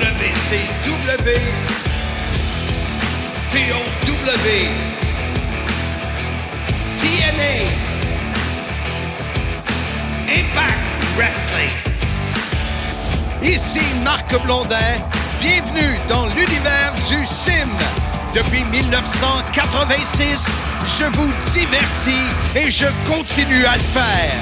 WCW, 0.00 1.36
TOW, 3.50 3.84
TNA, 6.96 7.68
Impact 10.26 11.04
Wrestling. 11.16 11.70
Ici 13.42 13.82
Marc 14.02 14.34
Blondin, 14.42 14.76
bienvenue 15.38 16.00
dans 16.08 16.26
l'univers 16.28 16.94
du 17.06 17.26
sim. 17.26 17.68
Depuis 18.34 18.64
1986, 18.72 20.46
je 20.98 21.04
vous 21.04 21.30
divertis 21.52 22.24
et 22.56 22.70
je 22.70 22.86
continue 23.06 23.66
à 23.66 23.76
le 23.76 23.82
faire. 23.82 24.32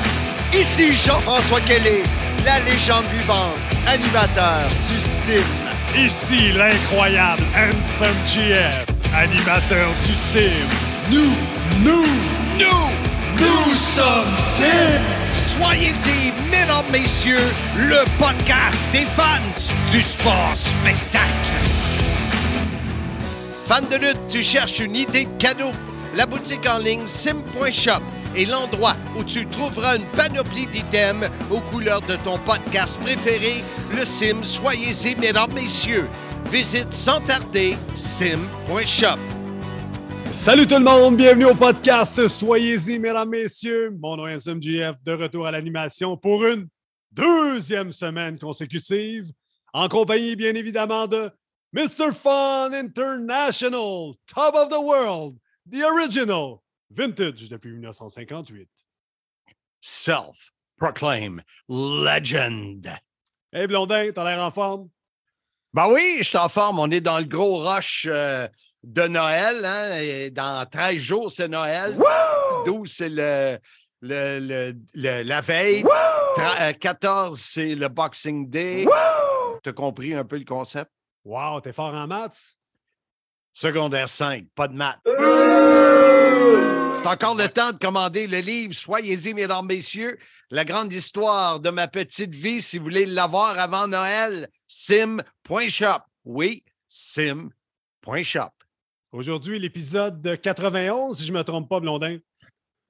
Ici 0.55 0.93
Jean-François 0.93 1.61
Kelly, 1.63 2.05
la 2.45 2.61
légende 2.61 3.07
vivante, 3.07 3.57
animateur 3.89 4.69
du 4.89 5.01
sim. 5.01 5.43
Ici 5.97 6.53
l'incroyable 6.53 7.43
Handsome 7.57 8.09
GF, 8.27 8.85
animateur 9.15 9.89
du 10.07 10.15
sim. 10.15 10.51
Nous, 11.11 11.35
nous, 11.85 12.07
nous, 12.59 12.91
nous 13.39 13.75
sommes 13.75 14.29
Sim! 14.37 15.01
Soyez-y, 15.33 16.33
mesdames, 16.51 16.85
messieurs, 16.93 17.37
le 17.77 18.05
podcast 18.19 18.91
des 18.93 19.07
fans 19.07 19.73
du 19.91 20.03
sport 20.03 20.53
spectacle. 20.55 21.29
Fan 23.65 23.85
de 23.91 23.97
lutte, 23.97 24.29
tu 24.29 24.43
cherches 24.43 24.81
une 24.81 24.97
idée 24.97 25.25
de 25.25 25.39
cadeau? 25.39 25.73
La 26.15 26.27
boutique 26.27 26.67
en 26.69 26.79
ligne 26.79 27.07
sim.shop 27.07 28.03
est 28.39 28.47
l'endroit 28.47 28.95
où 29.17 29.25
tu 29.25 29.47
trouveras 29.47 29.97
une 29.97 30.07
panoplie 30.13 30.67
d'items 30.69 31.29
aux 31.51 31.61
couleurs 31.61 32.01
de 32.03 32.15
ton 32.23 32.39
podcast 32.39 33.01
préféré, 33.01 33.65
le 33.97 34.05
sim. 34.05 34.43
Soyez-y, 34.43 35.17
mesdames, 35.17 35.53
messieurs. 35.53 36.07
Visite 36.47 36.93
sans 36.93 37.21
tarder 37.21 37.77
sim.shop. 37.95 39.19
Salut 40.31 40.67
tout 40.67 40.77
le 40.77 40.85
monde, 40.85 41.17
bienvenue 41.17 41.47
au 41.47 41.55
podcast 41.55 42.29
Soyez-y, 42.29 42.99
mesdames, 42.99 43.29
messieurs. 43.29 43.91
Mon 43.99 44.17
nom 44.17 44.29
est 44.29 44.39
SMGF, 44.39 45.03
de 45.05 45.13
retour 45.13 45.47
à 45.47 45.51
l'animation 45.51 46.17
pour 46.17 46.45
une 46.45 46.69
deuxième 47.11 47.91
semaine 47.91 48.39
consécutive, 48.39 49.27
en 49.73 49.89
compagnie 49.89 50.37
bien 50.37 50.55
évidemment 50.55 51.07
de 51.07 51.31
Mr. 51.73 52.15
Fun 52.15 52.71
International, 52.73 54.13
Top 54.33 54.55
of 54.55 54.69
the 54.69 54.81
World, 54.81 55.35
The 55.71 55.83
Original, 55.83 56.61
Vintage 56.91 57.49
depuis 57.49 57.71
1958. 57.73 58.69
Self-proclaimed 59.81 61.43
legend. 61.69 62.89
Hey 63.53 63.67
Blondin, 63.67 64.11
t'as 64.13 64.25
l'air 64.25 64.43
en 64.45 64.51
forme? 64.51 64.89
Ben 65.75 65.87
oui, 65.93 66.17
je 66.19 66.25
suis 66.25 66.39
en 66.39 66.49
forme. 66.49 66.79
On 66.79 66.91
est 66.91 67.01
dans 67.01 67.19
le 67.19 67.25
gros 67.25 67.59
rush 67.59 68.07
euh, 68.09 68.49
de 68.83 69.03
Noël. 69.07 69.65
Hein? 69.65 69.99
et 70.01 70.31
dans 70.31 70.67
13 70.67 70.97
jours, 70.97 71.31
c'est 71.31 71.49
Noël. 71.49 71.97
12, 72.67 72.91
c'est 72.91 73.09
le, 73.09 73.59
le- 74.01 74.39
le- 74.41 74.73
le- 74.95 75.23
la 75.23 75.41
veille. 75.41 75.83
Tra- 76.37 76.71
euh, 76.71 76.73
14, 76.73 77.39
c'est 77.39 77.75
le 77.75 77.89
Boxing 77.89 78.49
Day. 78.49 78.87
Tu 79.63 79.69
as 79.71 79.73
compris 79.73 80.15
un 80.15 80.25
peu 80.25 80.39
le 80.39 80.45
concept? 80.45 80.91
Wow, 81.25 81.61
t'es 81.61 81.73
fort 81.73 81.95
en 81.95 82.07
maths? 82.07 82.55
Secondaire 83.53 84.09
5, 84.09 84.47
pas 84.55 84.69
de 84.69 84.75
maths. 84.75 85.01
C'est 86.91 87.07
encore 87.07 87.37
le 87.37 87.49
temps 87.49 87.73
de 87.73 87.79
commander 87.79 88.27
le 88.27 88.39
livre 88.39 88.75
Soyez-y, 88.75 89.35
mesdames, 89.35 89.67
messieurs. 89.67 90.19
La 90.51 90.65
grande 90.65 90.93
histoire 90.93 91.61
de 91.61 91.71
ma 91.71 91.87
petite 91.87 92.35
vie, 92.35 92.63
si 92.63 92.79
vous 92.79 92.85
voulez 92.85 93.07
l'avoir 93.07 93.59
avant 93.59 93.87
Noël, 93.87 94.49
sim.shop. 94.67 96.03
Oui, 96.25 96.65
sim.shop. 96.89 98.51
Aujourd'hui, 99.13 99.59
l'épisode 99.59 100.21
de 100.21 100.35
91, 100.35 101.19
si 101.19 101.25
je 101.25 101.33
ne 101.33 101.39
me 101.39 101.45
trompe 101.45 101.69
pas, 101.69 101.81
Blondin. 101.81 102.19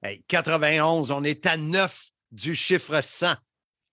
Hey, 0.01 0.23
91, 0.27 1.11
on 1.11 1.23
est 1.23 1.45
à 1.45 1.57
9 1.57 2.09
du 2.31 2.55
chiffre 2.55 3.01
100. 3.01 3.35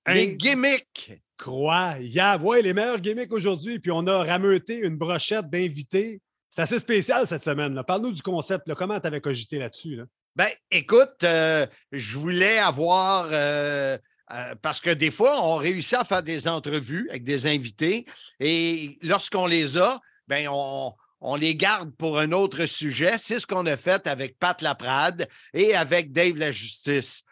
Les 0.09 0.37
gimmicks. 0.37 1.13
Incroyable. 1.39 2.45
Ouais, 2.45 2.63
les 2.63 2.73
meilleurs 2.73 3.01
gimmicks 3.01 3.33
aujourd'hui. 3.33 3.78
Puis 3.78 3.91
on 3.91 4.07
a 4.07 4.25
rameuté 4.25 4.78
une 4.78 4.97
brochette 4.97 5.51
d'invités. 5.51 6.21
C'est 6.56 6.62
assez 6.62 6.78
spécial 6.78 7.27
cette 7.27 7.44
semaine. 7.44 7.78
Parle-nous 7.87 8.12
du 8.12 8.22
concept. 8.22 8.67
là. 8.67 8.75
Comment 8.75 8.99
tu 8.99 9.06
avais 9.06 9.21
cogité 9.21 9.59
là-dessus? 9.59 9.97
Là? 9.97 10.05
Ben, 10.37 10.49
écoute, 10.71 11.22
euh, 11.22 11.67
je 11.93 12.17
voulais 12.17 12.56
avoir. 12.56 13.28
euh, 13.31 13.99
euh, 14.33 14.55
parce 14.62 14.81
que 14.81 14.89
des 14.89 15.11
fois, 15.11 15.45
on 15.45 15.56
réussit 15.56 15.99
à 15.99 16.05
faire 16.05 16.22
des 16.22 16.49
entrevues 16.49 17.06
avec 17.11 17.25
des 17.25 17.47
invités 17.47 18.06
et 18.41 18.99
lorsqu'on 19.03 19.45
les 19.47 19.77
a, 19.77 20.00
ben, 20.28 20.49
on, 20.50 20.95
on 21.21 21.37
les 21.37 21.55
garde 21.55 21.95
pour 21.95 22.19
un 22.19 22.33
autre 22.33 22.65
sujet. 22.65 23.19
C'est 23.19 23.39
ce 23.39 23.47
qu'on 23.47 23.66
a 23.66 23.77
fait 23.77 24.06
avec 24.06 24.39
Pat 24.39 24.61
Laprade 24.62 25.28
et 25.53 25.75
avec 25.77 26.11
Dave 26.11 26.37
La 26.39 26.50
Justice. 26.53 27.22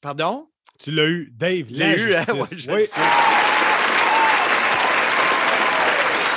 pardon? 0.00 0.48
Tu 0.80 0.90
l'as 0.90 1.06
eu, 1.06 1.30
Dave. 1.32 1.66
La 1.70 1.94
l'ai 1.94 2.02
eu, 2.02 2.14
hein? 2.16 2.24
justice. 2.26 2.34
Ouais, 2.34 2.58
je 2.58 2.70
Oui. 2.72 2.82
sais. 2.86 3.00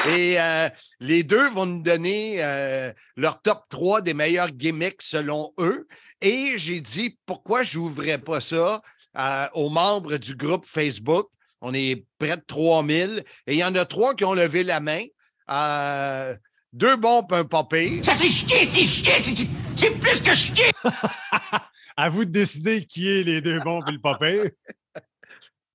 Et 0.10 0.40
euh, 0.40 0.70
les 1.00 1.24
deux 1.24 1.50
vont 1.50 1.66
nous 1.66 1.82
donner 1.82 2.38
euh, 2.40 2.92
leur 3.16 3.42
top 3.42 3.64
3 3.70 4.02
des 4.02 4.14
meilleurs 4.14 4.52
gimmicks 4.52 5.02
selon 5.02 5.52
eux. 5.60 5.88
Et 6.22 6.54
j'ai 6.58 6.80
dit 6.82 7.18
pourquoi 7.26 7.64
je 7.64 7.80
n'ouvrais 7.80 8.18
pas 8.20 8.40
ça 8.42 8.82
euh, 9.18 9.48
aux 9.54 9.70
membres 9.70 10.18
du 10.18 10.36
groupe 10.36 10.66
Facebook? 10.66 11.28
On 11.62 11.74
est 11.74 12.06
près 12.20 12.38
de 12.38 12.44
3000 12.46 13.24
et 13.48 13.54
il 13.54 13.58
y 13.58 13.64
en 13.64 13.74
a 13.76 13.86
trois 13.86 14.14
qui 14.14 14.26
ont 14.26 14.34
levé 14.36 14.64
la 14.64 14.80
main. 14.80 15.02
Euh, 15.50 16.36
deux 16.74 16.96
bons, 16.98 17.26
un 17.32 17.44
pas 17.46 17.64
pire. 17.64 18.04
Ça 18.06 18.14
c'est 18.14 18.30
chier, 18.30 18.70
c'est 18.70 18.84
chier, 18.86 19.24
c'est- 19.24 19.48
c'est 19.76 19.92
plus 20.00 20.22
que 20.22 20.34
chier. 20.36 20.72
À 21.98 22.10
vous 22.10 22.26
de 22.26 22.32
décider 22.32 22.86
qui 22.86 23.08
est 23.10 23.24
les 23.24 23.40
deux 23.40 23.58
bons 23.60 23.80
et 23.88 23.92
le 23.94 24.02
pas 24.02 24.18
pire. 24.18 24.50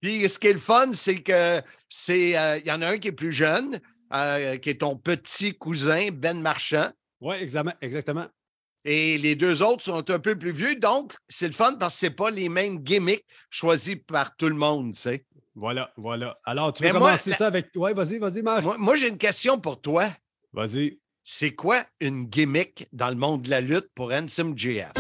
Puis 0.03 0.29
ce 0.29 0.39
qui 0.39 0.49
est 0.49 0.53
le 0.53 0.59
fun, 0.59 0.91
c'est 0.93 1.17
que 1.23 1.61
c'est 1.89 2.37
euh, 2.39 2.59
il 2.59 2.67
y 2.69 2.73
en 2.73 2.83
a 2.83 2.89
un 2.89 2.99
qui 2.99 3.09
est 3.09 3.13
plus 3.13 3.33
jeune, 3.33 3.81
euh, 4.13 4.57
qui 4.57 4.71
est 4.71 4.81
ton 4.81 4.97
petit 4.97 5.55
cousin, 5.55 6.09
Ben 6.13 6.41
Marchand. 6.41 6.91
Oui, 7.21 7.37
exactement. 7.37 7.75
exactement. 7.81 8.27
Et 8.85 9.19
les 9.19 9.35
deux 9.37 9.63
autres 9.63 9.83
sont 9.83 10.11
un 10.11 10.19
peu 10.19 10.37
plus 10.39 10.53
vieux. 10.53 10.75
Donc, 10.77 11.15
c'est 11.29 11.47
le 11.47 11.53
fun 11.53 11.75
parce 11.75 11.95
que 11.95 12.01
ce 12.01 12.07
n'est 12.07 12.13
pas 12.13 12.31
les 12.31 12.49
mêmes 12.49 12.79
gimmicks 12.79 13.27
choisis 13.51 13.97
par 14.07 14.35
tout 14.37 14.49
le 14.49 14.55
monde. 14.55 14.95
tu 14.95 15.01
sais. 15.01 15.27
Voilà, 15.55 15.93
voilà. 15.97 16.39
Alors, 16.45 16.73
tu 16.73 16.83
veux 16.83 16.89
Mais 16.89 16.99
commencer 16.99 17.33
ça 17.33 17.49
avec. 17.49 17.69
Oui, 17.75 17.93
vas-y, 17.93 18.19
vas-y, 18.19 18.41
Marc. 18.41 18.63
Moi, 18.63 18.77
moi, 18.79 18.97
j'ai 18.97 19.09
une 19.09 19.19
question 19.19 19.59
pour 19.59 19.81
toi. 19.81 20.09
Vas-y. 20.53 20.99
C'est 21.23 21.55
quoi 21.55 21.85
une 22.01 22.25
gimmick 22.25 22.87
dans 22.93 23.11
le 23.11 23.17
monde 23.17 23.43
de 23.43 23.51
la 23.51 23.61
lutte 23.61 23.89
pour 23.95 24.13
Handsome 24.13 24.57
GF? 24.57 24.93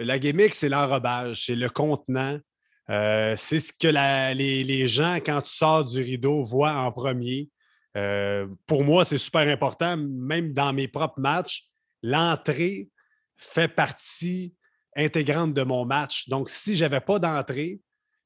La 0.00 0.18
gimmick, 0.18 0.54
c'est 0.54 0.68
l'enrobage, 0.68 1.46
c'est 1.46 1.56
le 1.56 1.68
contenant. 1.68 2.38
Euh, 2.90 3.36
c'est 3.36 3.60
ce 3.60 3.72
que 3.72 3.88
les, 4.34 4.88
gens, 4.88 5.16
quand 5.16 5.42
tu 5.42 5.52
sors 5.52 5.84
du 5.84 6.00
rideau, 6.00 6.42
voient 6.42 6.74
en 6.74 6.90
premier. 6.90 7.48
Euh, 7.96 8.48
pour 8.66 8.84
moi, 8.84 9.04
c'est 9.04 9.18
super 9.18 9.46
important, 9.48 9.96
même 9.96 10.52
dans 10.52 10.72
mes 10.72 10.88
propres 10.88 11.20
matchs. 11.20 11.66
L'entrée 12.02 12.88
fait 13.36 13.68
partie 13.68 14.54
intégrante 14.96 15.54
de 15.54 15.62
mon 15.62 15.84
match. 15.84 16.28
Donc, 16.28 16.50
si 16.50 16.76
je 16.76 16.84
n'avais 16.84 17.00
pas 17.00 17.18
d'entrée, 17.18 17.80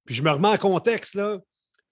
puis 0.07 0.15
je 0.15 0.23
me 0.23 0.31
remets 0.31 0.49
en 0.49 0.57
contexte, 0.57 1.19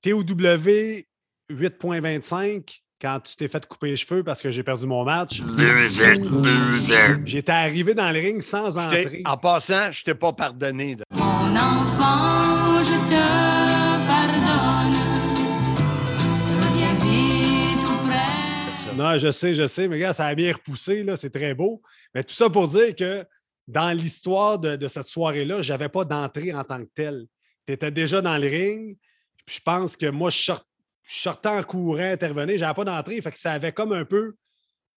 TOW 0.03 0.23
8.25, 0.23 2.79
quand 3.03 3.19
tu 3.21 3.35
t'es 3.35 3.49
fait 3.49 3.67
couper 3.67 3.89
les 3.89 3.97
cheveux 3.97 4.23
parce 4.23 4.41
que 4.41 4.51
j'ai 4.53 4.63
perdu 4.63 4.87
mon 4.87 5.05
match, 5.05 5.41
Loser, 5.41 6.15
loser. 6.15 7.17
j'étais 7.25 7.51
arrivé 7.51 7.95
dans 7.95 8.11
le 8.13 8.21
ring 8.21 8.41
sans 8.41 8.79
entrée. 8.79 9.23
En 9.27 9.37
passant, 9.37 9.91
je 9.91 10.01
ne 10.03 10.05
t'ai 10.05 10.15
pas 10.15 10.33
pardonné. 10.33 10.95
de- 10.95 11.03
Mon 11.17 11.57
enfant, 11.57 12.79
je 12.79 12.95
te 13.09 14.07
pardonne. 14.09 14.97
Reviens 16.61 16.95
vite 16.95 17.81
tout 17.85 18.09
près. 18.09 18.95
Non, 18.97 19.19
je 19.19 19.31
sais, 19.33 19.55
je 19.55 19.67
sais, 19.67 19.89
mais 19.89 19.97
regarde, 19.97 20.15
ça 20.17 20.27
a 20.27 20.35
bien 20.35 20.53
repoussé, 20.53 21.03
là, 21.03 21.17
c'est 21.17 21.31
très 21.31 21.55
beau. 21.55 21.83
Mais 22.15 22.23
tout 22.23 22.35
ça 22.35 22.49
pour 22.51 22.69
dire 22.69 22.95
que 22.95 23.25
dans 23.67 23.97
l'histoire 23.97 24.59
de, 24.59 24.77
de 24.77 24.89
cette 24.89 25.09
soirée-là, 25.09 25.63
je 25.63 25.73
n'avais 25.73 25.89
pas 25.89 26.05
d'entrée 26.05 26.53
en 26.55 26.63
tant 26.65 26.79
que 26.79 26.91
telle. 26.95 27.27
Tu 27.67 27.73
étais 27.73 27.91
déjà 27.91 28.21
dans 28.21 28.37
le 28.39 28.47
ring. 28.49 28.97
Puis 29.45 29.57
je 29.57 29.61
pense 29.61 29.97
que 29.97 30.07
moi, 30.07 30.31
je, 30.31 30.39
sort- 30.39 30.65
je 31.09 31.21
sortais 31.21 31.49
en 31.49 31.63
courant, 31.63 31.99
intervenir. 31.99 32.57
Je 32.57 32.61
n'avais 32.61 32.75
pas 32.75 32.85
d'entrée. 32.85 33.21
Fait 33.21 33.33
que 33.33 33.39
ça 33.39 33.53
avait 33.53 33.73
comme 33.73 33.93
un 33.93 34.05
peu 34.05 34.35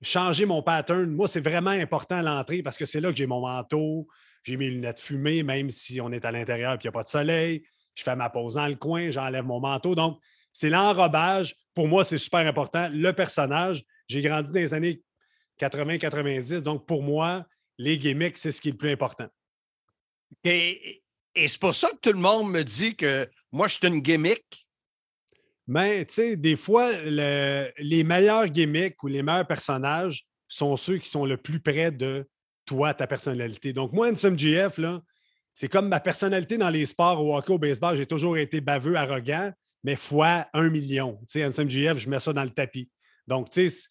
changé 0.01 0.45
mon 0.45 0.61
pattern. 0.61 1.09
Moi, 1.11 1.27
c'est 1.27 1.41
vraiment 1.41 1.71
important 1.71 2.21
l'entrée 2.21 2.63
parce 2.63 2.77
que 2.77 2.85
c'est 2.85 3.01
là 3.01 3.09
que 3.09 3.17
j'ai 3.17 3.27
mon 3.27 3.41
manteau, 3.41 4.07
j'ai 4.43 4.57
mes 4.57 4.69
lunettes 4.69 5.01
fumées, 5.01 5.43
même 5.43 5.69
si 5.69 5.99
on 6.01 6.11
est 6.11 6.25
à 6.25 6.31
l'intérieur 6.31 6.73
et 6.73 6.77
qu'il 6.77 6.89
n'y 6.89 6.93
a 6.95 6.97
pas 6.97 7.03
de 7.03 7.09
soleil. 7.09 7.63
Je 7.95 8.03
fais 8.03 8.15
ma 8.15 8.29
pause 8.29 8.55
dans 8.55 8.67
le 8.67 8.75
coin, 8.75 9.09
j'enlève 9.09 9.45
mon 9.45 9.59
manteau. 9.59 9.95
Donc, 9.95 10.19
c'est 10.53 10.69
l'enrobage. 10.69 11.55
Pour 11.73 11.87
moi, 11.87 12.03
c'est 12.05 12.17
super 12.17 12.41
important. 12.41 12.89
Le 12.91 13.11
personnage, 13.13 13.83
j'ai 14.07 14.21
grandi 14.21 14.49
dans 14.49 14.55
les 14.55 14.73
années 14.73 15.01
80-90. 15.59 16.61
Donc, 16.61 16.85
pour 16.85 17.03
moi, 17.03 17.45
les 17.77 17.97
gimmicks, 17.97 18.37
c'est 18.37 18.51
ce 18.51 18.61
qui 18.61 18.69
est 18.69 18.71
le 18.71 18.77
plus 18.77 18.91
important. 18.91 19.27
Et, 20.43 21.03
et 21.33 21.47
c'est 21.47 21.59
pour 21.59 21.75
ça 21.75 21.89
que 21.89 21.97
tout 21.97 22.13
le 22.13 22.19
monde 22.19 22.51
me 22.51 22.63
dit 22.63 22.95
que 22.95 23.27
moi, 23.51 23.67
je 23.67 23.75
suis 23.75 23.87
une 23.87 23.99
gimmick. 23.99 24.64
Mais, 25.67 26.05
tu 26.05 26.13
sais, 26.13 26.35
des 26.37 26.55
fois, 26.57 26.91
le- 27.03 27.69
les 27.79 28.03
meilleurs 28.03 28.47
gimmicks 28.47 29.01
ou 29.03 29.07
les 29.07 29.23
meilleurs 29.23 29.47
personnages 29.47 30.25
sont 30.47 30.77
ceux 30.77 30.97
qui 30.99 31.09
sont 31.09 31.25
le 31.25 31.37
plus 31.37 31.59
près 31.59 31.91
de 31.91 32.27
toi, 32.65 32.93
ta 32.93 33.07
personnalité. 33.07 33.73
Donc, 33.73 33.91
moi, 33.93 34.09
Handsome 34.09 34.37
GF, 34.37 34.77
là, 34.77 35.01
c'est 35.53 35.67
comme 35.67 35.87
ma 35.87 35.99
personnalité 35.99 36.57
dans 36.57 36.69
les 36.69 36.85
sports, 36.85 37.23
au 37.23 37.35
hockey, 37.37 37.53
au 37.53 37.57
baseball, 37.57 37.95
j'ai 37.97 38.05
toujours 38.05 38.37
été 38.37 38.61
baveux, 38.61 38.95
arrogant, 38.95 39.51
mais 39.83 39.95
fois 39.95 40.47
un 40.53 40.69
million. 40.69 41.17
Tu 41.29 41.39
sais, 41.39 41.45
Handsome 41.45 41.69
GF, 41.69 41.97
je 41.97 42.09
mets 42.09 42.19
ça 42.19 42.33
dans 42.33 42.43
le 42.43 42.49
tapis. 42.49 42.89
Donc, 43.27 43.49
tu 43.49 43.69
sais, 43.69 43.87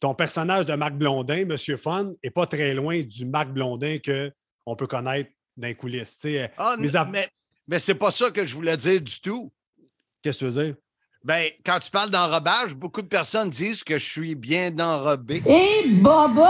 ton 0.00 0.14
personnage 0.14 0.66
de 0.66 0.74
Marc 0.74 0.94
Blondin, 0.94 1.44
Monsieur 1.44 1.76
Fun, 1.76 2.12
n'est 2.22 2.30
pas 2.30 2.46
très 2.46 2.74
loin 2.74 3.00
du 3.02 3.24
Marc 3.26 3.48
Blondin 3.48 3.98
qu'on 4.04 4.76
peut 4.76 4.86
connaître 4.86 5.30
dans 5.56 5.66
les 5.68 5.74
coulisses. 5.74 6.18
Tu 6.18 6.32
sais, 6.32 6.52
Ah, 6.58 6.76
Mis 6.78 6.94
à- 6.96 7.04
mais, 7.04 7.28
mais 7.66 7.78
c'est 7.78 7.94
pas 7.94 8.10
ça 8.10 8.30
que 8.30 8.44
je 8.44 8.54
voulais 8.54 8.76
dire 8.76 9.00
du 9.00 9.20
tout. 9.20 9.52
Qu'est-ce 10.22 10.38
que 10.40 10.44
tu 10.46 10.50
veux 10.50 10.64
dire? 10.64 10.74
Ben, 11.26 11.50
quand 11.64 11.80
tu 11.80 11.90
parles 11.90 12.10
d'enrobage, 12.10 12.76
beaucoup 12.76 13.02
de 13.02 13.08
personnes 13.08 13.50
disent 13.50 13.82
que 13.82 13.98
je 13.98 14.04
suis 14.04 14.36
bien 14.36 14.70
enrobé. 14.78 15.42
Et 15.44 15.88
boboy! 15.88 16.46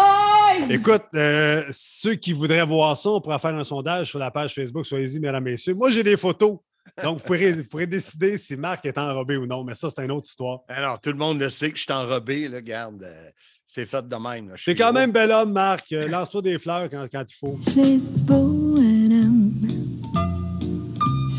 Écoute, 0.68 1.04
euh, 1.14 1.64
ceux 1.70 2.14
qui 2.16 2.34
voudraient 2.34 2.66
voir 2.66 2.94
ça, 2.94 3.08
on 3.08 3.22
pourra 3.22 3.38
faire 3.38 3.54
un 3.54 3.64
sondage 3.64 4.08
sur 4.08 4.18
la 4.18 4.30
page 4.30 4.52
Facebook. 4.52 4.84
Soyez-y, 4.84 5.18
mesdames, 5.18 5.44
messieurs. 5.44 5.72
Moi, 5.72 5.90
j'ai 5.90 6.02
des 6.02 6.18
photos. 6.18 6.58
Donc, 7.02 7.20
vous 7.20 7.24
pourrez, 7.24 7.52
vous 7.54 7.64
pourrez 7.64 7.86
décider 7.86 8.36
si 8.36 8.54
Marc 8.54 8.84
est 8.84 8.98
enrobé 8.98 9.38
ou 9.38 9.46
non, 9.46 9.64
mais 9.64 9.74
ça, 9.74 9.88
c'est 9.88 10.04
une 10.04 10.10
autre 10.10 10.28
histoire. 10.28 10.60
Alors, 10.68 11.00
tout 11.00 11.08
le 11.10 11.16
monde 11.16 11.40
le 11.40 11.48
sait 11.48 11.70
que 11.70 11.78
je 11.78 11.84
suis 11.84 11.92
enrobé, 11.94 12.46
là, 12.46 12.60
garde. 12.60 13.02
euh, 13.02 13.30
c'est 13.66 13.86
fait 13.86 14.06
de 14.06 14.16
même. 14.16 14.52
suis 14.58 14.74
quand 14.74 14.88
beau. 14.92 14.98
même 14.98 15.10
bel 15.10 15.32
homme, 15.32 15.52
Marc. 15.52 15.90
Euh, 15.92 16.06
Lance-toi 16.06 16.42
des 16.42 16.58
fleurs 16.58 16.90
quand, 16.90 17.06
quand 17.10 17.24
il 17.26 17.34
faut. 17.34 17.58
C'est 17.66 17.96
beau 17.96 18.74
un 18.76 19.22
homme. 19.22 19.52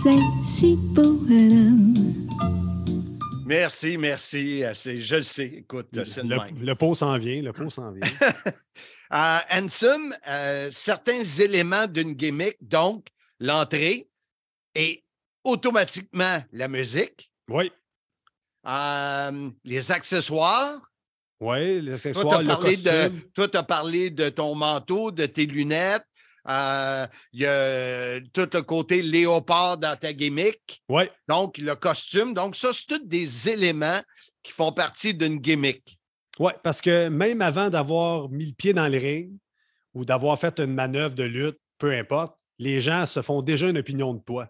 C'est 0.01 0.57
si 0.57 0.75
beau 0.75 1.19
un 1.29 1.51
homme. 1.51 2.26
Merci, 3.47 3.97
merci. 3.97 4.63
euh, 4.63 4.73
je 4.73 5.15
le 5.15 5.21
sais. 5.23 5.45
Écoute, 5.45 5.87
c'est 6.05 6.23
le 6.23 6.35
Le, 6.35 6.65
le 6.65 6.75
pot 6.75 6.93
s'en 6.95 7.17
vient, 7.17 7.41
le 7.41 7.53
pot 7.53 7.69
s'en 7.69 7.91
vient. 7.91 8.01
Euh, 9.13 9.37
euh, 10.27 10.69
certains 10.69 11.23
éléments 11.23 11.87
d'une 11.87 12.11
gimmick, 12.11 12.57
donc 12.59 13.07
l'entrée 13.39 14.09
et 14.75 15.01
automatiquement 15.45 16.43
la 16.51 16.67
musique, 16.67 17.31
Oui, 17.49 17.71
euh, 18.67 19.49
les 19.63 19.91
accessoires. 19.93 20.81
oui, 21.39 21.81
les 21.81 21.91
Toi, 21.91 21.99
tu 22.01 22.07
accessoires, 22.09 22.39
as, 23.53 23.63
parlé 23.63 24.09
de 24.09 24.27
ton 24.27 24.55
manteau, 24.55 25.09
de 25.11 25.25
tes 25.25 25.45
lunettes. 25.45 26.03
Euh, 26.49 27.07
Il 27.33 27.41
y 27.41 27.45
a 27.45 28.19
tout 28.33 28.49
le 28.53 28.61
côté 28.61 29.01
léopard 29.01 29.77
dans 29.77 29.95
ta 29.97 30.13
gimmick. 30.13 30.81
Oui, 30.89 31.03
Donc, 31.27 31.57
le 31.57 31.75
costume. 31.75 32.33
Donc, 32.33 32.55
ça, 32.55 32.69
c'est 32.73 32.85
tous 32.87 33.05
des 33.05 33.49
éléments 33.49 34.01
qui 34.43 34.51
font 34.51 34.71
partie 34.71 35.13
d'une 35.13 35.39
gimmick. 35.39 35.97
oui, 36.39 36.51
parce 36.63 36.81
que 36.81 37.09
même 37.09 37.41
avant 37.41 37.69
d'avoir 37.69 38.29
mis 38.29 38.47
le 38.47 38.53
pied 38.53 38.73
dans 38.73 38.87
le 38.87 38.97
ring 38.97 39.31
ou 39.93 40.05
d'avoir 40.05 40.39
fait 40.39 40.59
une 40.59 40.73
manœuvre 40.73 41.15
de 41.15 41.23
lutte, 41.23 41.59
peu 41.77 41.91
importe, 41.93 42.35
les 42.59 42.81
gens 42.81 43.05
se 43.05 43.21
font 43.21 43.41
déjà 43.41 43.69
une 43.69 43.77
opinion 43.77 44.13
de 44.13 44.21
toi. 44.21 44.47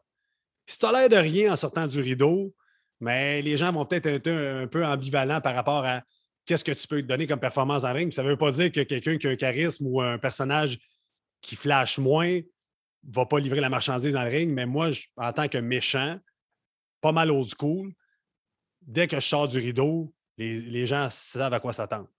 Si 0.65 0.77
tu 0.77 0.85
as 0.85 0.91
l'air 0.91 1.09
de 1.09 1.15
rien 1.15 1.53
en 1.53 1.55
sortant 1.55 1.87
du 1.87 2.01
rideau, 2.01 2.53
mais 2.99 3.41
les 3.41 3.57
gens 3.57 3.71
vont 3.71 3.85
peut-être 3.85 4.05
être 4.07 4.27
un, 4.27 4.63
un 4.63 4.67
peu 4.67 4.85
ambivalents 4.85 5.39
par 5.41 5.55
rapport 5.55 5.85
à 5.85 6.01
qu'est-ce 6.45 6.63
que 6.63 6.71
tu 6.71 6.87
peux 6.87 7.01
te 7.01 7.07
donner 7.07 7.27
comme 7.27 7.39
performance 7.39 7.83
en 7.83 7.93
ring. 7.93 8.11
Ça 8.11 8.23
ne 8.23 8.29
veut 8.29 8.37
pas 8.37 8.51
dire 8.51 8.71
que 8.71 8.81
quelqu'un 8.81 9.17
qui 9.17 9.27
a 9.27 9.29
un 9.31 9.35
charisme 9.35 9.85
ou 9.87 10.01
un 10.01 10.17
personnage 10.17 10.79
qui 11.47 11.55
flash 11.55 11.97
moins 11.97 12.27
ne 12.35 13.13
va 13.13 13.25
pas 13.25 13.39
livrer 13.39 13.61
la 13.61 13.69
marchandise 13.69 14.13
dans 14.13 14.23
le 14.23 14.29
ring. 14.29 14.51
Mais 14.51 14.65
moi, 14.65 14.91
je- 14.91 15.07
en 15.15 15.31
tant 15.31 15.47
que 15.47 15.57
méchant, 15.57 16.19
pas 16.99 17.13
mal 17.13 17.31
old 17.31 17.47
school, 17.57 17.93
dès 18.81 19.07
que 19.07 19.19
je 19.19 19.25
sors 19.27 19.47
du 19.47 19.57
rideau, 19.59 20.13
les, 20.37 20.59
les 20.59 20.85
gens 20.85 21.07
savent 21.09 21.53
à 21.53 21.59
quoi 21.61 21.71
s'attendre. 21.71 22.09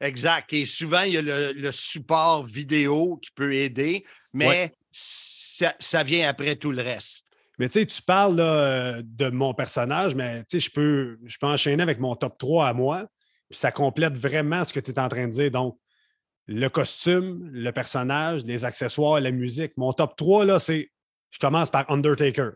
Exact. 0.00 0.52
Et 0.52 0.66
souvent, 0.66 1.00
il 1.02 1.14
y 1.14 1.16
a 1.16 1.22
le, 1.22 1.52
le 1.54 1.72
support 1.72 2.44
vidéo 2.44 3.16
qui 3.16 3.30
peut 3.34 3.52
aider, 3.54 4.04
mais 4.32 4.46
Ouais. 4.46 4.72
ça, 4.90 5.74
ça 5.78 6.02
vient 6.04 6.28
après 6.28 6.54
tout 6.56 6.70
le 6.70 6.82
reste. 6.82 7.26
Mais 7.58 7.68
tu 7.68 7.80
sais, 7.80 7.86
tu 7.86 8.02
parles 8.02 8.36
là, 8.36 9.00
de 9.02 9.30
mon 9.30 9.54
personnage, 9.54 10.14
mais 10.14 10.44
tu 10.44 10.60
sais, 10.60 10.60
je 10.60 10.70
peux, 10.70 11.18
je 11.24 11.36
peux 11.38 11.46
enchaîner 11.48 11.82
avec 11.82 11.98
mon 11.98 12.14
top 12.14 12.38
3 12.38 12.68
à 12.68 12.72
moi, 12.72 13.08
puis 13.50 13.58
ça 13.58 13.72
complète 13.72 14.14
vraiment 14.14 14.62
ce 14.62 14.72
que 14.72 14.78
tu 14.78 14.92
es 14.92 14.98
en 15.00 15.08
train 15.08 15.26
de 15.26 15.32
dire. 15.32 15.50
Donc, 15.50 15.76
le 16.48 16.68
costume, 16.68 17.50
le 17.52 17.70
personnage, 17.72 18.44
les 18.44 18.64
accessoires, 18.64 19.20
la 19.20 19.30
musique. 19.30 19.76
Mon 19.76 19.92
top 19.92 20.16
3, 20.16 20.46
là, 20.46 20.58
c'est. 20.58 20.90
Je 21.30 21.38
commence 21.38 21.70
par 21.70 21.90
Undertaker. 21.90 22.52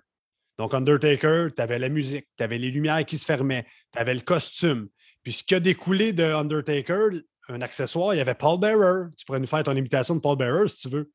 Donc, 0.59 0.73
Undertaker, 0.73 1.49
tu 1.55 1.63
avais 1.63 1.79
la 1.79 1.91
musique, 1.91 2.27
tu 2.39 2.43
avais 2.43 2.57
les 2.57 2.71
lumières 2.71 3.05
qui 3.05 3.19
se 3.19 3.27
fermaient, 3.27 3.67
tu 3.93 3.99
avais 3.99 4.15
le 4.15 4.21
costume. 4.21 4.89
Puis, 5.23 5.35
ce 5.35 5.45
qui 5.45 5.55
a 5.55 5.61
découlé 5.61 6.15
de 6.15 6.25
Undertaker, 6.25 7.11
un 7.49 7.61
accessoire, 7.61 8.15
il 8.15 8.19
y 8.19 8.21
avait 8.21 8.35
Paul 8.35 8.59
Bearer. 8.59 9.11
Tu 9.17 9.27
pourrais 9.27 9.41
nous 9.41 9.47
faire 9.47 9.63
ton 9.63 9.77
imitation 9.77 10.15
de 10.15 10.21
Paul 10.21 10.39
Bearer 10.39 10.69
si 10.69 10.89
tu 10.89 10.89
veux. 10.89 11.11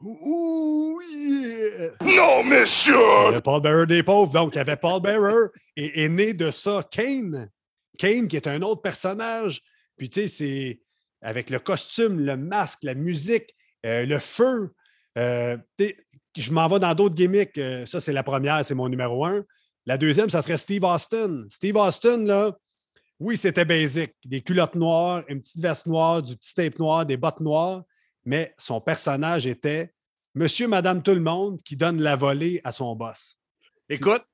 Ouh, 0.00 1.00
yeah! 1.10 1.90
Non, 2.02 2.44
monsieur! 2.44 3.32
Le 3.32 3.40
Paul 3.40 3.62
Bearer 3.62 3.86
des 3.86 4.02
pauvres. 4.02 4.32
Donc, 4.32 4.54
il 4.54 4.58
y 4.58 4.60
avait 4.60 4.76
Paul 4.76 5.00
Bearer 5.00 5.48
et 5.76 6.04
est 6.04 6.08
né 6.10 6.34
de 6.34 6.50
ça 6.50 6.86
Kane. 6.90 7.50
Kane, 7.98 8.28
qui 8.28 8.36
est 8.36 8.46
un 8.46 8.60
autre 8.60 8.82
personnage. 8.82 9.62
Puis, 9.96 10.10
tu 10.10 10.20
sais, 10.20 10.28
c'est 10.28 10.80
avec 11.22 11.50
le 11.50 11.58
costume, 11.58 12.20
le 12.20 12.36
masque, 12.36 12.80
la 12.82 12.94
musique, 12.94 13.54
euh, 13.86 14.06
le 14.06 14.18
feu. 14.18 14.72
Euh, 15.16 15.56
je 16.36 16.52
m'en 16.52 16.68
vais 16.68 16.78
dans 16.78 16.94
d'autres 16.94 17.14
gimmicks. 17.14 17.58
Euh, 17.58 17.86
ça, 17.86 18.00
c'est 18.00 18.12
la 18.12 18.22
première, 18.22 18.64
c'est 18.64 18.74
mon 18.74 18.88
numéro 18.88 19.24
un. 19.24 19.44
La 19.86 19.98
deuxième, 19.98 20.28
ça 20.28 20.42
serait 20.42 20.56
Steve 20.56 20.84
Austin. 20.84 21.44
Steve 21.48 21.76
Austin, 21.76 22.18
là, 22.18 22.56
oui, 23.18 23.36
c'était 23.36 23.64
basic. 23.64 24.14
Des 24.24 24.42
culottes 24.42 24.74
noires, 24.74 25.24
une 25.28 25.40
petite 25.40 25.60
veste 25.60 25.86
noire, 25.86 26.22
du 26.22 26.36
petit 26.36 26.54
tape 26.54 26.78
noir, 26.78 27.04
des 27.04 27.16
bottes 27.16 27.40
noires. 27.40 27.82
Mais 28.24 28.54
son 28.58 28.80
personnage 28.80 29.46
était 29.46 29.92
Monsieur, 30.34 30.68
Madame, 30.68 31.02
tout 31.02 31.14
le 31.14 31.20
monde 31.20 31.60
qui 31.62 31.74
donne 31.74 32.00
la 32.00 32.14
volée 32.14 32.60
à 32.62 32.70
son 32.70 32.94
boss. 32.94 33.38
Écoute, 33.88 34.24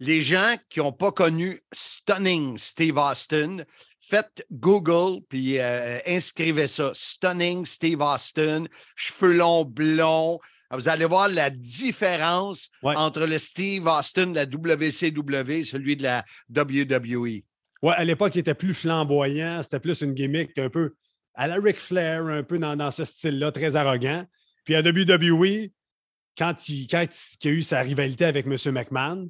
les 0.00 0.22
gens 0.22 0.56
qui 0.68 0.80
n'ont 0.80 0.92
pas 0.92 1.12
connu 1.12 1.60
Stunning 1.72 2.56
Steve 2.58 2.96
Austin, 2.96 3.58
faites 4.00 4.44
Google 4.50 5.20
puis 5.28 5.58
euh, 5.58 5.98
inscrivez 6.06 6.66
ça. 6.66 6.90
Stunning 6.94 7.64
Steve 7.66 8.00
Austin, 8.00 8.64
cheveux 8.96 9.34
longs 9.36 9.64
blonds. 9.64 10.40
Vous 10.72 10.88
allez 10.88 11.04
voir 11.04 11.28
la 11.28 11.50
différence 11.50 12.70
Ouais. 12.82 12.94
entre 12.96 13.26
le 13.26 13.38
Steve 13.38 13.86
Austin 13.86 14.28
de 14.28 14.34
la 14.36 14.44
WCW 14.46 15.50
et 15.58 15.64
celui 15.64 15.96
de 15.96 16.04
la. 16.04 16.24
WWE. 16.54 17.42
Ouais, 17.82 17.94
à 17.94 18.04
l'époque, 18.04 18.34
il 18.36 18.40
était 18.40 18.54
plus 18.54 18.74
flamboyant. 18.74 19.62
C'était 19.62 19.80
plus 19.80 20.00
une 20.02 20.14
gimmick 20.14 20.56
un 20.58 20.68
peu 20.70 20.94
à 21.34 21.46
la 21.46 21.56
Ric 21.56 21.78
Flair, 21.80 22.24
un 22.26 22.42
peu 22.42 22.58
dans, 22.58 22.76
dans 22.76 22.90
ce 22.90 23.04
style-là, 23.04 23.52
très 23.52 23.76
arrogant. 23.76 24.24
Puis 24.64 24.74
à 24.74 24.80
WWE, 24.80 25.70
quand 26.36 26.68
il, 26.68 26.86
quand 26.86 27.06
il 27.42 27.46
y 27.46 27.50
a 27.50 27.56
eu 27.56 27.62
sa 27.62 27.80
rivalité 27.80 28.24
avec 28.24 28.46
M. 28.46 28.56
McMahon, 28.72 29.28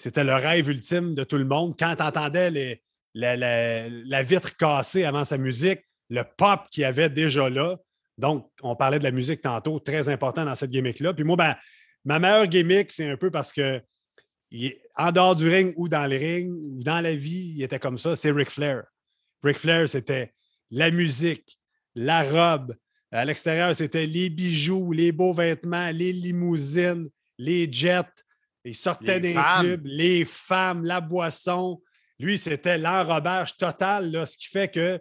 c'était 0.00 0.24
le 0.24 0.34
rêve 0.34 0.70
ultime 0.70 1.14
de 1.14 1.24
tout 1.24 1.36
le 1.36 1.44
monde. 1.44 1.74
Quand 1.78 1.94
tu 1.94 2.02
entendais 2.02 2.50
les- 2.50 2.82
la, 3.12 4.22
vitre 4.22 4.56
cassée 4.56 5.04
avant 5.04 5.26
sa 5.26 5.36
musique, 5.36 5.80
le 6.08 6.22
pop 6.22 6.62
qu'il 6.70 6.82
y 6.82 6.84
avait 6.84 7.10
déjà 7.10 7.50
là. 7.50 7.76
Donc, 8.16 8.50
on 8.62 8.74
parlait 8.76 8.98
de 8.98 9.04
la 9.04 9.10
musique 9.10 9.42
tantôt, 9.42 9.78
très 9.78 10.08
important 10.08 10.46
dans 10.46 10.54
cette 10.54 10.70
gimmick-là. 10.70 11.12
Puis 11.12 11.24
moi, 11.24 11.36
ben, 11.36 11.54
ma 12.06 12.18
meilleure 12.18 12.46
gimmick, 12.46 12.90
c'est 12.90 13.10
un 13.10 13.18
peu 13.18 13.30
parce 13.30 13.52
que 13.52 13.82
en 14.96 15.12
dehors 15.12 15.36
du 15.36 15.48
ring 15.48 15.74
ou 15.76 15.86
dans 15.86 16.06
le 16.06 16.16
ring 16.16 16.50
ou 16.50 16.82
dans 16.82 17.00
la 17.00 17.14
vie, 17.14 17.52
il 17.56 17.62
était 17.62 17.78
comme 17.78 17.98
ça, 17.98 18.16
c'est 18.16 18.30
Ric 18.30 18.50
Flair. 18.50 18.84
Ric 19.42 19.58
Flair, 19.58 19.86
c'était 19.86 20.32
la 20.70 20.90
musique, 20.90 21.58
la 21.94 22.22
robe. 22.22 22.74
À 23.12 23.26
l'extérieur, 23.26 23.76
c'était 23.76 24.06
les 24.06 24.30
bijoux, 24.30 24.92
les 24.92 25.12
beaux 25.12 25.34
vêtements, 25.34 25.90
les 25.90 26.12
limousines, 26.12 27.10
les 27.36 27.70
jets. 27.70 28.04
Il 28.64 28.74
sortait 28.74 29.20
des 29.20 29.32
femmes. 29.32 29.66
clubs, 29.66 29.86
les 29.86 30.24
femmes, 30.24 30.84
la 30.84 31.00
boisson. 31.00 31.82
Lui, 32.18 32.36
c'était 32.38 32.76
l'enrobage 32.78 33.56
total, 33.56 34.10
là, 34.10 34.26
ce 34.26 34.36
qui 34.36 34.48
fait 34.48 34.70
que 34.70 35.00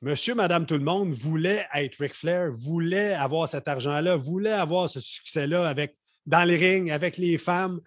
Monsieur, 0.00 0.36
madame, 0.36 0.64
tout 0.64 0.78
le 0.78 0.84
monde 0.84 1.10
voulait 1.12 1.66
être 1.74 1.96
Ric 1.98 2.14
Flair, 2.14 2.52
voulait 2.52 3.14
avoir 3.14 3.48
cet 3.48 3.66
argent-là, 3.66 4.14
voulait 4.14 4.52
avoir 4.52 4.88
ce 4.88 5.00
succès-là 5.00 5.68
avec, 5.68 5.96
dans 6.24 6.44
les 6.44 6.54
rings, 6.54 6.92
avec 6.92 7.16
les 7.16 7.36
femmes. 7.36 7.80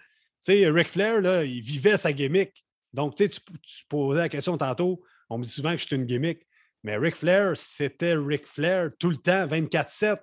Tu 0.46 0.58
sais, 0.58 0.70
Ric 0.70 0.90
Flair, 0.90 1.22
là, 1.22 1.46
il 1.46 1.62
vivait 1.62 1.96
sa 1.96 2.12
gimmick. 2.12 2.66
Donc, 2.92 3.16
tu, 3.16 3.30
tu 3.30 3.86
posais 3.88 4.20
la 4.20 4.28
question 4.28 4.58
tantôt, 4.58 5.02
on 5.30 5.38
me 5.38 5.44
dit 5.44 5.50
souvent 5.50 5.72
que 5.72 5.78
je 5.78 5.86
suis 5.86 5.96
une 5.96 6.06
gimmick, 6.06 6.46
mais 6.84 6.98
Ric 6.98 7.16
Flair, 7.16 7.56
c'était 7.56 8.16
Ric 8.16 8.46
Flair 8.46 8.90
tout 9.00 9.10
le 9.10 9.16
temps, 9.16 9.48
24-7. 9.48 10.18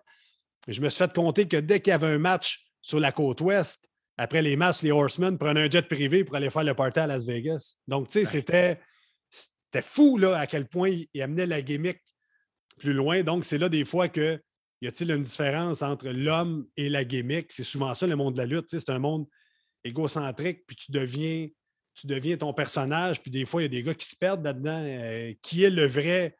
Je 0.66 0.82
me 0.82 0.90
suis 0.90 0.98
fait 0.98 1.12
compter 1.14 1.48
que 1.48 1.56
dès 1.56 1.80
qu'il 1.80 1.92
y 1.92 1.94
avait 1.94 2.08
un 2.08 2.18
match 2.18 2.66
sur 2.82 3.00
la 3.00 3.12
côte 3.12 3.40
ouest, 3.40 3.87
après 4.18 4.42
les 4.42 4.56
matchs, 4.56 4.82
les 4.82 4.90
Horsemen 4.90 5.38
prenaient 5.38 5.66
un 5.66 5.70
jet 5.70 5.88
privé 5.88 6.24
pour 6.24 6.34
aller 6.34 6.50
faire 6.50 6.64
le 6.64 6.74
party 6.74 6.98
à 6.98 7.06
Las 7.06 7.24
Vegas. 7.24 7.76
Donc, 7.86 8.08
tu 8.08 8.18
sais, 8.18 8.24
c'était 8.24 8.80
c'était 9.30 9.86
fou 9.86 10.18
là, 10.18 10.38
à 10.38 10.46
quel 10.46 10.66
point 10.66 10.88
il, 10.88 11.06
il 11.14 11.22
amenait 11.22 11.46
la 11.46 11.62
gimmick 11.62 12.00
plus 12.78 12.92
loin. 12.92 13.22
Donc, 13.22 13.44
c'est 13.44 13.58
là 13.58 13.68
des 13.68 13.84
fois 13.84 14.08
que 14.08 14.40
y 14.80 14.88
a-t-il 14.88 15.10
une 15.10 15.22
différence 15.22 15.82
entre 15.82 16.08
l'homme 16.08 16.66
et 16.76 16.88
la 16.88 17.04
gimmick? 17.04 17.52
C'est 17.52 17.64
souvent 17.64 17.94
ça 17.94 18.06
le 18.06 18.16
monde 18.16 18.34
de 18.34 18.38
la 18.38 18.46
lutte. 18.46 18.68
tu 18.68 18.78
sais, 18.78 18.84
C'est 18.84 18.92
un 18.92 18.98
monde 18.98 19.26
égocentrique, 19.84 20.64
puis 20.66 20.76
tu 20.76 20.90
deviens, 20.90 21.48
tu 21.94 22.06
deviens 22.06 22.36
ton 22.36 22.52
personnage, 22.52 23.20
puis 23.20 23.30
des 23.30 23.44
fois, 23.44 23.62
il 23.62 23.64
y 23.64 23.66
a 23.66 23.68
des 23.68 23.82
gars 23.82 23.94
qui 23.94 24.06
se 24.06 24.16
perdent 24.16 24.44
là-dedans. 24.44 24.82
Euh, 24.84 25.32
qui 25.42 25.64
est 25.64 25.70
le 25.70 25.86
vrai? 25.86 26.36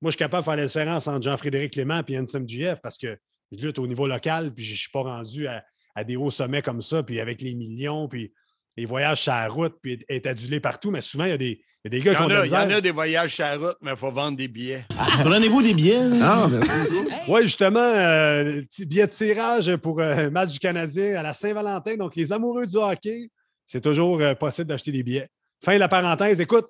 Moi, 0.00 0.10
je 0.10 0.16
suis 0.16 0.18
capable 0.18 0.42
de 0.42 0.44
faire 0.44 0.56
la 0.56 0.66
différence 0.66 1.06
entre 1.06 1.22
Jean-Frédéric 1.22 1.72
Clément 1.74 2.02
et 2.06 2.20
NSMGF 2.20 2.80
parce 2.82 2.96
que 2.96 3.18
je 3.52 3.66
lutte 3.66 3.78
au 3.78 3.86
niveau 3.86 4.06
local, 4.06 4.54
puis 4.54 4.64
je 4.64 4.72
ne 4.72 4.76
suis 4.76 4.90
pas 4.90 5.02
rendu 5.02 5.46
à, 5.46 5.64
à 5.94 6.04
des 6.04 6.16
hauts 6.16 6.30
sommets 6.30 6.62
comme 6.62 6.82
ça, 6.82 7.02
puis 7.02 7.20
avec 7.20 7.42
les 7.42 7.54
millions, 7.54 8.08
puis 8.08 8.32
les 8.76 8.86
voyages 8.86 9.22
sur 9.22 9.32
la 9.32 9.48
route, 9.48 9.76
puis 9.82 10.04
être 10.08 10.26
adulé 10.26 10.60
partout. 10.60 10.90
Mais 10.90 11.00
souvent, 11.00 11.24
il 11.24 11.30
y 11.30 11.34
a 11.34 11.38
des, 11.38 11.60
il 11.84 11.84
y 11.84 11.86
a 11.86 11.90
des 11.90 12.00
gars 12.00 12.12
Il 12.12 12.14
y, 12.14 12.16
qui 12.16 12.22
ont 12.22 12.44
il 12.44 12.50
y 12.50 12.56
en 12.56 12.70
a 12.70 12.80
des 12.80 12.90
voyages 12.90 13.34
sur 13.34 13.44
la 13.44 13.56
route, 13.56 13.76
mais 13.80 13.90
il 13.92 13.96
faut 13.96 14.10
vendre 14.10 14.36
des 14.36 14.48
billets. 14.48 14.84
Prenez-vous 15.24 15.62
des 15.62 15.74
billets? 15.74 16.00
Ah, 16.22 16.46
merci. 16.50 16.72
Oui, 17.28 17.42
justement, 17.42 17.80
euh, 17.80 18.62
petit 18.62 18.86
billet 18.86 19.06
de 19.06 19.12
tirage 19.12 19.76
pour 19.76 20.00
euh, 20.00 20.30
match 20.30 20.50
du 20.50 20.58
Canadien 20.58 21.16
à 21.16 21.22
la 21.22 21.32
Saint-Valentin. 21.32 21.96
Donc, 21.96 22.16
les 22.16 22.32
amoureux 22.32 22.66
du 22.66 22.76
hockey, 22.76 23.30
c'est 23.66 23.80
toujours 23.80 24.20
euh, 24.20 24.34
possible 24.34 24.68
d'acheter 24.68 24.90
des 24.92 25.02
billets. 25.02 25.28
Fin 25.64 25.74
de 25.74 25.78
la 25.78 25.88
parenthèse. 25.88 26.40
Écoute, 26.40 26.66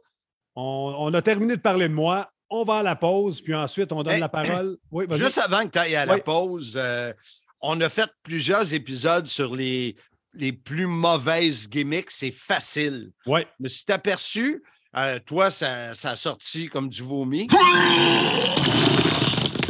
on, 0.56 0.94
on 0.98 1.14
a 1.14 1.22
terminé 1.22 1.56
de 1.56 1.60
parler 1.62 1.88
de 1.88 1.94
moi. 1.94 2.28
On 2.50 2.64
va 2.64 2.78
à 2.78 2.82
la 2.82 2.96
pause, 2.96 3.40
puis 3.40 3.54
ensuite, 3.54 3.92
on 3.92 4.02
donne 4.02 4.14
Hey, 4.14 4.20
la 4.20 4.28
parole. 4.28 4.76
Oui, 4.90 5.06
vas-y. 5.08 5.20
Juste 5.20 5.38
avant 5.38 5.62
que 5.64 5.68
tu 5.70 5.78
ailles 5.78 5.94
à 5.94 6.04
la 6.04 6.18
pause, 6.18 6.74
euh, 6.76 7.12
on 7.60 7.80
a 7.80 7.88
fait 7.88 8.10
plusieurs 8.22 8.72
épisodes 8.74 9.26
sur 9.26 9.54
les, 9.54 9.96
les 10.34 10.52
plus 10.52 10.86
mauvaises 10.86 11.68
gimmicks. 11.68 12.10
C'est 12.10 12.30
facile. 12.30 13.10
Ouais. 13.26 13.46
Mais 13.58 13.68
si 13.68 13.84
tu 13.84 13.92
aperçu, 13.92 14.62
euh, 14.96 15.18
toi, 15.24 15.50
ça, 15.50 15.94
ça 15.94 16.10
a 16.10 16.14
sorti 16.14 16.68
comme 16.68 16.88
du 16.88 17.02
vomi. 17.02 17.46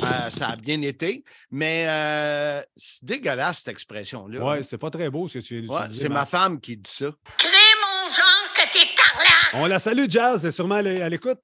Euh, 0.03 0.31
ça 0.31 0.47
a 0.49 0.57
bien 0.57 0.81
été. 0.83 1.25
Mais 1.51 1.85
euh, 1.87 2.63
c'est 2.77 3.05
dégueulasse, 3.05 3.59
cette 3.59 3.69
expression-là. 3.69 4.43
Ouais, 4.45 4.63
c'est 4.63 4.79
pas 4.79 4.91
très 4.91 5.11
beau 5.11 5.29
ce 5.29 5.39
que 5.39 5.45
tu 5.45 5.61
viens 5.61 5.71
Ouais, 5.71 5.81
d'utiliser. 5.83 6.03
c'est 6.05 6.09
ma 6.09 6.27
femme 6.27 6.61
qui 6.61 6.77
dit 6.77 6.91
ça. 6.91 7.07
Crée 7.39 7.49
mon 7.83 8.11
genre 8.11 8.53
que 8.55 8.73
t'es 8.73 8.89
parlant! 8.97 9.63
On 9.63 9.67
la 9.67 9.79
salue, 9.79 10.07
Jazz. 10.09 10.41
C'est 10.43 10.51
sûrement 10.53 10.77
à 10.77 10.83
l'écoute. 10.83 11.39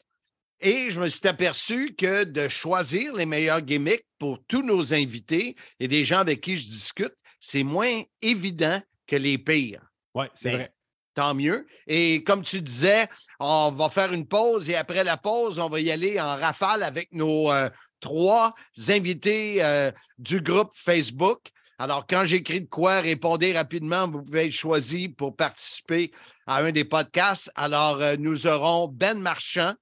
Et 0.61 0.91
je 0.91 1.01
me 1.01 1.09
suis 1.09 1.27
aperçu 1.27 1.95
que 1.95 2.25
de 2.25 2.49
choisir 2.49 3.15
les 3.15 3.27
meilleurs 3.27 3.61
gimmicks 3.61 4.07
pour 4.19 4.39
tous 4.47 4.63
nos 4.63 4.95
invités 4.95 5.55
et 5.81 5.89
des 5.89 6.05
gens 6.05 6.19
avec 6.19 6.41
qui 6.41 6.57
je 6.57 6.65
discute, 6.65 7.15
c'est 7.41 7.63
moins 7.63 8.03
évident 8.23 8.81
que 9.07 9.17
les 9.17 9.39
pires. 9.39 9.83
Oui, 10.15 10.27
c'est 10.35 10.51
vrai. 10.51 10.73
Tant 11.15 11.35
mieux. 11.35 11.67
Et 11.87 12.23
comme 12.25 12.43
tu 12.43 12.61
disais, 12.61 13.07
on 13.41 13.71
va 13.71 13.89
faire 13.89 14.13
une 14.13 14.27
pause 14.27 14.69
et 14.69 14.77
après 14.77 15.05
la 15.05 15.17
pause, 15.17 15.59
on 15.59 15.69
va 15.69 15.81
y 15.81 15.91
aller 15.91 16.21
en 16.21 16.37
rafale 16.37 16.83
avec 16.83 17.13
nos 17.13 17.51
euh, 17.51 17.71
trois 18.01 18.55
invités 18.89 19.63
euh, 19.63 19.91
du 20.19 20.41
groupe 20.41 20.71
Facebook. 20.75 21.49
Alors, 21.79 22.07
quand 22.07 22.25
j'écris 22.25 22.63
de 22.63 22.67
quoi, 22.67 23.01
répondez 23.01 23.53
rapidement. 23.53 24.09
Vous 24.09 24.23
pouvez 24.23 24.47
être 24.47 24.53
choisi 24.53 25.09
pour 25.11 25.37
participer 25.37 26.11
à 26.47 26.59
un 26.59 26.73
des 26.73 26.85
podcasts. 26.85 27.51
Alors, 27.55 28.01
euh, 28.01 28.17
nous 28.19 28.47
aurons 28.47 28.89
Ben 28.89 29.19
Marchand, 29.19 29.75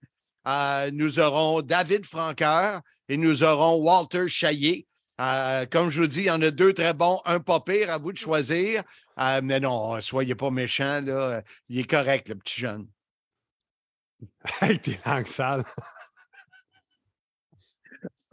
euh, 0.46 0.90
nous 0.92 1.20
aurons 1.20 1.62
David 1.62 2.04
Franqueur 2.04 2.80
et 3.08 3.16
nous 3.16 3.42
aurons 3.42 3.76
Walter 3.76 4.28
Chaillé. 4.28 4.86
Euh, 5.20 5.64
comme 5.70 5.90
je 5.90 6.00
vous 6.02 6.06
dis, 6.08 6.20
il 6.20 6.26
y 6.26 6.30
en 6.30 6.42
a 6.42 6.50
deux 6.50 6.72
très 6.72 6.92
bons, 6.92 7.20
un 7.24 7.38
pas 7.40 7.60
pire, 7.60 7.90
à 7.90 7.98
vous 7.98 8.12
de 8.12 8.18
choisir. 8.18 8.82
Euh, 9.20 9.40
mais 9.42 9.60
non, 9.60 10.00
soyez 10.00 10.34
pas 10.34 10.50
méchants, 10.50 11.00
là. 11.02 11.42
Il 11.68 11.78
est 11.78 11.88
correct, 11.88 12.28
le 12.28 12.34
petit 12.34 12.60
jeune. 12.60 12.88
Avec 14.60 14.82
tes 14.82 14.98
langues 15.06 15.28
sales. 15.28 15.64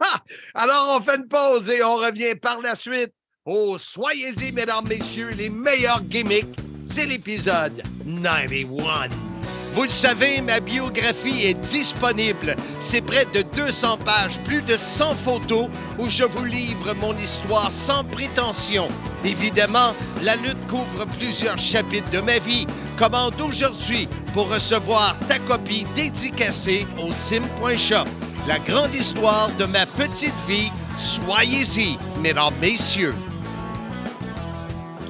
Alors, 0.54 0.96
on 0.96 1.00
fait 1.00 1.16
une 1.16 1.28
pause 1.28 1.70
et 1.70 1.82
on 1.84 1.96
revient 1.96 2.34
par 2.34 2.60
la 2.60 2.74
suite. 2.74 3.12
Oh, 3.44 3.78
soyez-y, 3.78 4.52
mesdames, 4.52 4.86
messieurs, 4.86 5.30
les 5.30 5.50
meilleurs 5.50 6.02
gimmicks. 6.02 6.58
C'est 6.86 7.06
l'épisode 7.06 7.82
91. 8.04 9.31
Vous 9.72 9.84
le 9.84 9.90
savez, 9.90 10.42
ma 10.42 10.60
biographie 10.60 11.46
est 11.46 11.54
disponible. 11.54 12.56
C'est 12.78 13.00
près 13.00 13.24
de 13.32 13.40
200 13.56 13.98
pages, 14.04 14.38
plus 14.44 14.60
de 14.60 14.76
100 14.76 15.14
photos 15.14 15.68
où 15.98 16.10
je 16.10 16.24
vous 16.24 16.44
livre 16.44 16.94
mon 17.00 17.16
histoire 17.16 17.72
sans 17.72 18.04
prétention. 18.04 18.86
Évidemment, 19.24 19.94
la 20.22 20.36
lutte 20.36 20.66
couvre 20.68 21.06
plusieurs 21.18 21.58
chapitres 21.58 22.10
de 22.10 22.20
ma 22.20 22.38
vie. 22.40 22.66
Commande 22.98 23.40
aujourd'hui 23.40 24.08
pour 24.34 24.52
recevoir 24.52 25.18
ta 25.26 25.38
copie 25.38 25.86
dédicacée 25.96 26.86
au 27.02 27.10
sim.shop. 27.10 28.04
La 28.46 28.58
grande 28.58 28.94
histoire 28.94 29.50
de 29.58 29.64
ma 29.64 29.86
petite 29.86 30.34
vie. 30.46 30.70
Soyez-y, 30.98 31.96
mesdames, 32.20 32.52
messieurs. 32.60 33.14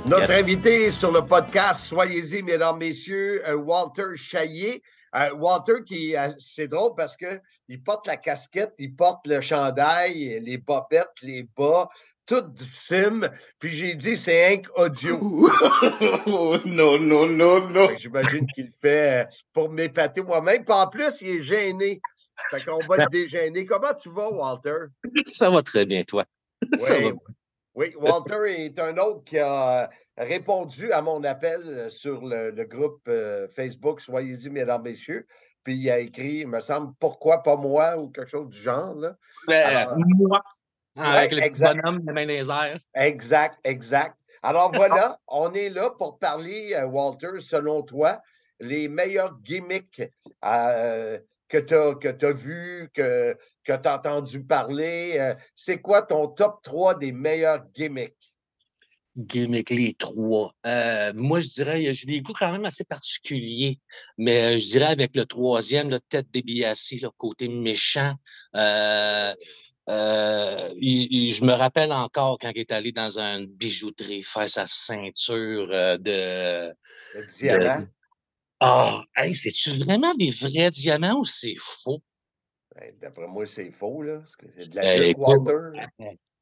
Notre 0.07 0.31
Yes. 0.33 0.43
invité 0.43 0.91
sur 0.91 1.13
le 1.13 1.23
podcast, 1.25 1.83
soyez-y, 1.85 2.43
mesdames, 2.43 2.79
messieurs, 2.79 3.43
euh, 3.49 3.55
Walter 3.55 4.17
Chaillé. 4.17 4.83
Euh, 5.15 5.31
Walter, 5.35 5.85
qui 5.87 6.13
est 6.13 6.17
assez 6.17 6.69
drôle 6.69 6.93
parce 6.97 7.17
qu'il 7.17 7.83
porte 7.85 8.07
la 8.07 8.17
casquette, 8.17 8.73
il 8.79 8.97
porte 8.97 9.27
le 9.27 9.41
chandail, 9.43 10.41
les 10.41 10.57
bobettes, 10.59 11.13
les 11.23 11.47
bas, 11.57 11.89
tout 12.27 12.41
du 12.41 12.65
sim. 12.65 13.21
Puis 13.59 13.69
j'ai 13.71 13.95
dit, 13.95 14.17
c'est 14.17 14.55
Inc 14.55 14.67
audio. 14.77 15.19
non, 16.65 16.99
non, 16.99 17.27
non, 17.29 17.69
non. 17.69 17.89
Que 17.89 17.99
J'imagine 17.99 18.47
qu'il 18.55 18.67
le 18.67 18.73
fait 18.81 19.23
euh, 19.23 19.31
pour 19.53 19.69
m'épater 19.71 20.23
moi-même. 20.23 20.65
Puis 20.65 20.75
en 20.75 20.89
plus, 20.89 21.21
il 21.21 21.29
est 21.37 21.41
gêné. 21.43 22.01
Fait 22.51 22.65
qu'on 22.65 22.79
va 22.89 22.97
le 22.97 23.07
dégêner. 23.11 23.67
Comment 23.67 23.93
tu 23.95 24.09
vas, 24.09 24.31
Walter? 24.31 24.87
Ça 25.27 25.51
va 25.51 25.63
très 25.63 25.85
bien, 25.85 26.03
toi. 26.03 26.25
Ça 26.79 26.97
Oui, 26.99 27.05
va. 27.05 27.11
Oui, 27.75 27.95
Walter 27.97 28.65
est 28.65 28.79
un 28.79 28.97
autre 28.99 29.25
qui 29.25 29.39
a 29.39 29.91
répondu 30.17 30.93
à 30.93 31.01
mon 31.01 31.25
appel 31.25 31.61
euh, 31.65 31.89
sur 31.89 32.25
le, 32.25 32.51
le 32.51 32.65
groupe 32.65 33.03
euh, 33.09 33.49
Facebook 33.49 34.01
Soyez-y, 34.01 34.51
mesdames, 34.51 34.83
messieurs. 34.83 35.27
Puis 35.65 35.77
il 35.77 35.91
a 35.91 35.99
écrit, 35.99 36.41
il 36.41 36.49
me 36.49 36.61
semble, 36.61 36.93
pourquoi 36.99 37.43
pas 37.43 37.57
moi 37.57 37.97
ou 37.97 38.11
quelque 38.11 38.29
chose 38.29 38.49
du 38.49 38.59
genre. 38.59 38.95
Là. 38.97 39.17
Alors, 39.49 39.97
moi, 40.17 40.43
avec 40.97 41.31
le 41.31 41.39
petit 41.39 41.47
exact. 41.47 41.83
mains 41.85 42.25
les 42.25 42.51
airs. 42.51 42.79
Exact, 42.95 43.59
exact. 43.65 44.17
Alors 44.43 44.73
voilà, 44.75 45.19
on 45.29 45.53
est 45.55 45.71
là 45.71 45.91
pour 45.91 46.19
parler, 46.19 46.75
euh, 46.75 46.87
Walter, 46.87 47.41
selon 47.41 47.83
toi, 47.83 48.21
les 48.61 48.89
meilleurs 48.89 49.39
gimmicks 49.43 50.03
euh, 50.45 51.19
que 51.53 51.59
tu 51.59 51.75
as, 51.75 51.95
que 51.97 52.27
as 52.27 52.33
vus, 52.33 52.89
que, 52.95 53.37
que 53.63 53.73
tu 53.77 53.89
as 53.89 53.97
entendu 53.97 54.43
parler. 54.43 55.17
Euh, 55.19 55.35
C'est 55.55 55.81
quoi 55.83 56.01
ton 56.03 56.29
top 56.29 56.63
3 56.63 56.95
des 56.99 57.13
meilleurs 57.13 57.65
gimmicks? 57.75 58.33
Gimmick, 59.15 59.69
les 59.69 59.93
trois. 59.93 60.55
Euh, 60.65 61.13
moi, 61.15 61.39
je 61.39 61.49
dirais, 61.49 61.93
j'ai 61.93 62.07
des 62.07 62.23
goûts 62.23 62.33
quand 62.33 62.51
même 62.51 62.65
assez 62.65 62.85
particuliers, 62.85 63.79
mais 64.17 64.55
euh, 64.55 64.59
je 64.59 64.65
dirais 64.65 64.87
avec 64.87 65.15
le 65.15 65.27
troisième, 65.27 65.91
la 65.91 66.01
tête 66.01 66.29
DiBiase, 66.33 66.93
le 67.03 67.11
côté 67.11 67.47
méchant. 67.49 68.15
Euh, 68.57 69.35
euh, 69.91 70.69
il- 70.79 71.09
il- 71.13 71.33
je 71.33 71.45
me 71.45 71.53
rappelle 71.53 71.93
encore 71.93 72.39
quand 72.41 72.53
il 72.55 72.61
est 72.61 72.73
allé 72.73 72.91
dans 72.93 73.19
une 73.19 73.45
bijouterie 73.47 74.23
faire 74.23 74.49
sa 74.49 74.65
ceinture 74.65 75.67
de. 75.99 76.71
Le 76.71 77.27
diamant? 77.49 77.87
Ah, 78.65 79.03
hey, 79.17 79.35
c'est-tu 79.35 79.71
vraiment 79.79 80.15
des 80.15 80.31
vrais 80.31 80.71
diamants 80.71 81.19
ou 81.19 81.25
c'est 81.25 81.57
faux? 81.59 82.01
Ben, 82.77 82.95
D'après 83.01 83.27
moi, 83.27 83.45
c'est 83.45 83.73
faux, 83.73 84.03
là. 84.03 84.23
C'est 84.57 84.69
de 84.71 84.77
la 84.77 84.83
Ben, 84.83 85.15
Walter. 85.17 85.81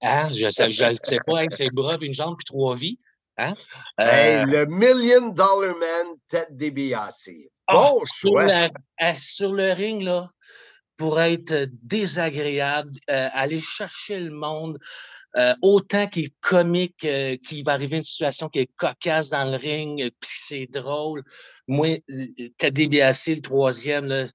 Hein, 0.03 0.31
je 0.31 0.45
le 0.45 0.95
sais 1.03 1.19
pas, 1.27 1.43
hey, 1.43 1.49
c'est 1.51 1.65
le 1.65 1.71
bras, 1.71 1.97
une 2.01 2.13
jambe, 2.13 2.37
puis 2.37 2.45
trois 2.45 2.77
vies. 2.77 2.99
Hein? 3.39 3.55
Hey, 3.99 4.43
Euh, 4.43 4.45
le 4.47 4.67
Million 4.67 5.31
Dollar 5.31 5.75
Man, 5.77 6.17
Ted 6.29 6.49
DiBiase. 6.51 7.31
Ah, 7.67 7.75
Bon 7.75 8.05
sur, 8.05 8.31
choix. 8.33 8.47
la- 8.47 8.71
euh, 9.01 9.13
sur 9.19 9.55
le 9.55 9.73
ring, 9.73 10.03
là, 10.03 10.29
pour 10.99 11.21
être 11.21 11.53
euh, 11.53 11.67
désagréable, 11.83 12.91
euh, 13.09 13.29
aller 13.33 13.61
chercher 13.61 14.21
le 14.21 14.31
monde, 14.31 14.79
euh, 15.37 15.55
autant 15.63 16.09
qu'il 16.09 16.25
est 16.27 16.35
comique, 16.41 17.05
euh, 17.05 17.37
qu'il 17.37 17.65
va 17.65 17.73
arriver 17.73 17.99
une 17.99 18.03
situation 18.03 18.49
qui 18.49 18.61
est 18.61 18.71
cocasse 18.77 19.31
dans 19.31 19.45
le 19.51 19.57
ring, 19.57 20.01
euh, 20.03 20.11
puis 20.21 20.31
c'est 20.35 20.67
drôle. 20.67 21.23
Moi, 21.69 21.99
Ted 22.59 22.73
DiBiase, 22.73 23.29
le 23.29 23.41
troisième, 23.41 24.07
là, 24.07 24.27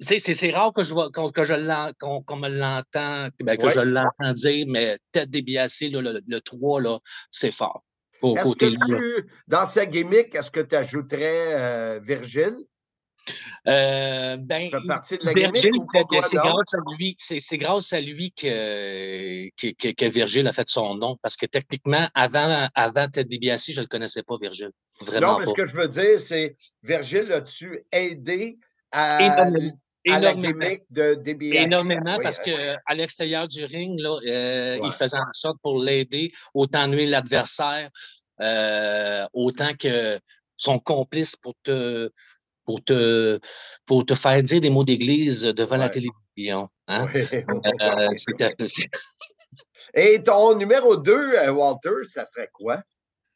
c'est 0.00 0.18
c'est- 0.18 0.34
c'est 0.34 0.50
rare 0.50 0.72
que 0.72 0.82
je, 0.82 0.94
qu'on- 0.94 1.30
que 1.30 1.44
je 1.44 1.92
qu'on 1.98 2.22
qu'on 2.22 2.36
me 2.36 2.48
l'entend, 2.48 3.28
ben, 3.40 3.56
que 3.56 3.66
Ouais. 3.66 3.72
je 3.72 3.80
l'entends 3.80 4.32
dire, 4.32 4.66
mais 4.68 4.98
Ted 5.12 5.42
là, 5.42 6.00
le, 6.00 6.20
le 6.26 6.40
3, 6.40 6.80
là, 6.80 6.98
c'est 7.30 7.52
fort. 7.52 7.84
Pour 8.20 8.36
Est-ce 8.38 8.44
côté 8.44 8.66
que 8.66 8.84
lui, 8.84 8.92
là. 8.92 8.98
tu, 8.98 9.26
dans 9.48 9.66
sa 9.66 9.84
gimmick, 9.86 10.34
est-ce 10.34 10.50
que 10.50 10.60
tu 10.60 10.76
ajouterais 10.76 11.98
Virgile? 12.00 12.56
Euh, 13.68 14.36
ben, 14.38 14.70
c'est- 15.02 15.18
grâce 15.18 16.74
à 16.74 16.78
lui, 16.98 17.14
c'est 17.18 17.38
c'est 17.40 17.58
grâce 17.58 17.92
à 17.92 18.00
lui 18.00 18.32
que, 18.32 19.48
que, 19.56 19.92
que, 19.92 20.46
a 20.48 20.52
fait 20.52 20.68
son 20.68 20.94
nom. 20.96 21.16
Parce 21.22 21.36
que 21.36 21.46
techniquement, 21.46 22.08
avant, 22.14 22.68
avant 22.74 23.08
Ted 23.08 23.28
DiBiase, 23.28 23.66
je 23.70 23.76
ne 23.80 23.80
le 23.82 23.86
connaissais 23.88 24.22
pas, 24.22 24.36
Virgile. 24.40 24.70
Vraiment 25.00 25.32
Non, 25.34 25.38
mais 25.38 25.44
pas. 25.44 25.50
ce 25.50 25.54
que 25.54 25.66
je 25.66 25.74
veux 25.76 25.88
dire, 25.88 26.20
c'est 26.20 26.56
Virgile, 26.82 27.32
as-tu 27.32 27.80
aidé 27.92 28.58
à, 28.90 29.22
Énormément. 29.22 29.72
à 30.08 30.20
la 30.20 30.30
Énormément. 30.32 30.58
gimmick 30.60 30.82
de 30.90 31.14
DBS? 31.14 31.54
Énormément 31.66 32.16
Oui, 32.16 32.22
parce 32.22 32.40
euh, 32.40 32.44
que 32.44 32.76
à 32.86 32.94
l'extérieur 32.94 33.46
du 33.48 33.64
ring, 33.64 33.98
là, 34.00 34.10
euh, 34.26 34.78
Ouais. 34.80 34.88
il 34.88 34.92
faisait 34.92 35.16
en 35.16 35.32
sorte 35.32 35.58
pour 35.62 35.78
l'aider, 35.80 36.32
autant 36.54 36.88
nuire 36.88 37.08
l'adversaire, 37.08 37.90
euh, 38.40 39.26
autant 39.32 39.74
que 39.78 40.18
son 40.56 40.78
complice 40.78 41.36
pour 41.36 41.54
te, 41.62 42.10
pour 42.64 42.82
te, 42.84 43.38
pour 43.86 44.04
te 44.06 44.14
faire 44.14 44.42
dire 44.42 44.60
des 44.60 44.70
mots 44.70 44.84
d'église 44.84 45.42
devant 45.42 45.76
la 45.76 45.86
Ouais. 45.86 45.90
télévision. 46.36 46.68
Hein? 46.88 47.08
oui. 47.14 47.22
Euh, 47.80 48.08
Et 49.94 50.22
ton 50.22 50.56
numéro 50.56 50.96
2, 50.96 51.50
Walter, 51.50 51.90
ça 52.04 52.24
serait 52.24 52.48
quoi? 52.52 52.82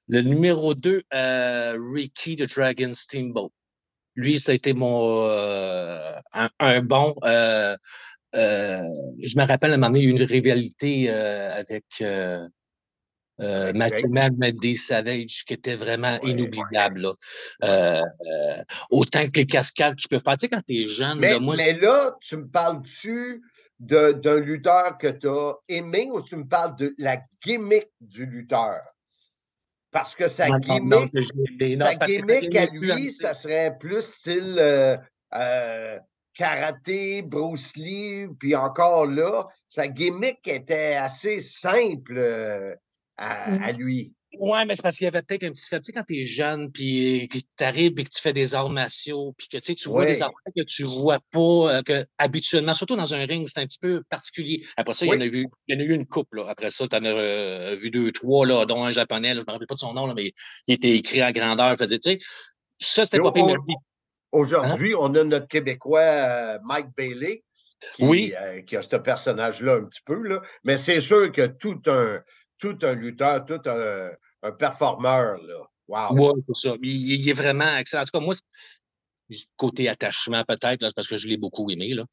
le 0.08 0.20
numéro 0.22 0.72
2, 0.74 1.02
Ricky 1.12 2.36
the 2.36 2.48
Dragon 2.54 2.92
Steamboat. 2.94 3.50
Lui, 4.14 4.38
ça 4.38 4.52
a 4.52 4.54
été 4.54 4.72
mon 4.72 5.26
euh, 5.28 6.12
un, 6.32 6.48
un 6.60 6.80
bon. 6.80 7.14
euh, 7.24 7.76
euh, 8.34 8.82
je 9.22 9.36
me 9.38 9.44
rappelle 9.46 9.72
à 9.72 9.74
un 9.74 9.78
moment 9.78 9.90
donné, 9.90 10.00
il 10.00 10.04
y 10.04 10.06
a 10.06 10.10
eu 10.10 10.16
une 10.16 10.22
rivalité 10.22 11.10
euh, 11.10 11.52
avec 11.54 11.84
euh. 13.40 13.72
Man, 14.08 14.36
Matt 14.38 14.76
Savage, 14.76 15.44
qui 15.44 15.54
était 15.54 15.76
vraiment 15.76 16.18
Ouais. 16.22 16.30
inoubliable. 16.30 17.00
Là. 17.02 17.12
Euh, 17.64 18.00
euh, 18.00 18.62
autant 18.90 19.26
que 19.26 19.40
les 19.40 19.46
cascades 19.46 19.96
qu'il 19.96 20.08
peut 20.08 20.20
faire. 20.24 20.36
Tu 20.36 20.46
sais, 20.46 20.48
quand 20.48 20.62
t'es 20.66 20.84
jeune, 20.84 21.18
Mais, 21.18 21.32
là, 21.34 21.40
moi, 21.40 21.54
mais 21.56 21.74
là, 21.74 22.16
tu 22.20 22.36
me 22.36 22.48
parles-tu 22.48 23.42
d'un 23.78 24.36
lutteur 24.36 24.96
que 24.96 25.08
tu 25.08 25.28
as 25.28 25.54
aimé 25.68 26.08
ou 26.10 26.22
tu 26.22 26.36
me 26.36 26.46
parles 26.46 26.76
de 26.76 26.94
la 26.98 27.18
gimmick 27.44 27.88
du 28.00 28.24
lutteur? 28.24 28.80
Parce 29.90 30.14
que 30.14 30.28
sa 30.28 30.48
non, 30.48 30.58
gimmick, 30.58 31.12
non, 31.12 31.76
sa 31.76 32.06
gimmick 32.06 32.56
à 32.56 32.66
lui, 32.66 33.10
ça 33.10 33.34
serait 33.34 33.76
plus 33.78 34.02
style 34.02 34.56
euh, 34.58 35.98
karaté, 36.34 37.22
Bruce 37.22 37.76
Lee, 37.76 38.26
puis 38.38 38.54
encore 38.54 39.06
là, 39.06 39.46
sa 39.68 39.88
gimmick 39.88 40.46
était 40.46 40.94
assez 40.94 41.40
simple 41.40 42.78
à, 43.16 43.64
à 43.66 43.72
lui. 43.72 44.12
Ouais, 44.38 44.66
mais 44.66 44.76
c'est 44.76 44.82
parce 44.82 44.98
qu'il 44.98 45.06
y 45.06 45.08
avait 45.08 45.22
peut-être 45.22 45.44
un 45.44 45.52
petit 45.52 45.66
fait. 45.66 45.80
Tu 45.80 45.86
sais, 45.86 45.92
quand 45.92 46.02
t'es 46.02 46.24
jeune, 46.24 46.70
puis 46.70 47.26
que 47.28 47.38
t'arrives 47.56 47.98
et 47.98 48.04
que 48.04 48.10
tu 48.10 48.20
fais 48.20 48.34
des 48.34 48.54
arts 48.54 48.68
martiaux, 48.68 49.34
puis 49.38 49.48
que 49.48 49.56
tu 49.56 49.62
sais, 49.64 49.74
tu 49.74 49.88
vois 49.88 50.00
Ouais. 50.00 50.06
des 50.06 50.22
affaires 50.22 50.34
que 50.54 50.62
tu 50.62 50.82
vois 50.82 51.20
pas, 51.30 51.40
euh, 51.78 51.82
que 51.82 52.04
habituellement, 52.18 52.74
surtout 52.74 52.96
dans 52.96 53.14
un 53.14 53.24
ring, 53.24 53.48
c'est 53.48 53.60
un 53.60 53.66
petit 53.66 53.78
peu 53.78 54.02
particulier. 54.10 54.62
Après 54.76 54.92
ça, 54.92 55.06
il 55.06 55.12
y 55.12 55.16
en 55.16 55.20
a 55.20 55.26
eu, 55.26 55.48
il 55.68 55.74
y 55.74 55.76
en 55.78 55.80
a 55.80 55.84
eu 55.84 55.92
une 55.94 56.06
coupe, 56.06 56.34
là. 56.34 56.46
Après 56.50 56.68
ça, 56.68 56.86
t'en 56.86 57.02
as 57.04 57.08
euh, 57.08 57.76
vu 57.76 57.90
deux, 57.90 58.12
trois, 58.12 58.46
là, 58.46 58.66
dont 58.66 58.84
un 58.84 58.92
japonais, 58.92 59.32
là, 59.32 59.40
je 59.40 59.46
me 59.46 59.52
rappelle 59.52 59.66
pas 59.68 59.74
de 59.74 59.80
son 59.80 59.94
nom, 59.94 60.06
là, 60.06 60.12
mais 60.14 60.32
il 60.66 60.74
était 60.74 60.94
écrit 60.94 61.22
à 61.22 61.32
grandeur. 61.32 61.70
Je 61.70 61.76
faisais, 61.76 61.98
tu 61.98 62.10
sais, 62.10 62.18
ça, 62.78 63.04
c'était 63.06 63.20
pas 63.20 63.32
pire, 63.32 63.46
lui, 63.46 63.74
Aujourd'hui, 64.32 64.94
on 64.94 65.14
a 65.14 65.24
notre 65.24 65.48
Québécois 65.48 66.00
euh, 66.00 66.58
Mike 66.64 66.88
Bailey 66.94 67.42
qui, 67.94 68.04
Oui. 68.04 68.34
euh, 68.38 68.60
qui 68.62 68.76
a 68.76 68.82
ce 68.82 68.96
personnage-là 68.96 69.76
un 69.76 69.84
petit 69.84 70.02
peu, 70.04 70.20
là. 70.22 70.42
mais 70.64 70.76
c'est 70.76 71.00
sûr 71.00 71.32
que 71.32 71.46
tout 71.46 71.80
un, 71.86 72.20
tout 72.58 72.78
un 72.82 72.92
lutteur, 72.94 73.44
tout 73.44 73.60
un, 73.66 74.10
un 74.42 74.52
performeur, 74.52 75.38
là. 75.42 75.60
Wow! 75.88 76.16
Ouais, 76.34 76.42
c'est 76.48 76.68
ça. 76.70 76.76
Il, 76.82 77.12
il 77.20 77.28
est 77.28 77.32
vraiment 77.32 77.76
excellent. 77.76 78.02
En 78.02 78.06
tout 78.06 78.18
cas, 78.18 78.24
moi, 78.24 78.34
côté 79.56 79.88
attachement, 79.88 80.44
peut-être, 80.44 80.92
parce 80.94 81.06
que 81.08 81.16
je 81.16 81.28
l'ai 81.28 81.36
beaucoup 81.36 81.70
aimé, 81.70 81.92
là. 81.92 82.04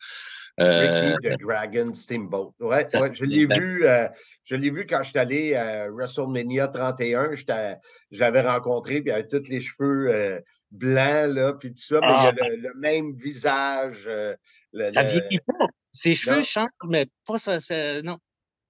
Euh, 0.59 1.15
Ricky 1.15 1.29
the 1.35 1.41
Dragon 1.41 1.91
Steamboat. 1.93 2.53
Ouais, 2.59 2.85
ouais, 2.95 3.13
je 3.13 3.25
l'ai 3.25 3.47
vu, 3.47 3.87
euh, 3.87 4.07
je 4.43 4.55
l'ai 4.55 4.69
vu 4.69 4.85
quand 4.85 5.01
je 5.01 5.09
suis 5.09 5.17
allé 5.17 5.55
à 5.55 5.89
WrestleMania 5.89 6.67
31. 6.67 7.33
j'étais- 7.33 7.77
Je 8.11 8.19
l'avais 8.19 8.41
rencontré, 8.41 9.01
puis 9.01 9.09
il 9.09 9.13
avait 9.13 9.27
tous 9.27 9.47
les 9.49 9.59
cheveux 9.59 10.09
euh, 10.11 10.39
blancs, 10.69 11.33
là, 11.33 11.53
puis 11.53 11.69
tout 11.73 11.81
ça, 11.81 11.95
mais 12.01 12.07
Ah, 12.07 12.31
il 12.35 12.39
a 12.39 12.49
le, 12.49 12.55
le 12.57 12.73
même 12.75 13.15
visage. 13.15 14.03
euh, 14.05 14.35
le- 14.73 14.91
ça 14.91 15.01
le- 15.01 15.09
vieillit 15.09 15.39
pas. 15.39 15.65
Ses 15.91 16.13
cheveux 16.13 16.35
Non. 16.37 16.41
changent, 16.43 16.67
mais 16.87 17.07
pas 17.25 17.37
ça. 17.39 17.59
ça- 17.59 18.03
non. 18.03 18.19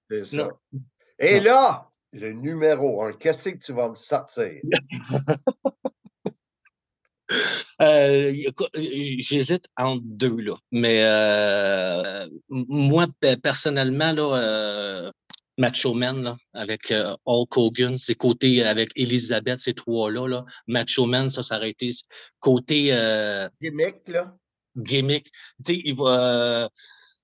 c'est 0.08 0.24
ça. 0.24 0.36
non. 0.72 0.80
Et 1.18 1.40
là, 1.40 1.90
le 2.12 2.32
numéro 2.32 3.02
un, 3.02 3.12
qu'est-ce 3.12 3.50
que 3.50 3.58
tu 3.64 3.72
vas 3.72 3.88
me 3.88 3.94
sortir? 3.94 4.60
Euh, 7.80 8.32
J'hésite 8.74 9.66
entre 9.76 10.02
deux, 10.04 10.36
là. 10.36 10.54
Mais 10.70 11.02
euh, 11.02 12.28
moi, 12.48 13.06
pe- 13.18 13.36
personnellement, 13.36 14.12
là, 14.12 14.36
euh, 14.36 15.12
Macho 15.58 15.94
Man, 15.94 16.22
là, 16.22 16.36
avec 16.52 16.92
Hulk 17.24 17.56
Hogan, 17.56 17.96
c'est 17.96 18.14
côté 18.14 18.62
avec 18.62 18.90
Elisabeth, 18.94 19.58
ces 19.58 19.74
trois-là, 19.74 20.28
là. 20.28 20.44
Macho 20.68 21.06
Man, 21.06 21.28
ça, 21.30 21.42
ça 21.42 21.56
aurait 21.56 21.70
été 21.70 21.90
côté 22.38 22.88
Gimmick, 23.60 24.06
là? 24.08 24.36
gimmick. 24.76 25.24
Tu 25.64 25.74
sais, 25.74 25.80
il 25.84 25.96
va. 25.96 26.68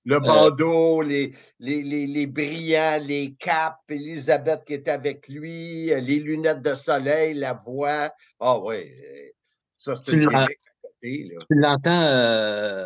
Euh, 0.07 0.09
Le 0.15 0.19
bandeau, 0.19 1.01
les, 1.01 1.33
les, 1.59 1.83
les, 1.83 2.07
les 2.07 2.27
brillants, 2.27 2.99
les 3.03 3.35
capes, 3.39 3.79
Elisabeth 3.89 4.63
qui 4.65 4.73
était 4.73 4.91
avec 4.91 5.27
lui, 5.27 5.91
euh, 5.93 5.99
les 5.99 6.19
lunettes 6.19 6.61
de 6.61 6.73
soleil, 6.73 7.33
la 7.35 7.53
voix. 7.53 8.11
Ah 8.39 8.59
oui, 8.59 8.77
euh, 8.77 9.29
ça 9.77 9.93
c'est 9.95 10.13
une 10.13 10.33
à 10.33 10.47
côté, 10.81 11.29
là. 11.31 11.45
tu 11.49 11.55
l'entends, 11.55 12.01
euh, 12.01 12.85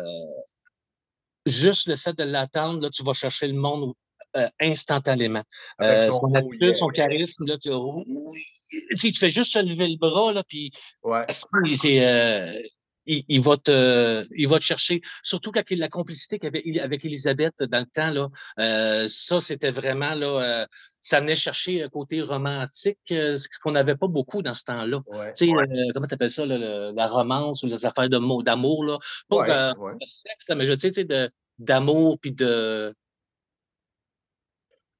juste 1.46 1.88
le 1.88 1.96
fait 1.96 2.16
de 2.16 2.24
l'attendre, 2.24 2.80
là, 2.82 2.90
tu 2.90 3.02
vas 3.02 3.12
chercher 3.14 3.48
le 3.48 3.54
monde 3.54 3.92
euh, 4.36 4.48
instantanément. 4.60 5.44
Euh, 5.80 6.10
son 6.10 6.18
son 6.18 6.32
oh 6.32 6.36
attitude, 6.36 6.62
yeah, 6.62 6.76
son 6.76 6.88
charisme, 6.88 7.46
là, 7.46 7.56
tu, 7.56 7.70
oui. 7.72 8.44
Tu 8.90 8.96
sais, 8.96 9.10
tu 9.10 9.18
fais 9.18 9.30
juste 9.30 9.52
se 9.52 9.60
lever 9.60 9.88
le 9.88 9.96
bras, 9.96 10.32
là, 10.32 10.42
puis 10.46 10.70
Ouais. 11.02 11.24
c'est, 11.72 12.04
euh, 12.04 12.60
il, 13.06 13.24
il 13.28 13.40
va 13.40 13.56
te, 13.56 14.26
il 14.36 14.48
va 14.48 14.58
te 14.58 14.64
chercher. 14.64 15.00
Surtout 15.22 15.52
quand 15.52 15.62
il- 15.70 15.78
la 15.78 15.88
complicité 15.88 16.38
qu'il 16.38 16.48
avait 16.48 16.80
avec 16.80 17.04
Elisabeth 17.04 17.62
dans 17.62 17.80
le 17.80 17.86
temps, 17.86 18.10
là, 18.10 18.28
euh, 18.58 19.06
ça, 19.08 19.40
c'était 19.40 19.70
vraiment, 19.70 20.14
là, 20.14 20.62
euh, 20.62 20.66
ça 21.00 21.20
venait 21.20 21.36
chercher 21.36 21.82
un 21.82 21.88
côté 21.88 22.20
romantique, 22.22 22.98
euh, 23.12 23.36
ce 23.36 23.46
qu'on 23.62 23.72
n'avait 23.72 23.96
pas 23.96 24.08
beaucoup 24.08 24.42
dans 24.42 24.54
ce 24.54 24.64
temps-là. 24.64 25.00
Ouais. 25.06 25.32
Tu 25.34 25.46
sais, 25.46 25.52
euh, 25.52 25.90
comment 25.94 26.06
tu 26.06 26.14
appelles 26.14 26.30
ça, 26.30 26.44
là, 26.44 26.58
le- 26.58 26.92
la 26.94 27.06
romance 27.06 27.62
ou 27.62 27.66
les 27.66 27.86
affaires 27.86 28.08
d'amour, 28.08 28.42
là? 28.84 28.98
Pas 29.28 29.36
Ouais, 29.74 29.84
ouais. 29.84 29.92
de 30.00 30.06
sexe, 30.06 30.48
mais 30.56 30.64
je 30.64 30.70
veux 30.70 30.76
dire, 30.76 30.90
tu 30.90 30.94
sais, 30.94 31.04
de- 31.04 31.30
d'amour 31.58 32.18
puis 32.20 32.32
de. 32.32 32.94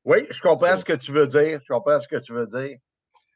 Oui, 0.04 0.18
je 0.30 0.40
comprends 0.40 0.76
ce 0.76 0.84
que 0.84 0.92
tu 0.92 1.10
veux 1.10 1.26
dire. 1.26 1.60
Je 1.60 1.72
comprends 1.72 1.98
ce 1.98 2.06
que 2.06 2.16
tu 2.20 2.32
veux 2.32 2.46
dire. 2.46 2.78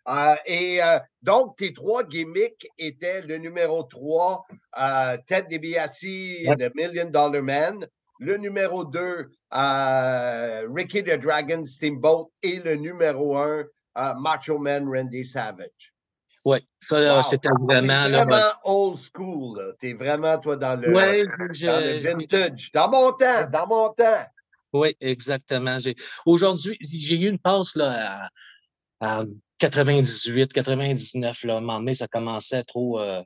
Euh, 0.08 0.34
et 0.46 0.82
euh, 0.82 0.98
donc, 1.22 1.56
tes 1.58 1.72
trois 1.72 2.02
gimmicks 2.04 2.66
étaient 2.78 3.22
le 3.22 3.36
numéro 3.36 3.82
3, 3.84 4.44
euh, 4.78 5.16
Ted 5.26 5.46
DiBiase, 5.48 6.02
Ouais. 6.02 6.56
The 6.56 6.74
Million 6.74 7.10
Dollar 7.10 7.42
Man. 7.42 7.86
Le 8.18 8.36
numéro 8.36 8.84
2, 8.84 9.30
Ricky 10.74 11.02
the 11.02 11.18
Dragon 11.20 11.64
Steamboat. 11.64 12.30
Et 12.42 12.58
le 12.60 12.74
numéro 12.76 13.36
1, 13.36 13.64
Macho 14.18 14.58
Man 14.58 14.88
Randy 14.88 15.24
Savage. 15.24 15.92
Ouais, 16.44 16.62
ça, 16.78 17.16
Wow. 17.16 17.22
c'était 17.22 17.48
T'es 17.50 17.64
vraiment. 17.64 18.06
là, 18.08 18.24
vraiment 18.24 18.46
old 18.64 18.96
school. 18.98 19.58
là. 19.58 19.72
T'es 19.78 19.92
vraiment, 19.92 20.38
toi, 20.38 20.56
dans 20.56 20.74
le, 20.80 20.90
ouais, 20.94 21.24
dans 21.26 21.44
le 21.44 21.54
je- 21.54 22.02
vintage. 22.08 22.70
Dans 22.72 22.88
mon 22.90 23.12
temps, 23.12 23.46
dans 23.52 23.66
mon 23.66 23.90
temps. 23.92 24.24
Oui, 24.72 24.96
exactement. 25.00 25.78
J'ai- 25.78 25.96
Aujourd'hui, 26.24 26.78
j'ai 26.80 27.20
eu 27.20 27.28
une 27.28 27.38
passe 27.38 27.76
là, 27.76 28.28
à, 29.00 29.18
à 29.20 29.24
98, 29.60 30.52
99. 30.52 31.44
Là, 31.44 31.54
à 31.54 31.56
un 31.58 31.60
moment 31.60 31.78
donné, 31.78 31.94
ça 31.94 32.08
commençait 32.08 32.56
à 32.56 32.64
trop 32.64 32.98
euh, 32.98 33.22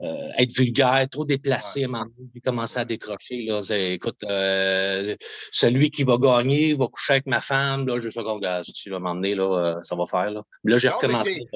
euh, 0.00 0.28
être 0.38 0.52
vulgaire, 0.56 1.06
trop 1.10 1.24
déplacé. 1.24 1.82
À 1.82 1.86
un 1.86 1.88
moment 1.88 2.04
donné, 2.04 2.30
j'ai 2.34 2.40
commencé 2.40 2.78
à 2.80 2.84
décrocher. 2.84 3.42
Là. 3.42 3.60
Écoute, 3.70 4.16
euh, 4.24 5.14
celui 5.52 5.90
qui 5.90 6.02
va 6.02 6.16
gagner 6.16 6.74
va 6.74 6.86
coucher 6.88 7.14
avec 7.14 7.26
ma 7.26 7.40
femme. 7.40 7.86
Là, 7.86 8.00
je 8.00 8.08
qu'on 8.08 8.38
gars, 8.38 8.62
tu 8.62 8.90
là, 8.90 8.96
à 8.96 8.98
un 8.98 9.02
moment 9.02 9.14
donné, 9.14 9.34
là, 9.34 9.78
ça 9.82 9.94
va 9.94 10.06
faire. 10.06 10.30
Là, 10.30 10.42
là 10.64 10.76
j'ai 10.78 10.88
recommencé. 10.88 11.46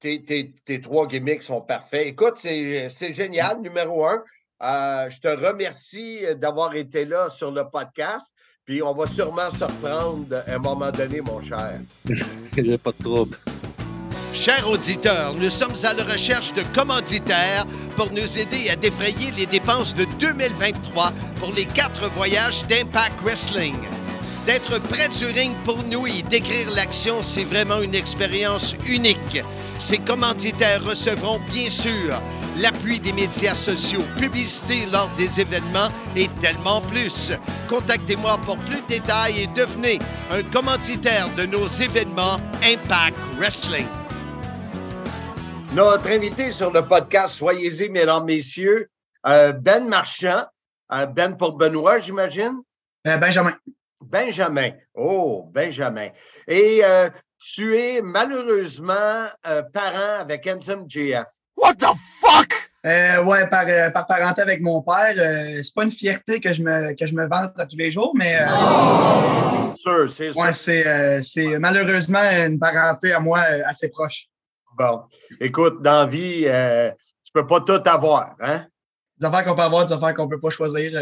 Tes, 0.00 0.22
tes- 0.22 0.54
tes 0.64 0.80
trois 0.80 1.08
gimmicks 1.08 1.42
sont 1.42 1.60
parfaits. 1.60 2.06
Écoute, 2.06 2.36
c'est 2.36 3.12
génial, 3.12 3.60
numéro 3.60 4.06
un. 4.06 4.22
Je 4.60 5.20
te 5.20 5.28
remercie 5.28 6.20
d'avoir 6.36 6.74
été 6.74 7.04
là 7.04 7.28
sur 7.30 7.50
le 7.50 7.68
podcast. 7.68 8.32
Puis 8.68 8.82
on 8.82 8.92
va 8.92 9.06
sûrement 9.06 9.50
se 9.50 9.64
reprendre 9.64 10.26
à 10.46 10.54
un 10.54 10.58
moment 10.58 10.90
donné, 10.90 11.22
mon 11.22 11.40
cher. 11.40 11.80
Il 12.58 12.64
n'y 12.64 12.74
a 12.74 12.76
pas 12.76 12.92
de 12.98 13.02
trouble. 13.02 13.38
Chers 14.34 14.68
auditeurs, 14.68 15.32
nous 15.32 15.48
sommes 15.48 15.72
à 15.84 15.94
la 15.94 16.04
recherche 16.04 16.52
de 16.52 16.60
commanditaires 16.74 17.64
pour 17.96 18.12
nous 18.12 18.38
aider 18.38 18.68
à 18.68 18.76
défrayer 18.76 19.30
les 19.38 19.46
dépenses 19.46 19.94
de 19.94 20.04
2023 20.20 21.12
pour 21.40 21.50
les 21.54 21.64
quatre 21.64 22.10
voyages 22.10 22.66
d'Impact 22.66 23.18
Wrestling. 23.22 23.74
D'être 24.46 24.78
près 24.82 25.08
du 25.08 25.24
ring 25.24 25.54
pour 25.64 25.82
nous 25.84 26.06
et 26.06 26.20
d'écrire 26.28 26.70
l'action, 26.76 27.22
c'est 27.22 27.44
vraiment 27.44 27.80
une 27.80 27.94
expérience 27.94 28.76
unique. 28.86 29.42
Ces 29.78 29.98
commanditaires 29.98 30.84
recevront 30.84 31.40
bien 31.50 31.70
sûr 31.70 32.20
l'appui 32.60 33.00
des 33.00 33.12
médias 33.12 33.54
sociaux, 33.54 34.02
publicité 34.20 34.86
lors 34.92 35.10
des 35.16 35.40
événements 35.40 35.88
et 36.16 36.28
tellement 36.40 36.80
plus. 36.80 37.32
Contactez-moi 37.68 38.38
pour 38.44 38.58
plus 38.58 38.80
de 38.82 38.86
détails 38.88 39.42
et 39.42 39.46
devenez 39.48 39.98
un 40.30 40.42
commanditaire 40.42 41.28
de 41.36 41.46
nos 41.46 41.66
événements 41.66 42.38
Impact 42.62 43.16
Wrestling. 43.38 43.86
Notre 45.72 46.08
invité 46.10 46.50
sur 46.50 46.72
le 46.72 46.86
podcast, 46.86 47.34
soyez-y, 47.34 47.90
mesdames, 47.90 48.24
messieurs, 48.24 48.88
euh, 49.26 49.52
Ben 49.52 49.88
Marchand. 49.88 50.44
Euh, 50.92 51.04
ben 51.06 51.36
pour 51.36 51.52
Benoît, 51.52 51.98
j'imagine? 51.98 52.62
Euh, 53.06 53.18
Benjamin. 53.18 53.54
Benjamin. 54.00 54.70
Oh, 54.94 55.48
Benjamin. 55.52 56.08
Et 56.46 56.80
euh, 56.82 57.10
tu 57.38 57.76
es 57.76 58.00
malheureusement 58.02 59.26
euh, 59.46 59.62
parent 59.62 60.20
avec 60.20 60.46
Ensom 60.46 60.86
JF. 60.88 61.26
What 61.60 61.74
the 61.74 61.92
fuck? 62.20 62.52
Euh, 62.86 63.24
ouais, 63.24 63.46
par, 63.48 63.64
euh, 63.66 63.90
par 63.90 64.06
parenté 64.06 64.40
avec 64.40 64.60
mon 64.62 64.80
père. 64.82 65.14
Euh, 65.16 65.60
c'est 65.62 65.74
pas 65.74 65.82
une 65.84 65.90
fierté 65.90 66.40
que 66.40 66.52
je 66.52 66.62
me, 66.62 66.94
que 66.94 67.06
je 67.06 67.12
me 67.14 67.26
vante 67.26 67.52
à 67.58 67.66
tous 67.66 67.76
les 67.76 67.90
jours, 67.90 68.12
mais. 68.16 68.36
euh, 68.40 69.72
C'est 69.72 69.80
sûr, 69.80 70.08
c'est 70.10 70.32
sûr. 70.32 70.40
ouais, 70.40 70.54
c'est, 70.54 70.86
euh, 70.86 71.20
c'est 71.22 71.58
malheureusement 71.58 72.20
une 72.46 72.58
parenté 72.58 73.12
à 73.12 73.20
moi 73.20 73.40
euh, 73.50 73.62
assez 73.66 73.88
proche. 73.90 74.26
Bon, 74.78 75.02
écoute, 75.40 75.82
dans 75.82 76.00
la 76.04 76.06
vie, 76.06 76.44
euh, 76.46 76.90
tu 77.24 77.32
peux 77.34 77.46
pas 77.46 77.60
tout 77.60 77.82
avoir, 77.84 78.36
hein? 78.40 78.64
Des 79.18 79.26
affaires 79.26 79.44
qu'on 79.44 79.56
peut 79.56 79.62
avoir, 79.62 79.84
des 79.84 79.92
affaires 79.92 80.14
qu'on 80.14 80.28
peut 80.28 80.40
pas 80.40 80.50
choisir. 80.50 80.92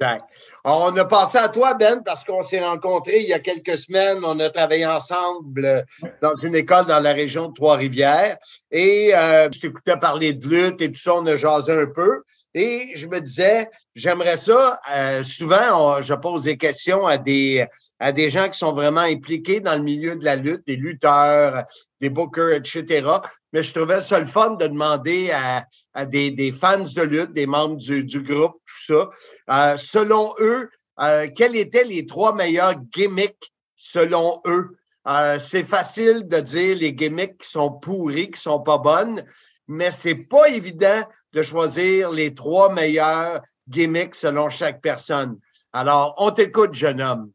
Exact. 0.00 0.24
On 0.64 0.96
a 0.96 1.04
pensé 1.04 1.36
à 1.38 1.48
toi, 1.48 1.74
Ben, 1.74 2.02
parce 2.02 2.24
qu'on 2.24 2.42
s'est 2.42 2.60
rencontrés 2.60 3.20
il 3.20 3.28
y 3.28 3.32
a 3.34 3.38
quelques 3.38 3.76
semaines. 3.76 4.18
On 4.24 4.38
a 4.40 4.48
travaillé 4.48 4.86
ensemble 4.86 5.64
euh, 5.64 5.82
dans 6.22 6.34
une 6.34 6.54
école 6.56 6.86
dans 6.86 7.00
la 7.00 7.12
région 7.12 7.48
de 7.48 7.54
Trois-Rivières. 7.54 8.38
Et 8.70 9.14
euh, 9.14 9.48
je 9.52 9.60
t'écoutais 9.60 9.96
parler 9.98 10.32
de 10.32 10.46
lutte 10.48 10.80
et 10.80 10.90
tout 10.90 11.00
ça, 11.00 11.14
on 11.16 11.26
a 11.26 11.36
jasé 11.36 11.72
un 11.72 11.86
peu. 11.86 12.22
Et 12.54 12.92
je 12.96 13.06
me 13.06 13.20
disais, 13.20 13.68
j'aimerais 13.94 14.36
ça. 14.38 14.80
euh, 14.92 15.22
souvent, 15.22 15.98
on- 15.98 16.00
je 16.00 16.14
pose 16.14 16.44
des 16.44 16.56
questions 16.56 17.06
à 17.06 17.18
des, 17.18 17.66
à 18.00 18.12
des 18.12 18.30
gens 18.30 18.48
qui 18.48 18.58
sont 18.58 18.72
vraiment 18.72 19.02
impliqués 19.02 19.60
dans 19.60 19.76
le 19.76 19.82
milieu 19.82 20.16
de 20.16 20.24
la 20.24 20.36
lutte, 20.36 20.66
des 20.66 20.76
lutteurs, 20.76 21.64
des 22.00 22.08
bookers, 22.08 22.54
etc. 22.54 23.06
Mais 23.52 23.62
je 23.62 23.74
trouvais 23.74 24.00
ça 24.00 24.18
le 24.18 24.24
fun 24.26 24.52
de 24.54 24.66
demander 24.66 25.30
à, 25.30 25.66
à 25.92 26.06
des, 26.06 26.30
des 26.30 26.50
fans 26.50 26.78
de 26.78 27.02
lutte, 27.02 27.34
des 27.34 27.46
membres 27.46 27.76
du, 27.76 28.04
du 28.04 28.22
groupe, 28.22 28.54
tout 28.66 28.94
ça, 28.94 29.10
euh, 29.50 29.76
selon 29.76 30.34
eux, 30.40 30.70
euh, 31.00 31.28
quels 31.36 31.56
étaient 31.56 31.84
les 31.84 32.06
trois 32.06 32.34
meilleurs 32.34 32.74
gimmicks 32.92 33.52
selon 33.76 34.40
eux? 34.46 34.76
Euh, 35.06 35.38
c'est 35.38 35.62
facile 35.62 36.26
de 36.26 36.40
dire 36.40 36.76
les 36.76 36.94
gimmicks 36.94 37.38
qui 37.38 37.48
sont 37.48 37.70
pourris, 37.70 38.30
qui 38.30 38.40
sont 38.40 38.60
pas 38.60 38.78
bonnes, 38.78 39.24
mais 39.68 39.90
c'est 39.90 40.14
pas 40.14 40.48
évident 40.48 41.02
de 41.32 41.42
choisir 41.42 42.10
les 42.10 42.34
trois 42.34 42.72
meilleurs 42.72 43.40
gimmicks 43.68 44.14
selon 44.14 44.48
chaque 44.50 44.80
personne. 44.80 45.38
Alors, 45.72 46.14
on 46.18 46.30
t'écoute, 46.30 46.74
jeune 46.74 47.00
homme. 47.00 47.30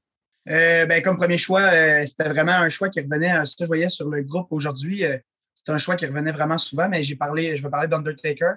Euh, 0.49 0.85
ben, 0.85 1.01
comme 1.01 1.17
premier 1.17 1.37
choix, 1.37 1.61
euh, 1.61 2.05
c'était 2.05 2.29
vraiment 2.29 2.51
un 2.53 2.69
choix 2.69 2.89
qui 2.89 3.01
revenait, 3.01 3.35
euh, 3.35 3.45
ce 3.45 3.55
que 3.55 3.63
je 3.63 3.67
voyais 3.67 3.89
sur 3.89 4.09
le 4.09 4.21
groupe 4.21 4.47
aujourd'hui, 4.51 5.03
euh, 5.03 5.17
c'est 5.55 5.71
un 5.71 5.77
choix 5.79 5.95
qui 5.95 6.05
revenait 6.05 6.31
vraiment 6.31 6.57
souvent, 6.59 6.87
mais 6.87 7.03
j'ai 7.03 7.15
parlé, 7.15 7.57
je 7.57 7.63
vais 7.63 7.69
parler 7.69 7.87
d'Undertaker. 7.87 8.53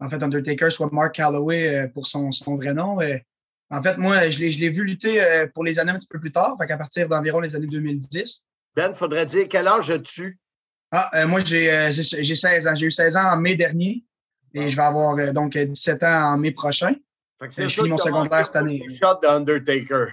En 0.00 0.08
fait, 0.10 0.22
Undertaker, 0.22 0.70
soit 0.70 0.92
Mark 0.92 1.14
Calloway 1.14 1.74
euh, 1.84 1.88
pour 1.88 2.06
son, 2.06 2.30
son 2.32 2.56
vrai 2.56 2.74
nom. 2.74 3.00
euh, 3.00 3.16
en 3.70 3.82
fait, 3.82 3.96
moi, 3.96 4.28
je 4.28 4.38
l'ai, 4.38 4.50
je 4.50 4.60
l'ai 4.60 4.68
vu 4.68 4.84
lutter 4.84 5.22
euh, 5.22 5.46
pour 5.54 5.64
les 5.64 5.78
années 5.78 5.92
un 5.92 5.98
petit 5.98 6.06
peu 6.08 6.20
plus 6.20 6.32
tard, 6.32 6.54
fait 6.60 6.66
qu'à 6.66 6.76
partir 6.76 7.08
d'environ 7.08 7.40
les 7.40 7.56
années 7.56 7.66
2010. 7.66 8.44
Ben, 8.76 8.92
faudrait 8.92 9.24
dire 9.24 9.46
quel 9.48 9.66
âge 9.66 9.90
as-tu? 9.90 10.38
Ah, 10.90 11.10
euh, 11.14 11.26
moi, 11.26 11.40
j'ai, 11.40 11.72
euh, 11.72 11.90
j'ai, 11.90 12.22
j'ai 12.22 12.34
16 12.34 12.66
ans. 12.66 12.74
J'ai 12.74 12.86
eu 12.86 12.90
16 12.90 13.16
ans 13.16 13.32
en 13.32 13.36
mai 13.40 13.56
dernier 13.56 14.04
et 14.52 14.68
je 14.68 14.76
vais 14.76 14.82
avoir 14.82 15.16
euh, 15.18 15.32
donc 15.32 15.56
euh, 15.56 15.64
17 15.64 16.02
ans 16.02 16.34
en 16.34 16.38
mai 16.38 16.50
prochain. 16.52 16.94
Fait 17.40 17.48
que 17.48 17.54
Je 17.54 17.68
finis 17.68 17.88
mon 17.88 17.98
secondaire 17.98 18.44
cette 18.46 18.56
année. 18.56 18.84
shot 19.02 19.20
d'Undertaker. 19.22 20.06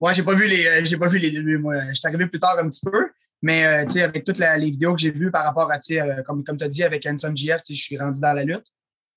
Ouais, 0.00 0.14
j'ai 0.14 0.22
pas 0.22 0.34
vu 0.34 0.46
les, 0.46 0.66
euh, 0.66 0.84
j'ai 0.84 0.96
pas 0.96 1.08
vu 1.08 1.18
les 1.18 1.30
débuts, 1.30 1.58
moi. 1.58 1.74
Je 1.88 1.94
suis 1.94 2.06
arrivé 2.06 2.26
plus 2.26 2.40
tard 2.40 2.58
un 2.58 2.68
petit 2.68 2.80
peu, 2.80 3.10
mais 3.42 3.66
euh, 3.66 3.84
tu 3.84 3.92
sais, 3.92 4.02
avec 4.02 4.24
toutes 4.24 4.38
les 4.38 4.70
vidéos 4.70 4.94
que 4.94 5.00
j'ai 5.00 5.10
vues 5.10 5.30
par 5.30 5.44
rapport 5.44 5.70
à, 5.70 5.78
euh, 5.90 6.22
comme, 6.22 6.42
comme 6.44 6.58
as 6.60 6.68
dit, 6.68 6.82
avec 6.82 7.06
Anson 7.06 7.34
GF, 7.34 7.60
je 7.68 7.74
suis 7.74 7.98
rendu 7.98 8.20
dans 8.20 8.32
la 8.32 8.44
lutte. 8.44 8.66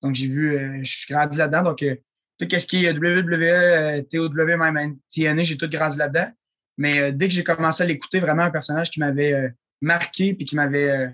Donc, 0.01 0.15
j'ai 0.15 0.27
vu, 0.27 0.57
euh, 0.57 0.79
je 0.83 0.91
suis 0.91 1.13
grandi 1.13 1.37
là-dedans. 1.37 1.63
Donc, 1.63 1.81
euh, 1.83 1.95
tout 2.37 2.47
ce 2.49 2.67
qui 2.67 2.85
est 2.85 2.91
WWE, 2.91 3.43
euh, 3.43 4.01
TOW, 4.01 4.29
même 4.57 4.97
TNA, 5.13 5.43
j'ai 5.43 5.57
tout 5.57 5.69
grandi 5.69 5.97
là-dedans. 5.97 6.29
Mais 6.77 6.99
euh, 6.99 7.11
dès 7.11 7.27
que 7.29 7.33
j'ai 7.33 7.43
commencé 7.43 7.83
à 7.83 7.85
l'écouter, 7.85 8.19
vraiment 8.19 8.43
un 8.43 8.51
personnage 8.51 8.91
qui 8.91 8.99
m'avait 8.99 9.33
euh, 9.33 9.49
marqué 9.81 10.33
puis 10.33 10.45
qui 10.45 10.55
m'avait 10.55 10.89
euh, 10.89 11.07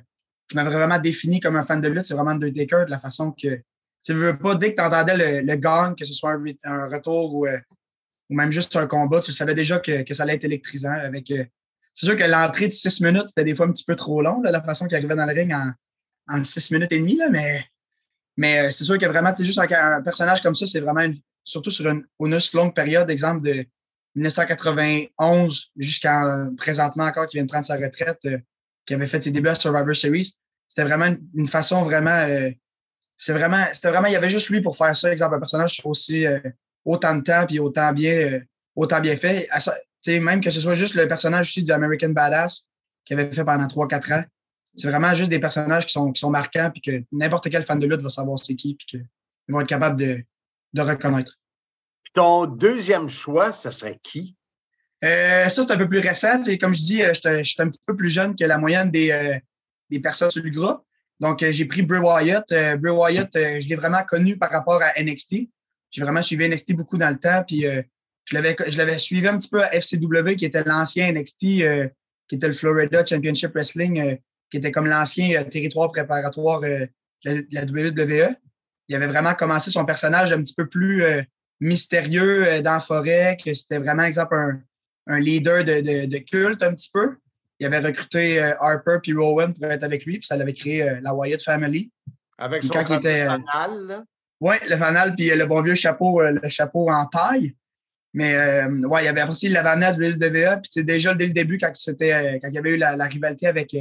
qui 0.47 0.55
m'avait 0.55 0.71
vraiment 0.71 0.97
défini 0.97 1.39
comme 1.39 1.55
un 1.57 1.63
fan 1.63 1.79
de 1.79 1.87
lutte, 1.89 2.05
c'est 2.05 2.15
vraiment 2.15 2.31
Undertaker, 2.31 2.85
de 2.85 2.91
la 2.91 2.99
façon 2.99 3.31
que 3.31 3.61
tu 4.03 4.13
veux 4.13 4.35
pas, 4.37 4.55
dès 4.55 4.73
que 4.73 4.81
tu 4.81 4.87
entendais 4.87 5.41
le, 5.41 5.45
le 5.45 5.55
gong, 5.57 5.93
que 5.95 6.05
ce 6.05 6.13
soit 6.13 6.31
un, 6.31 6.43
un 6.63 6.87
retour 6.87 7.35
ou, 7.35 7.45
euh, 7.45 7.59
ou 8.29 8.35
même 8.35 8.51
juste 8.51 8.75
un 8.75 8.87
combat, 8.87 9.21
tu 9.21 9.33
savais 9.33 9.55
déjà 9.55 9.79
que, 9.79 10.03
que 10.03 10.13
ça 10.13 10.23
allait 10.23 10.35
être 10.35 10.43
électrisant. 10.43 10.91
Avec, 10.91 11.31
euh, 11.31 11.43
c'est 11.93 12.05
sûr 12.05 12.15
que 12.15 12.23
l'entrée 12.23 12.67
de 12.67 12.73
six 12.73 13.01
minutes, 13.01 13.29
c'était 13.29 13.43
des 13.43 13.55
fois 13.55 13.65
un 13.65 13.71
petit 13.71 13.83
peu 13.83 13.95
trop 13.95 14.21
long, 14.21 14.41
la 14.43 14.61
façon 14.61 14.87
qu'il 14.87 14.95
arrivait 14.95 15.15
dans 15.15 15.25
le 15.25 15.33
ring 15.33 15.53
en, 15.53 15.71
en 16.27 16.43
six 16.43 16.71
minutes 16.71 16.91
et 16.91 16.99
demie, 16.99 17.17
là, 17.17 17.29
mais, 17.29 17.65
mais 18.37 18.67
euh, 18.67 18.71
c'est 18.71 18.83
sûr 18.83 18.97
que 18.97 19.05
vraiment, 19.05 19.35
sais, 19.35 19.43
juste 19.43 19.59
un, 19.59 20.01
personnage 20.01 20.41
comme 20.41 20.55
ça, 20.55 20.67
c'est 20.67 20.79
vraiment, 20.79 21.11
surtout 21.43 21.71
sur 21.71 21.89
une, 21.89 22.05
une 22.19 22.37
longue 22.53 22.75
période, 22.75 23.09
exemple 23.09 23.43
de 23.43 23.65
1991 24.15 25.71
jusqu'à 25.77 26.47
présentement 26.57 27.05
encore, 27.05 27.27
qui 27.27 27.37
vient 27.37 27.45
de 27.45 27.49
prendre 27.49 27.65
sa 27.65 27.77
retraite, 27.77 28.19
euh, 28.25 28.37
qui 28.85 28.93
avait 28.93 29.07
fait 29.07 29.21
ses 29.21 29.31
débuts 29.31 29.49
à 29.49 29.55
Survivor 29.55 29.95
Series. 29.95 30.35
C'était 30.67 30.83
vraiment 30.83 31.15
une, 31.35 31.47
façon 31.47 31.81
vraiment. 31.81 32.27
c'est 33.17 33.33
vraiment. 33.33 33.63
C'était 33.73 33.89
vraiment. 33.89 34.07
Il 34.07 34.13
y 34.13 34.15
avait 34.15 34.29
juste 34.29 34.49
lui 34.49 34.61
pour 34.61 34.77
faire 34.77 34.95
ça. 34.95 35.11
Exemple, 35.11 35.35
un 35.35 35.39
personnage 35.39 35.81
aussi 35.83 36.25
autant 36.85 37.15
de 37.15 37.21
temps 37.21 37.45
puis 37.45 37.59
autant 37.59 37.91
bien, 37.93 38.13
euh, 38.13 38.39
autant 38.75 38.99
bien 39.01 39.15
fait. 39.15 39.47
Même 40.07 40.41
que 40.41 40.49
ce 40.49 40.61
soit 40.61 40.75
juste 40.75 40.95
le 40.95 41.07
personnage 41.07 41.49
aussi 41.49 41.63
du 41.63 41.71
American 41.71 42.09
Badass 42.09 42.67
qu'il 43.05 43.19
avait 43.19 43.31
fait 43.33 43.45
pendant 43.45 43.67
3-4 43.67 44.13
ans. 44.13 44.23
C'est 44.75 44.89
vraiment 44.89 45.13
juste 45.15 45.29
des 45.29 45.39
personnages 45.39 45.85
qui 45.85 45.93
sont, 45.93 46.11
qui 46.11 46.19
sont 46.19 46.29
marquants 46.29 46.71
puis 46.71 46.81
que 46.81 47.03
n'importe 47.11 47.49
quel 47.49 47.63
fan 47.63 47.79
de 47.79 47.87
lutte 47.87 48.01
va 48.01 48.09
savoir 48.09 48.39
c'est 48.39 48.55
qui 48.55 48.75
puis 48.75 48.85
qu'ils 48.87 49.05
vont 49.49 49.61
être 49.61 49.67
capables 49.67 49.99
de, 49.99 50.23
de 50.73 50.81
reconnaître. 50.81 51.33
Puis 52.03 52.13
ton 52.13 52.45
deuxième 52.45 53.09
choix, 53.09 53.51
ça 53.51 53.71
serait 53.71 53.99
qui? 54.03 54.35
Euh, 55.03 55.47
ça, 55.47 55.63
c'est 55.63 55.71
un 55.71 55.77
peu 55.77 55.87
plus 55.87 55.99
récent. 55.99 56.41
Comme 56.59 56.73
je 56.73 56.81
dis, 56.81 57.03
euh, 57.03 57.13
j'étais 57.13 57.43
j'étais 57.43 57.63
un 57.63 57.69
petit 57.69 57.79
peu 57.85 57.95
plus 57.95 58.09
jeune 58.09 58.35
que 58.35 58.43
la 58.43 58.57
moyenne 58.57 58.91
des, 58.91 59.11
euh, 59.11 59.37
des 59.89 59.99
personnes 59.99 60.31
sur 60.31 60.43
le 60.43 60.49
groupe. 60.49 60.81
Donc, 61.19 61.43
j'ai 61.43 61.65
pris 61.65 61.81
Bray 61.81 62.01
Wyatt. 62.01 62.49
Euh, 62.51 62.77
Bray 62.77 62.93
Wyatt, 62.93 63.29
je 63.33 63.67
l'ai 63.67 63.75
vraiment 63.75 64.03
connu 64.03 64.37
par 64.37 64.51
rapport 64.51 64.81
à 64.81 65.01
NXT. 65.01 65.49
J'ai 65.91 66.01
vraiment 66.01 66.21
suivi 66.21 66.47
NXT 66.47 66.73
beaucoup 66.73 66.97
dans 66.97 67.09
le 67.09 67.19
temps. 67.19 67.43
Puis, 67.47 67.65
euh, 67.67 67.81
je 68.25 68.35
l'avais 68.35 68.55
je 68.67 68.77
l'avais 68.77 68.97
suivi 68.97 69.27
un 69.27 69.37
petit 69.37 69.49
peu 69.49 69.63
à 69.63 69.69
FCW, 69.71 70.35
qui 70.35 70.45
était 70.45 70.63
l'ancien 70.63 71.11
NXT, 71.11 71.43
euh, 71.61 71.87
qui 72.27 72.35
était 72.35 72.47
le 72.47 72.53
Florida 72.53 73.03
Championship 73.05 73.51
Wrestling, 73.53 73.99
euh, 73.99 74.15
qui 74.51 74.57
était 74.57 74.71
comme 74.71 74.87
l'ancien 74.87 75.39
euh, 75.39 75.43
territoire 75.43 75.91
préparatoire 75.91 76.61
euh, 76.63 76.85
de 77.25 77.45
la, 77.51 77.63
de 77.65 77.75
la 77.75 77.91
WWE. 77.91 78.35
Il 78.87 78.95
avait 78.95 79.07
vraiment 79.07 79.33
commencé 79.33 79.71
son 79.71 79.85
personnage 79.85 80.31
un 80.31 80.41
petit 80.41 80.55
peu 80.55 80.67
plus 80.67 81.03
euh, 81.03 81.21
mystérieux 81.59 82.47
euh, 82.47 82.61
dans 82.61 82.73
la 82.73 82.79
forêt, 82.79 83.37
que 83.43 83.53
c'était 83.53 83.79
vraiment, 83.79 84.03
exemple, 84.03 84.35
un, 84.35 84.61
un 85.07 85.19
leader 85.19 85.63
de, 85.63 85.81
de, 85.81 86.05
de 86.05 86.17
culte 86.19 86.63
un 86.63 86.73
petit 86.73 86.89
peu. 86.93 87.17
Il 87.59 87.65
avait 87.65 87.79
recruté 87.79 88.41
euh, 88.41 88.53
Harper 88.59 88.99
puis 89.03 89.13
Rowan 89.13 89.53
pour 89.53 89.65
être 89.65 89.83
avec 89.83 90.05
lui, 90.05 90.19
puis 90.19 90.25
ça 90.25 90.37
l'avait 90.37 90.53
créé 90.53 90.83
euh, 90.83 90.99
la 91.01 91.13
Wyatt 91.13 91.41
Family. 91.41 91.91
Avec 92.37 92.63
son 92.63 92.69
quand 92.69 92.81
il 92.81 92.87
fameux 92.87 92.99
était, 92.99 93.25
là? 93.25 94.03
Oui, 94.41 94.55
le 94.69 94.77
fanal, 94.77 95.15
puis 95.15 95.31
euh, 95.31 95.35
le 95.35 95.45
bon 95.45 95.61
vieux 95.61 95.75
chapeau, 95.75 96.21
euh, 96.21 96.39
le 96.41 96.49
chapeau 96.49 96.89
en 96.89 97.05
paille. 97.07 97.55
Mais 98.13 98.35
euh, 98.35 98.87
ouais, 98.87 99.03
il 99.03 99.05
y 99.05 99.09
avait 99.09 99.23
aussi 99.29 99.49
la 99.49 99.61
vanade 99.61 99.97
de 99.97 100.13
WWE. 100.13 100.61
Puis 100.61 100.83
déjà 100.83 101.13
dès 101.13 101.27
le 101.27 101.33
début, 101.33 101.57
quand, 101.57 101.71
c'était, 101.75 102.13
euh, 102.13 102.39
quand 102.41 102.49
il 102.49 102.55
y 102.55 102.57
avait 102.57 102.71
eu 102.71 102.77
la, 102.77 103.05
rivalité 103.05 103.47
avec, 103.47 103.75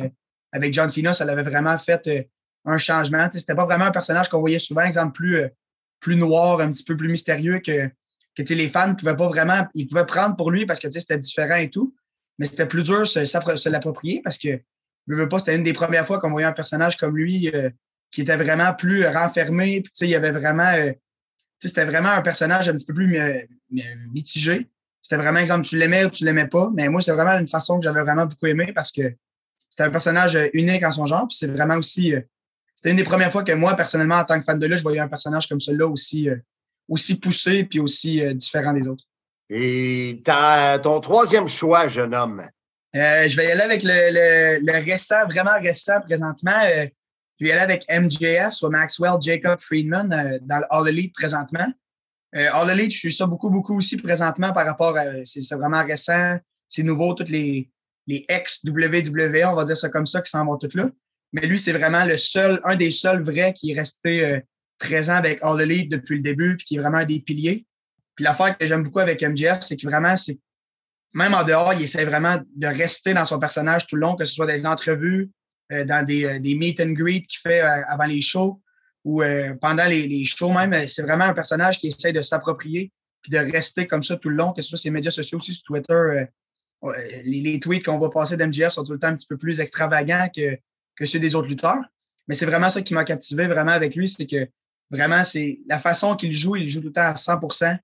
avec 0.52 0.74
John 0.74 0.90
Cena, 0.90 1.14
ça 1.14 1.24
l'avait 1.24 1.42
vraiment 1.42 1.78
fait 1.78 2.28
un 2.64 2.78
changement. 2.78 3.28
C'était 3.32 3.54
pas 3.54 3.64
vraiment 3.64 3.86
un 3.86 3.90
personnage 3.90 4.28
qu'on 4.28 4.40
voyait 4.40 4.58
souvent, 4.58 4.82
exemple, 4.82 5.12
plus, 5.12 5.40
plus 6.00 6.16
noir, 6.16 6.60
un 6.60 6.72
petit 6.72 6.84
peu 6.84 6.96
plus 6.96 7.08
mystérieux 7.08 7.60
que, 7.60 7.88
que 8.36 8.54
les 8.54 8.68
fans 8.68 8.94
pouvaient 8.94 9.16
pas 9.16 9.28
vraiment. 9.28 9.66
Ils 9.74 9.88
pouvaient 9.88 10.06
prendre 10.06 10.36
pour 10.36 10.50
lui 10.50 10.66
parce 10.66 10.80
que 10.80 10.90
c'était 10.90 11.18
différent 11.18 11.56
et 11.56 11.70
tout. 11.70 11.94
Mais 12.38 12.46
c'était 12.46 12.66
plus 12.66 12.82
dur 12.82 13.00
de 13.00 13.04
se, 13.04 13.24
se 13.24 13.68
l'approprier 13.68 14.20
parce 14.22 14.38
que 14.38 14.60
je 15.08 15.14
veux 15.14 15.28
pas, 15.28 15.38
c'était 15.38 15.56
une 15.56 15.64
des 15.64 15.72
premières 15.72 16.06
fois 16.06 16.20
qu'on 16.20 16.30
voyait 16.30 16.46
un 16.46 16.52
personnage 16.52 16.98
comme 16.98 17.16
lui 17.16 17.50
qui 18.10 18.22
était 18.22 18.36
vraiment 18.36 18.74
plus 18.74 19.04
euh, 19.04 19.10
renfermé. 19.10 19.82
Puis, 19.82 19.92
il 20.02 20.08
y 20.08 20.14
avait 20.14 20.32
vraiment. 20.32 20.72
euh, 20.74 20.92
c'était 21.60 21.84
vraiment 21.84 22.10
un 22.10 22.22
personnage 22.22 22.68
un 22.68 22.72
petit 22.74 22.86
peu 22.86 22.94
plus 22.94 23.18
mitigé. 24.12 24.68
C'était 25.02 25.16
vraiment, 25.16 25.40
exemple, 25.40 25.66
tu 25.66 25.76
l'aimais 25.76 26.04
ou 26.04 26.10
tu 26.10 26.24
l'aimais 26.24 26.46
pas. 26.46 26.70
Mais 26.72 26.88
moi, 26.88 27.00
c'est 27.00 27.10
vraiment 27.10 27.36
une 27.36 27.48
façon 27.48 27.78
que 27.80 27.84
j'avais 27.84 28.02
vraiment 28.02 28.26
beaucoup 28.26 28.46
aimé 28.46 28.72
parce 28.72 28.92
que 28.92 29.12
c'est 29.70 29.82
un 29.82 29.90
personnage 29.90 30.36
euh, 30.36 30.46
unique 30.52 30.84
en 30.84 30.92
son 30.92 31.06
genre. 31.06 31.26
Puis 31.26 31.36
c'est 31.36 31.48
vraiment 31.48 31.74
aussi. 31.74 32.14
euh, 32.14 32.20
c'était 32.76 32.90
une 32.92 32.96
des 32.96 33.02
premières 33.02 33.32
fois 33.32 33.42
que 33.42 33.50
moi, 33.50 33.74
personnellement, 33.74 34.18
en 34.18 34.24
tant 34.24 34.38
que 34.38 34.44
fan 34.44 34.56
de 34.56 34.66
lutte, 34.66 34.78
je 34.78 34.82
voyais 34.84 35.00
un 35.00 35.08
personnage 35.08 35.48
comme 35.48 35.58
celui-là 35.58 35.88
aussi, 35.88 36.30
euh, 36.30 36.36
aussi 36.88 37.18
poussé 37.18 37.64
puis 37.64 37.80
aussi 37.80 38.22
différent 38.36 38.72
des 38.72 38.86
autres. 38.86 39.02
Et 39.50 40.22
ton 40.84 41.00
troisième 41.00 41.48
choix, 41.48 41.88
jeune 41.88 42.14
homme? 42.14 42.46
Je 42.94 43.36
vais 43.36 43.48
y 43.48 43.50
aller 43.50 43.62
avec 43.62 43.82
le, 43.82 44.10
le, 44.12 44.64
le 44.64 44.84
récent, 44.84 45.26
vraiment 45.26 45.58
récent 45.60 46.00
présentement. 46.02 46.60
Je 47.38 47.46
vais 47.46 47.52
aller 47.52 47.60
avec 47.60 47.84
MJF, 47.88 48.52
soit 48.52 48.70
Maxwell 48.70 49.20
Jacob 49.20 49.60
Friedman, 49.60 50.12
euh, 50.12 50.38
dans 50.42 50.58
le 50.58 50.64
All 50.70 50.88
Elite 50.88 51.14
présentement. 51.14 51.72
Euh, 52.36 52.48
All 52.52 52.70
Elite, 52.70 52.92
je 52.92 52.98
suis 52.98 53.12
ça 53.12 53.26
beaucoup, 53.26 53.50
beaucoup 53.50 53.76
aussi 53.76 53.96
présentement 53.96 54.52
par 54.52 54.66
rapport 54.66 54.96
à. 54.96 55.24
C'est 55.24 55.54
vraiment 55.54 55.84
récent, 55.84 56.38
c'est 56.68 56.82
nouveau, 56.82 57.14
toutes 57.14 57.30
les, 57.30 57.70
les 58.06 58.24
ex-WWE, 58.28 59.44
on 59.46 59.54
va 59.54 59.64
dire 59.64 59.76
ça 59.76 59.88
comme 59.88 60.06
ça, 60.06 60.20
qui 60.20 60.30
s'en 60.30 60.44
vont 60.44 60.56
toutes 60.56 60.74
là. 60.74 60.90
Mais 61.32 61.46
lui, 61.46 61.58
c'est 61.58 61.72
vraiment 61.72 62.04
le 62.04 62.16
seul, 62.16 62.60
un 62.64 62.74
des 62.74 62.90
seuls 62.90 63.22
vrais 63.22 63.52
qui 63.52 63.72
est 63.72 63.78
resté 63.78 64.24
euh, 64.24 64.40
présent 64.78 65.14
avec 65.14 65.38
All 65.42 65.60
Elite 65.60 65.90
depuis 65.90 66.16
le 66.16 66.22
début, 66.22 66.56
puis 66.56 66.66
qui 66.66 66.76
est 66.76 66.80
vraiment 66.80 66.98
un 66.98 67.04
des 67.04 67.20
piliers. 67.20 67.66
Puis 68.14 68.24
l'affaire 68.24 68.56
que 68.56 68.66
j'aime 68.66 68.82
beaucoup 68.82 68.98
avec 68.98 69.22
MJF, 69.22 69.60
c'est 69.60 69.76
que 69.76 69.86
vraiment, 69.86 70.16
c'est 70.16 70.38
même 71.14 71.34
en 71.34 71.44
dehors, 71.44 71.72
il 71.74 71.82
essaie 71.82 72.04
vraiment 72.04 72.36
de 72.56 72.66
rester 72.66 73.14
dans 73.14 73.24
son 73.24 73.38
personnage 73.38 73.86
tout 73.86 73.96
le 73.96 74.02
long, 74.02 74.16
que 74.16 74.24
ce 74.24 74.34
soit 74.34 74.46
dans 74.46 74.52
des 74.52 74.66
entrevues, 74.66 75.30
dans 75.84 76.04
des, 76.04 76.24
euh, 76.24 76.38
des 76.38 76.54
meet 76.54 76.80
and 76.80 76.92
greet 76.92 77.26
qu'il 77.26 77.40
fait 77.40 77.62
euh, 77.62 77.82
avant 77.88 78.06
les 78.06 78.20
shows 78.20 78.60
ou 79.04 79.22
euh, 79.22 79.54
pendant 79.60 79.86
les, 79.86 80.06
les 80.06 80.24
shows 80.24 80.52
même. 80.52 80.72
Euh, 80.72 80.86
C'est 80.86 81.02
vraiment 81.02 81.24
un 81.24 81.34
personnage 81.34 81.78
qui 81.78 81.88
essaie 81.88 82.12
de 82.12 82.22
s'approprier 82.22 82.92
puis 83.22 83.32
de 83.32 83.38
rester 83.38 83.86
comme 83.86 84.02
ça 84.02 84.16
tout 84.16 84.28
le 84.28 84.36
long, 84.36 84.52
que 84.52 84.62
ce 84.62 84.68
soit 84.70 84.78
ses 84.78 84.90
médias 84.90 85.10
sociaux 85.10 85.38
aussi, 85.38 85.52
sur 85.54 85.64
Twitter. 85.64 85.92
euh, 85.92 86.24
euh, 86.84 86.92
les, 87.24 87.40
les 87.40 87.58
tweets 87.60 87.84
qu'on 87.84 87.98
voit 87.98 88.10
passer 88.10 88.36
d'MJF 88.36 88.70
sont 88.70 88.84
tout 88.84 88.92
le 88.92 88.98
temps 88.98 89.08
un 89.08 89.16
petit 89.16 89.26
peu 89.26 89.36
plus 89.36 89.60
extravagants 89.60 90.28
que, 90.34 90.56
que 90.94 91.06
ceux 91.06 91.18
des 91.18 91.34
autres 91.34 91.48
lutteurs. 91.48 91.82
Mais 92.28 92.34
c'est 92.34 92.46
vraiment 92.46 92.70
ça 92.70 92.82
qui 92.82 92.94
m'a 92.94 93.04
captivé 93.04 93.46
vraiment 93.48 93.72
avec 93.72 93.96
lui, 93.96 94.06
c'est 94.08 94.26
que 94.26 94.48
vraiment, 94.90 95.24
c'est 95.24 95.58
la 95.66 95.78
façon 95.78 96.14
qu'il 96.14 96.34
joue, 96.34 96.56
il 96.56 96.70
joue 96.70 96.80
tout 96.80 96.88
le 96.88 96.92
temps 96.92 97.00
à 97.02 97.14
100% 97.14 97.78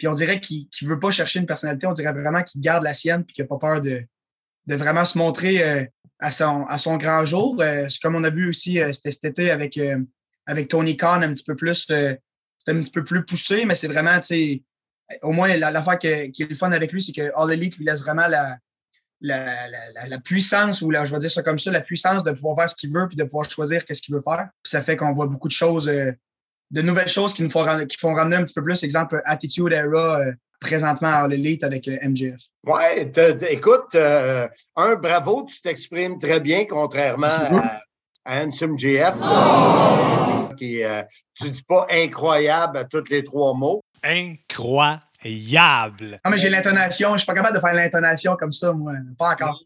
puis 0.00 0.08
on 0.08 0.14
dirait 0.14 0.40
qu'il 0.40 0.66
ne 0.80 0.88
veut 0.88 0.98
pas 0.98 1.10
chercher 1.10 1.40
une 1.40 1.46
personnalité, 1.46 1.86
on 1.86 1.92
dirait 1.92 2.14
vraiment 2.14 2.42
qu'il 2.42 2.62
garde 2.62 2.82
la 2.82 2.94
sienne 2.94 3.22
puis 3.22 3.34
qu'il 3.34 3.44
n'a 3.44 3.48
pas 3.48 3.58
peur 3.58 3.82
de, 3.82 4.02
de 4.70 4.76
vraiment 4.76 5.04
se 5.04 5.18
montrer 5.18 5.62
euh, 5.62 5.84
à, 6.20 6.30
son, 6.30 6.64
à 6.66 6.78
son 6.78 6.96
grand 6.96 7.24
jour. 7.24 7.60
Euh, 7.60 7.88
comme 8.02 8.14
on 8.14 8.24
a 8.24 8.30
vu 8.30 8.48
aussi 8.48 8.80
euh, 8.80 8.92
cet 8.92 9.24
été 9.24 9.50
avec, 9.50 9.78
avec 10.46 10.68
Tony 10.68 10.96
Khan, 10.96 11.22
un 11.22 11.32
petit 11.32 11.44
peu 11.44 11.56
plus, 11.56 11.74
c'était 11.86 12.18
un 12.68 12.80
petit 12.80 12.92
peu 12.92 13.04
plus 13.04 13.24
poussé, 13.24 13.64
mais 13.64 13.74
c'est 13.74 13.88
vraiment, 13.88 14.18
au 15.22 15.32
moins 15.32 15.56
la- 15.56 15.70
l'affaire 15.70 15.98
qui 15.98 16.06
est 16.42 16.48
le 16.48 16.54
fun 16.54 16.72
avec 16.72 16.92
lui, 16.92 17.02
c'est 17.02 17.12
que 17.12 17.30
All 17.34 17.52
Elite 17.52 17.76
lui 17.78 17.84
laisse 17.84 18.00
vraiment 18.00 18.28
la, 18.28 18.58
la, 19.20 19.68
la, 19.68 20.06
la- 20.06 20.20
puissance, 20.20 20.82
ou 20.82 20.92
je 20.92 21.12
vais 21.12 21.18
dire 21.18 21.30
ça 21.30 21.42
comme 21.42 21.58
ça, 21.58 21.70
la 21.70 21.80
puissance 21.80 22.22
de 22.24 22.30
pouvoir 22.30 22.56
faire 22.56 22.70
ce 22.70 22.76
qu'il 22.76 22.92
veut 22.92 23.08
puis 23.08 23.16
de 23.16 23.24
pouvoir 23.24 23.50
choisir 23.50 23.84
qu'est-ce 23.84 24.02
qu'il 24.02 24.14
veut 24.14 24.22
faire. 24.22 24.48
Ça 24.62 24.80
fait 24.80 24.96
qu'on 24.96 25.12
voit 25.12 25.26
beaucoup 25.26 25.48
de 25.48 25.52
choses, 25.52 25.90
de 26.70 26.82
nouvelles 26.82 27.08
choses 27.08 27.34
qui 27.34 27.42
nous 27.42 27.50
font, 27.50 27.64
qui 27.86 27.98
font 27.98 28.12
ramener 28.14 28.36
un 28.36 28.44
petit 28.44 28.54
peu 28.54 28.62
plus, 28.62 28.82
exemple, 28.82 29.20
Attitude 29.24 29.72
Era 29.72 30.20
euh, 30.20 30.32
présentement 30.60 31.08
à 31.08 31.24
All 31.24 31.32
Elite 31.32 31.64
avec 31.64 31.88
euh, 31.88 31.96
MJF. 32.02 32.40
Ouais, 32.64 33.10
écoute, 33.50 33.94
euh, 33.94 34.46
un, 34.76 34.94
bravo, 34.94 35.46
tu 35.48 35.60
t'exprimes 35.60 36.18
très 36.18 36.40
bien, 36.40 36.64
contrairement 36.68 37.26
à, 37.26 37.80
à 38.24 38.42
Handsome 38.42 38.78
JF, 38.78 39.18
là, 39.20 40.50
qui, 40.56 40.84
euh, 40.84 41.02
tu 41.34 41.50
dis 41.50 41.62
pas 41.62 41.86
incroyable 41.90 42.78
à 42.78 42.84
tous 42.84 43.08
les 43.10 43.24
trois 43.24 43.54
mots. 43.54 43.82
Incroyable. 44.02 45.00
Non, 46.24 46.30
mais 46.30 46.38
j'ai 46.38 46.50
l'intonation, 46.50 47.12
je 47.14 47.18
suis 47.18 47.26
pas 47.26 47.34
capable 47.34 47.56
de 47.56 47.60
faire 47.60 47.72
l'intonation 47.72 48.36
comme 48.36 48.52
ça, 48.52 48.72
moi. 48.72 48.92
Pas 49.18 49.30
encore. 49.30 49.60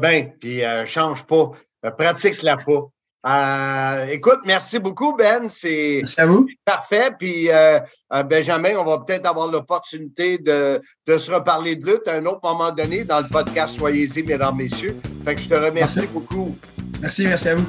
Bien, 0.00 0.30
puis 0.40 0.64
euh, 0.64 0.84
change 0.86 1.24
pas, 1.24 1.52
pratique-la 1.96 2.56
pas. 2.56 2.88
Euh, 3.26 4.06
écoute, 4.10 4.40
merci 4.44 4.78
beaucoup, 4.78 5.14
Ben. 5.16 5.48
C'est 5.48 5.98
Merci 6.02 6.20
à 6.20 6.26
vous. 6.26 6.46
parfait. 6.64 7.10
Puis, 7.18 7.50
euh, 7.50 7.78
euh, 8.14 8.22
Benjamin, 8.22 8.76
on 8.78 8.84
va 8.84 8.98
peut-être 8.98 9.26
avoir 9.26 9.48
l'opportunité 9.48 10.38
de, 10.38 10.80
de 11.06 11.18
se 11.18 11.30
reparler 11.32 11.76
de 11.76 11.84
lutte 11.86 12.06
à 12.06 12.14
un 12.14 12.26
autre 12.26 12.40
moment 12.44 12.70
donné 12.70 13.04
dans 13.04 13.20
le 13.20 13.28
podcast 13.28 13.76
Soyez-y, 13.76 14.22
mesdames, 14.22 14.56
messieurs. 14.56 14.96
Fait 15.24 15.34
que 15.34 15.40
je 15.40 15.48
te 15.48 15.54
remercie 15.54 15.94
Parfait. 15.96 16.10
beaucoup. 16.12 16.56
Merci, 17.00 17.26
merci 17.26 17.48
à 17.48 17.54
vous. 17.56 17.66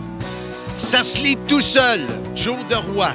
Ça 0.78 1.04
se 1.04 1.18
lit 1.24 1.38
tout 1.48 1.62
seul. 1.62 2.02
Joe 2.36 2.58
de 2.70 2.76
Roi. 2.94 3.10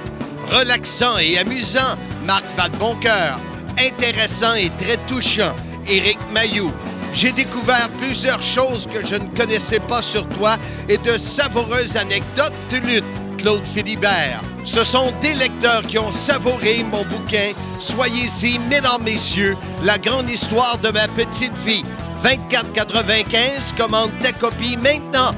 Relaxant 0.51 1.16
et 1.18 1.38
amusant. 1.38 1.97
Marc 2.27 2.44
Falboncoeur. 2.51 3.38
Intéressant 3.79 4.55
et 4.55 4.70
très 4.79 4.97
touchant. 5.07 5.55
Éric 5.88 6.18
Mailloux. 6.33 6.73
J'ai 7.14 7.31
découvert 7.31 7.88
plusieurs 7.96 8.42
choses 8.42 8.88
que 8.88 9.07
je 9.07 9.14
ne 9.14 9.29
connaissais 9.37 9.79
pas 9.79 10.03
sur 10.03 10.29
toi 10.31 10.57
et 10.88 10.98
de 10.98 11.16
savoureuses 11.16 11.96
anecdotes 11.96 12.53
de 12.72 12.79
lutte. 12.79 13.05
Claude 13.38 13.64
Philibert. 13.64 14.42
Ce 14.64 14.83
sont 14.83 15.12
des 15.20 15.35
lecteurs 15.35 15.83
qui 15.83 15.96
ont 15.96 16.11
savouré 16.11 16.83
mon 16.83 17.05
bouquin. 17.05 17.53
Soyez-y, 17.79 18.59
mesdames, 18.68 19.03
messieurs, 19.05 19.57
la 19.85 19.96
grande 19.98 20.29
histoire 20.29 20.79
de 20.79 20.90
ma 20.90 21.07
petite 21.09 21.57
vie. 21.59 21.85
24,95, 22.22 23.77
commande 23.77 24.11
ta 24.20 24.33
copie 24.33 24.77
maintenant. 24.77 25.33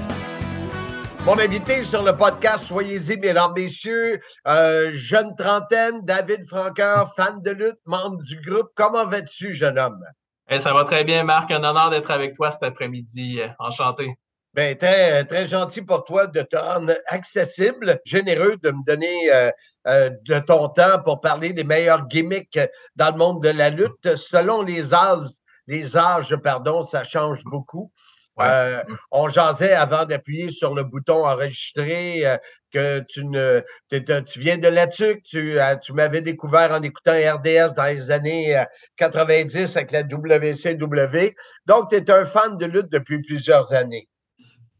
Mon 1.26 1.38
invité 1.38 1.82
sur 1.82 2.04
le 2.04 2.16
podcast, 2.16 2.68
soyez-y, 2.68 3.18
mesdames, 3.18 3.52
messieurs, 3.54 4.20
euh, 4.46 4.90
jeune 4.94 5.34
trentaine, 5.36 6.00
David 6.04 6.46
Franqueur, 6.46 7.12
fan 7.14 7.42
de 7.42 7.50
lutte, 7.50 7.80
membre 7.84 8.22
du 8.22 8.40
groupe. 8.40 8.70
Comment 8.76 9.06
vas-tu, 9.06 9.52
jeune 9.52 9.78
homme? 9.78 10.00
Eh, 10.48 10.60
ça 10.60 10.72
va 10.72 10.84
très 10.84 11.02
bien, 11.02 11.24
Marc. 11.24 11.50
Un 11.50 11.64
honneur 11.64 11.90
d'être 11.90 12.10
avec 12.10 12.34
toi 12.34 12.50
cet 12.50 12.62
après-midi. 12.62 13.40
Euh, 13.40 13.48
Enchanté. 13.58 14.16
Ben, 14.54 14.76
très, 14.76 15.24
très 15.24 15.44
gentil 15.44 15.82
pour 15.82 16.04
toi 16.04 16.26
de 16.26 16.40
te 16.40 16.56
rendre 16.56 16.94
accessible, 17.08 18.00
généreux 18.06 18.56
de 18.62 18.70
me 18.70 18.82
donner 18.86 19.30
euh, 19.30 19.50
euh, 19.86 20.10
de 20.26 20.38
ton 20.38 20.68
temps 20.68 21.02
pour 21.04 21.20
parler 21.20 21.52
des 21.52 21.64
meilleurs 21.64 22.06
gimmicks 22.08 22.58
dans 22.94 23.10
le 23.10 23.18
monde 23.18 23.42
de 23.42 23.50
la 23.50 23.68
lutte. 23.68 24.16
Selon 24.16 24.62
les 24.62 24.94
âges, 24.94 25.40
les 25.66 25.96
âges, 25.96 26.34
pardon, 26.36 26.80
ça 26.80 27.02
change 27.04 27.44
beaucoup. 27.44 27.92
Euh, 28.40 28.82
on 29.10 29.28
jasait 29.28 29.72
avant 29.72 30.04
d'appuyer 30.04 30.50
sur 30.50 30.74
le 30.74 30.84
bouton 30.84 31.26
enregistrer 31.26 32.26
euh, 32.26 32.36
que 32.70 33.00
tu 33.08 33.24
ne 33.24 33.62
tu 33.88 34.40
viens 34.40 34.58
de 34.58 34.68
TUC, 34.68 35.22
tu, 35.22 35.58
euh, 35.58 35.76
tu 35.76 35.92
m'avais 35.94 36.20
découvert 36.20 36.72
en 36.72 36.82
écoutant 36.82 37.12
RDS 37.12 37.74
dans 37.74 37.84
les 37.84 38.10
années 38.10 38.58
euh, 38.58 38.64
90 38.96 39.76
avec 39.76 39.92
la 39.92 40.02
WCW. 40.02 41.34
Donc, 41.66 41.90
tu 41.90 41.96
es 41.96 42.10
un 42.10 42.24
fan 42.24 42.58
de 42.58 42.66
lutte 42.66 42.90
depuis 42.90 43.22
plusieurs 43.22 43.72
années. 43.72 44.08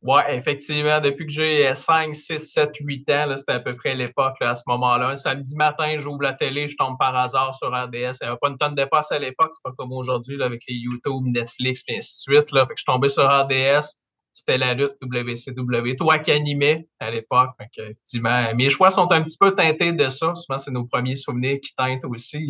Oui, 0.08 0.20
effectivement, 0.28 1.00
depuis 1.00 1.26
que 1.26 1.32
j'ai 1.32 1.74
5, 1.74 2.14
6, 2.14 2.38
7, 2.38 2.70
8 2.78 3.10
ans, 3.10 3.36
c'était 3.36 3.54
à 3.54 3.58
peu 3.58 3.74
près 3.74 3.96
l'époque 3.96 4.36
à 4.40 4.54
ce 4.54 4.62
moment-là. 4.68 5.08
Un 5.08 5.16
samedi 5.16 5.56
matin, 5.56 5.98
j'ouvre 5.98 6.22
la 6.22 6.32
télé, 6.32 6.68
je 6.68 6.76
tombe 6.76 6.96
par 6.96 7.16
hasard 7.16 7.52
sur 7.56 7.70
RDS. 7.70 7.92
Il 7.92 8.18
n'y 8.22 8.28
avait 8.28 8.36
pas 8.40 8.48
une 8.48 8.56
tonne 8.56 8.76
de 8.76 8.84
passes 8.84 9.10
à 9.10 9.18
l'époque, 9.18 9.50
c'est 9.50 9.64
pas 9.64 9.72
comme 9.76 9.92
aujourd'hui 9.92 10.40
avec 10.40 10.62
les 10.68 10.76
YouTube, 10.76 11.24
Netflix, 11.24 11.82
et 11.88 11.96
ainsi 11.96 12.28
de 12.28 12.34
suite. 12.36 12.52
Là. 12.52 12.66
Je 12.70 12.76
suis 12.76 12.84
tombé 12.84 13.08
sur 13.08 13.24
RDS, 13.24 13.96
c'était 14.32 14.58
la 14.58 14.74
lutte 14.74 14.94
WCW. 15.02 15.96
Toi 15.96 16.20
qui 16.20 16.30
animais 16.30 16.86
à 17.00 17.10
l'époque. 17.10 17.50
Effectivement, 17.76 18.54
mes 18.54 18.68
choix 18.68 18.92
sont 18.92 19.10
un 19.10 19.22
petit 19.22 19.38
peu 19.38 19.56
teintés 19.56 19.92
de 19.92 20.08
ça. 20.08 20.36
Souvent, 20.36 20.58
c'est 20.58 20.70
nos 20.70 20.84
premiers 20.84 21.16
souvenirs 21.16 21.58
qui 21.60 21.74
teintent 21.74 22.04
aussi 22.04 22.48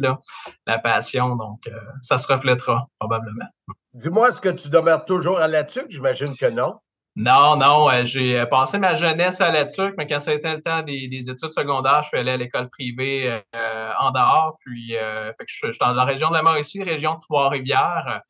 la 0.66 0.78
passion. 0.78 1.36
Donc, 1.36 1.60
euh, 1.68 1.70
ça 2.02 2.18
se 2.18 2.30
reflètera 2.30 2.86
probablement. 2.98 3.46
Dis-moi, 3.94 4.28
est-ce 4.28 4.42
que 4.42 4.50
tu 4.50 4.68
demeures 4.68 5.06
toujours 5.06 5.38
à 5.38 5.48
la 5.48 5.64
TUC? 5.64 5.86
J'imagine 5.88 6.36
que 6.36 6.50
non. 6.50 6.74
Non, 7.18 7.56
non, 7.56 7.88
euh, 7.90 8.04
j'ai 8.04 8.38
euh, 8.38 8.44
passé 8.44 8.76
ma 8.78 8.94
jeunesse 8.94 9.40
à 9.40 9.50
la 9.50 9.64
TUC, 9.64 9.94
mais 9.96 10.06
quand 10.06 10.18
été 10.28 10.52
le 10.54 10.60
temps 10.60 10.82
des, 10.82 11.08
des 11.08 11.30
études 11.30 11.50
secondaires, 11.50 12.02
je 12.02 12.08
suis 12.08 12.18
allé 12.18 12.32
à 12.32 12.36
l'école 12.36 12.68
privée 12.68 13.40
euh, 13.54 13.90
en 13.98 14.10
dehors. 14.10 14.58
Puis, 14.60 14.94
euh, 14.96 15.28
fait 15.38 15.44
que 15.46 15.50
je, 15.50 15.66
je 15.66 15.72
suis 15.72 15.78
dans 15.80 15.94
la 15.94 16.04
région 16.04 16.28
de 16.28 16.34
la 16.34 16.42
Mauricie, 16.42 16.82
région 16.82 17.14
de 17.14 17.20
Trois-Rivières. 17.20 18.20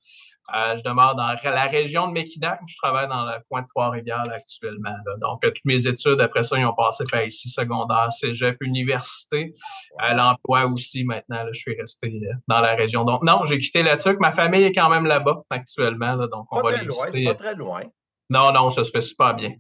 Euh, 0.55 0.77
je 0.77 0.85
demeure 0.85 1.17
dans 1.17 1.27
la 1.27 1.65
région 1.65 2.07
de 2.07 2.13
Méquinac. 2.13 2.61
Je 2.69 2.77
travaille 2.81 3.09
dans 3.09 3.25
le 3.25 3.33
coin 3.51 3.63
de 3.63 3.67
Trois-Rivières 3.67 4.23
actuellement. 4.33 4.91
là. 5.05 5.17
Donc, 5.21 5.41
toutes 5.43 5.65
mes 5.65 5.89
études, 5.89 6.21
après 6.21 6.45
ça, 6.45 6.57
ils 6.57 6.65
ont 6.65 6.73
passé 6.73 7.03
par 7.11 7.25
ici, 7.25 7.49
secondaire, 7.51 8.13
cégep, 8.13 8.57
université. 8.61 9.53
À 9.99 10.15
l'emploi 10.15 10.67
aussi, 10.67 11.03
maintenant, 11.03 11.43
là, 11.43 11.49
je 11.53 11.59
suis 11.59 11.77
resté 11.77 12.21
dans 12.47 12.61
la 12.61 12.77
région. 12.77 13.03
Donc, 13.03 13.25
non, 13.25 13.45
j'ai 13.45 13.59
quitté 13.59 13.83
la 13.83 13.97
TUC. 13.97 14.21
Ma 14.21 14.31
famille 14.31 14.63
est 14.63 14.73
quand 14.73 14.89
même 14.89 15.07
là-bas 15.07 15.43
actuellement. 15.51 16.15
là. 16.15 16.29
donc, 16.29 16.47
on 16.53 16.59
Pas 16.59 16.63
va 16.63 16.73
très 16.75 16.81
les 16.83 16.87
loin, 16.87 17.07
visiter. 17.07 17.25
pas 17.25 17.35
très 17.35 17.55
loin. 17.57 17.83
Non, 18.31 18.53
non, 18.53 18.71
ça 18.71 18.85
se 18.85 18.91
fait 18.91 19.01
super 19.01 19.35
bien. 19.35 19.53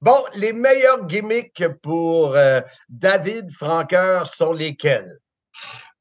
Bon, 0.00 0.22
les 0.34 0.52
meilleurs 0.52 1.06
gimmicks 1.06 1.64
pour 1.82 2.34
euh, 2.34 2.60
David 2.88 3.50
Franqueur 3.52 4.26
sont 4.26 4.52
lesquels? 4.52 5.18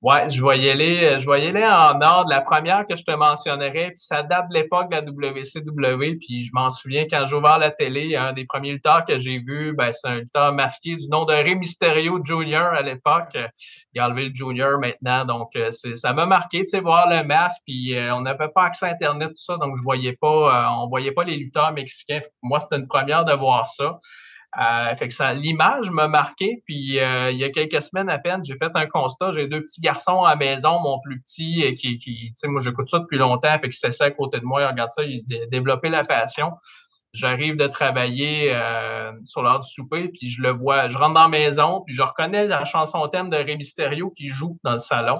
Ouais, 0.03 0.29
je 0.29 0.45
vais 0.45 0.59
y 0.59 0.69
aller, 0.69 1.17
je 1.17 1.29
y 1.29 1.47
aller 1.47 1.65
en 1.65 2.01
ordre. 2.01 2.29
La 2.29 2.41
première 2.41 2.85
que 2.85 2.93
je 2.93 3.03
te 3.03 3.11
mentionnerai, 3.11 3.91
puis 3.91 3.93
ça 3.95 4.21
date 4.21 4.49
de 4.49 4.55
l'époque 4.55 4.91
de 4.91 4.97
la 4.97 5.01
WCW, 5.01 6.17
puis 6.19 6.45
je 6.45 6.51
m'en 6.51 6.69
souviens 6.69 7.05
quand 7.09 7.25
j'ai 7.25 7.37
ouvert 7.37 7.57
la 7.57 7.71
télé, 7.71 8.17
un 8.17 8.33
des 8.33 8.43
premiers 8.43 8.73
lutteurs 8.73 9.05
que 9.05 9.17
j'ai 9.17 9.39
vu, 9.39 9.73
ben, 9.73 9.93
c'est 9.93 10.09
un 10.09 10.15
lutteur 10.15 10.51
masqué 10.51 10.97
du 10.97 11.07
nom 11.07 11.23
de 11.23 11.31
Rey 11.31 11.55
Mysterio 11.55 12.19
Jr. 12.21 12.73
à 12.73 12.81
l'époque. 12.81 13.37
Il 13.93 14.01
a 14.01 14.07
enlevé 14.07 14.25
le 14.27 14.35
Junior 14.35 14.77
maintenant, 14.77 15.23
donc 15.23 15.55
euh, 15.55 15.71
ça 15.71 16.11
m'a 16.11 16.25
marqué, 16.25 16.65
tu 16.65 16.71
sais, 16.71 16.81
voir 16.81 17.07
le 17.07 17.25
masque, 17.25 17.61
puis 17.65 17.97
euh, 17.97 18.13
on 18.13 18.23
n'avait 18.23 18.49
pas 18.53 18.63
accès 18.63 18.87
à 18.87 18.89
Internet, 18.89 19.29
tout 19.29 19.35
ça, 19.37 19.55
donc 19.55 19.77
je 19.77 19.83
voyais 19.83 20.17
pas, 20.19 20.27
euh, 20.27 20.83
on 20.83 20.89
voyait 20.89 21.13
pas 21.13 21.23
les 21.23 21.37
lutteurs 21.37 21.71
mexicains. 21.71 22.19
Moi, 22.41 22.59
c'était 22.59 22.75
une 22.75 22.87
première 22.87 23.23
de 23.23 23.31
voir 23.31 23.67
ça. 23.67 23.97
Euh, 24.59 24.95
fait 24.95 25.07
que 25.07 25.33
l'image 25.33 25.89
m'a 25.89 26.07
marqué. 26.07 26.61
Puis 26.65 26.99
euh, 26.99 27.31
il 27.31 27.37
y 27.37 27.43
a 27.43 27.49
quelques 27.49 27.81
semaines 27.81 28.09
à 28.09 28.19
peine, 28.19 28.41
j'ai 28.43 28.55
fait 28.57 28.71
un 28.75 28.85
constat. 28.85 29.31
J'ai 29.31 29.47
deux 29.47 29.61
petits 29.61 29.81
garçons 29.81 30.23
à 30.23 30.31
la 30.31 30.35
maison, 30.35 30.79
mon 30.79 30.99
plus 30.99 31.19
petit, 31.19 31.65
euh, 31.65 31.75
qui, 31.75 31.97
qui 31.97 32.27
tu 32.27 32.31
sais, 32.35 32.47
moi 32.47 32.61
j'écoute 32.61 32.89
ça 32.89 32.99
depuis 32.99 33.17
longtemps, 33.17 33.57
fait 33.59 33.69
que 33.69 33.75
c'est 33.75 33.91
ça 33.91 34.05
à 34.05 34.11
côté 34.11 34.39
de 34.39 34.45
moi, 34.45 34.61
il 34.61 34.65
regarde 34.65 34.91
ça, 34.91 35.03
il 35.03 35.23
a 35.41 35.47
développé 35.47 35.89
la 35.89 36.03
passion. 36.03 36.51
J'arrive 37.13 37.57
de 37.57 37.67
travailler 37.67 38.51
euh, 38.53 39.11
sur 39.23 39.43
l'heure 39.43 39.59
du 39.59 39.69
souper, 39.69 40.09
puis 40.09 40.27
je 40.27 40.41
le 40.41 40.49
vois, 40.49 40.87
je 40.87 40.97
rentre 40.97 41.13
dans 41.13 41.21
la 41.21 41.27
maison, 41.27 41.83
puis 41.85 41.93
je 41.93 42.01
reconnais 42.01 42.47
la 42.47 42.65
chanson 42.65 43.07
thème 43.07 43.29
de 43.29 43.37
Rey 43.37 43.55
Mysterio 43.55 44.09
qui 44.09 44.29
joue 44.29 44.57
dans 44.63 44.73
le 44.73 44.77
salon. 44.79 45.15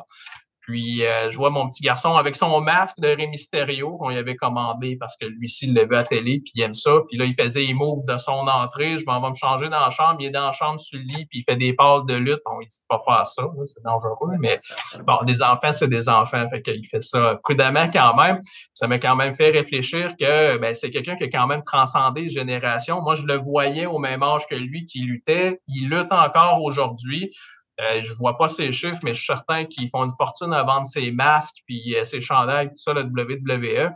Puis 0.63 1.05
euh, 1.05 1.29
je 1.29 1.37
vois 1.37 1.49
mon 1.49 1.67
petit 1.67 1.83
garçon 1.83 2.15
avec 2.15 2.37
son 2.37 2.61
masque 2.61 2.97
de 2.99 3.07
Rey 3.09 3.27
Mysterio 3.27 3.97
qu'on 3.97 4.09
lui 4.09 4.17
avait 4.17 4.35
commandé 4.35 4.95
parce 4.97 5.17
que 5.17 5.25
lui-ci 5.25 5.67
l'a 5.67 5.83
vu 5.83 5.95
à 5.95 6.03
télé, 6.03 6.39
puis 6.43 6.53
il 6.55 6.61
aime 6.61 6.73
ça. 6.73 6.91
Puis 7.09 7.17
là, 7.17 7.25
il 7.25 7.33
faisait 7.33 7.61
les 7.61 7.73
moves 7.73 8.05
de 8.07 8.17
son 8.17 8.31
entrée. 8.31 8.97
Je 8.97 9.05
m'en 9.05 9.21
vais 9.21 9.29
me 9.29 9.35
changer 9.35 9.67
dans 9.69 9.81
la 9.81 9.89
chambre. 9.89 10.15
Il 10.19 10.27
est 10.27 10.31
dans 10.31 10.45
la 10.45 10.51
chambre 10.53 10.79
sur 10.79 10.97
le 10.97 11.03
lit, 11.03 11.25
puis 11.25 11.39
il 11.39 11.43
fait 11.43 11.57
des 11.57 11.73
passes 11.73 12.05
de 12.05 12.15
lutte. 12.15 12.39
Bon, 12.45 12.61
il 12.61 12.67
dit 12.67 12.77
pas 12.87 12.99
faire 13.05 13.27
ça, 13.27 13.43
c'est 13.65 13.83
dangereux, 13.83 14.37
mais 14.39 14.59
bon, 15.05 15.17
des 15.23 15.43
enfants, 15.43 15.71
c'est 15.71 15.89
des 15.89 16.07
enfants. 16.07 16.45
Fait 16.49 16.61
qu'il 16.61 16.87
fait 16.87 17.01
ça 17.01 17.35
prudemment 17.43 17.89
quand 17.91 18.15
même. 18.15 18.39
Ça 18.73 18.87
m'a 18.87 18.99
quand 18.99 19.15
même 19.15 19.35
fait 19.35 19.49
réfléchir 19.49 20.15
que 20.17 20.57
ben, 20.57 20.73
c'est 20.73 20.89
quelqu'un 20.89 21.17
qui 21.17 21.25
a 21.25 21.29
quand 21.29 21.47
même 21.47 21.61
transcendé 21.61 22.21
les 22.21 22.29
générations. 22.29 23.01
Moi, 23.01 23.15
je 23.15 23.25
le 23.25 23.35
voyais 23.35 23.85
au 23.85 23.99
même 23.99 24.23
âge 24.23 24.45
que 24.49 24.55
lui 24.55 24.85
qui 24.85 24.99
luttait. 24.99 25.59
Il 25.67 25.89
lutte 25.89 26.11
encore 26.11 26.61
aujourd'hui. 26.63 27.31
Euh, 27.81 28.01
je 28.01 28.13
vois 28.15 28.37
pas 28.37 28.49
ces 28.49 28.71
chiffres, 28.71 28.99
mais 29.03 29.13
je 29.13 29.19
suis 29.19 29.25
certain 29.25 29.65
qu'ils 29.65 29.89
font 29.89 30.03
une 30.03 30.11
fortune 30.11 30.53
à 30.53 30.63
vendre 30.63 30.85
ses 30.85 31.11
masques 31.11 31.57
puis 31.65 31.95
euh, 31.95 32.03
ses 32.03 32.19
chandails, 32.19 32.69
tout 32.69 32.77
ça, 32.77 32.93
la 32.93 33.01
WWE. 33.01 33.95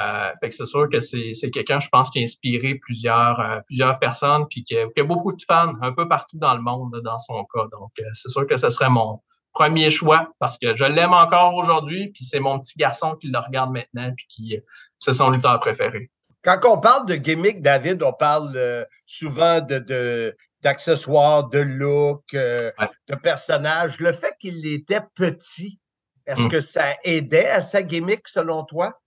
Euh, 0.00 0.30
fait 0.40 0.48
que 0.48 0.54
c'est 0.54 0.66
sûr 0.66 0.88
que 0.90 1.00
c'est, 1.00 1.32
quelqu'un, 1.50 1.78
je 1.78 1.88
pense, 1.90 2.08
qui 2.10 2.20
a 2.20 2.22
inspiré 2.22 2.76
plusieurs, 2.76 3.62
plusieurs 3.66 3.98
personnes 3.98 4.46
puis 4.48 4.64
qui 4.64 4.76
a, 4.78 5.04
beaucoup 5.04 5.32
de 5.32 5.42
fans 5.46 5.74
un 5.82 5.92
peu 5.92 6.08
partout 6.08 6.38
dans 6.38 6.54
le 6.54 6.62
monde, 6.62 7.00
dans 7.04 7.18
son 7.18 7.44
cas. 7.52 7.64
Donc, 7.72 7.90
c'est 8.12 8.28
sûr 8.28 8.46
que 8.46 8.56
ce 8.56 8.70
serait 8.70 8.90
mon 8.90 9.20
premier 9.52 9.90
choix 9.90 10.30
parce 10.38 10.56
que 10.56 10.74
je 10.74 10.84
l'aime 10.84 11.12
encore 11.12 11.54
aujourd'hui 11.54 12.10
puis 12.14 12.24
c'est 12.24 12.38
mon 12.38 12.60
petit 12.60 12.74
garçon 12.76 13.16
qui 13.16 13.28
le 13.28 13.38
regarde 13.38 13.72
maintenant 13.72 14.12
puis 14.14 14.26
qui, 14.28 14.58
c'est 14.98 15.14
son 15.14 15.30
lutteur 15.30 15.58
préféré. 15.60 16.10
Quand 16.44 16.60
on 16.66 16.78
parle 16.78 17.06
de 17.06 17.16
gimmick, 17.16 17.60
David, 17.60 18.02
on 18.02 18.12
parle 18.12 18.86
souvent 19.04 19.60
de 19.60 20.36
d'accessoires, 20.62 21.48
de 21.48 21.58
look, 21.60 22.22
euh, 22.34 22.70
ouais. 22.78 22.88
de 23.08 23.14
personnages. 23.14 24.00
Le 24.00 24.12
fait 24.12 24.34
qu'il 24.40 24.66
était 24.66 25.00
petit, 25.14 25.78
est-ce 26.26 26.42
Mm. 26.42 26.48
que 26.50 26.60
ça 26.60 26.94
aidait 27.04 27.48
à 27.48 27.60
sa 27.60 27.82
gimmick 27.82 28.26
selon 28.28 28.64
toi? 28.64 29.00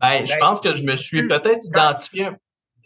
Ben, 0.00 0.24
je 0.24 0.32
Ben, 0.32 0.38
pense 0.40 0.60
que 0.60 0.72
je 0.74 0.84
me 0.84 0.96
suis 0.96 1.26
peut-être 1.28 1.64
identifié 1.64 2.26
un, 2.26 2.36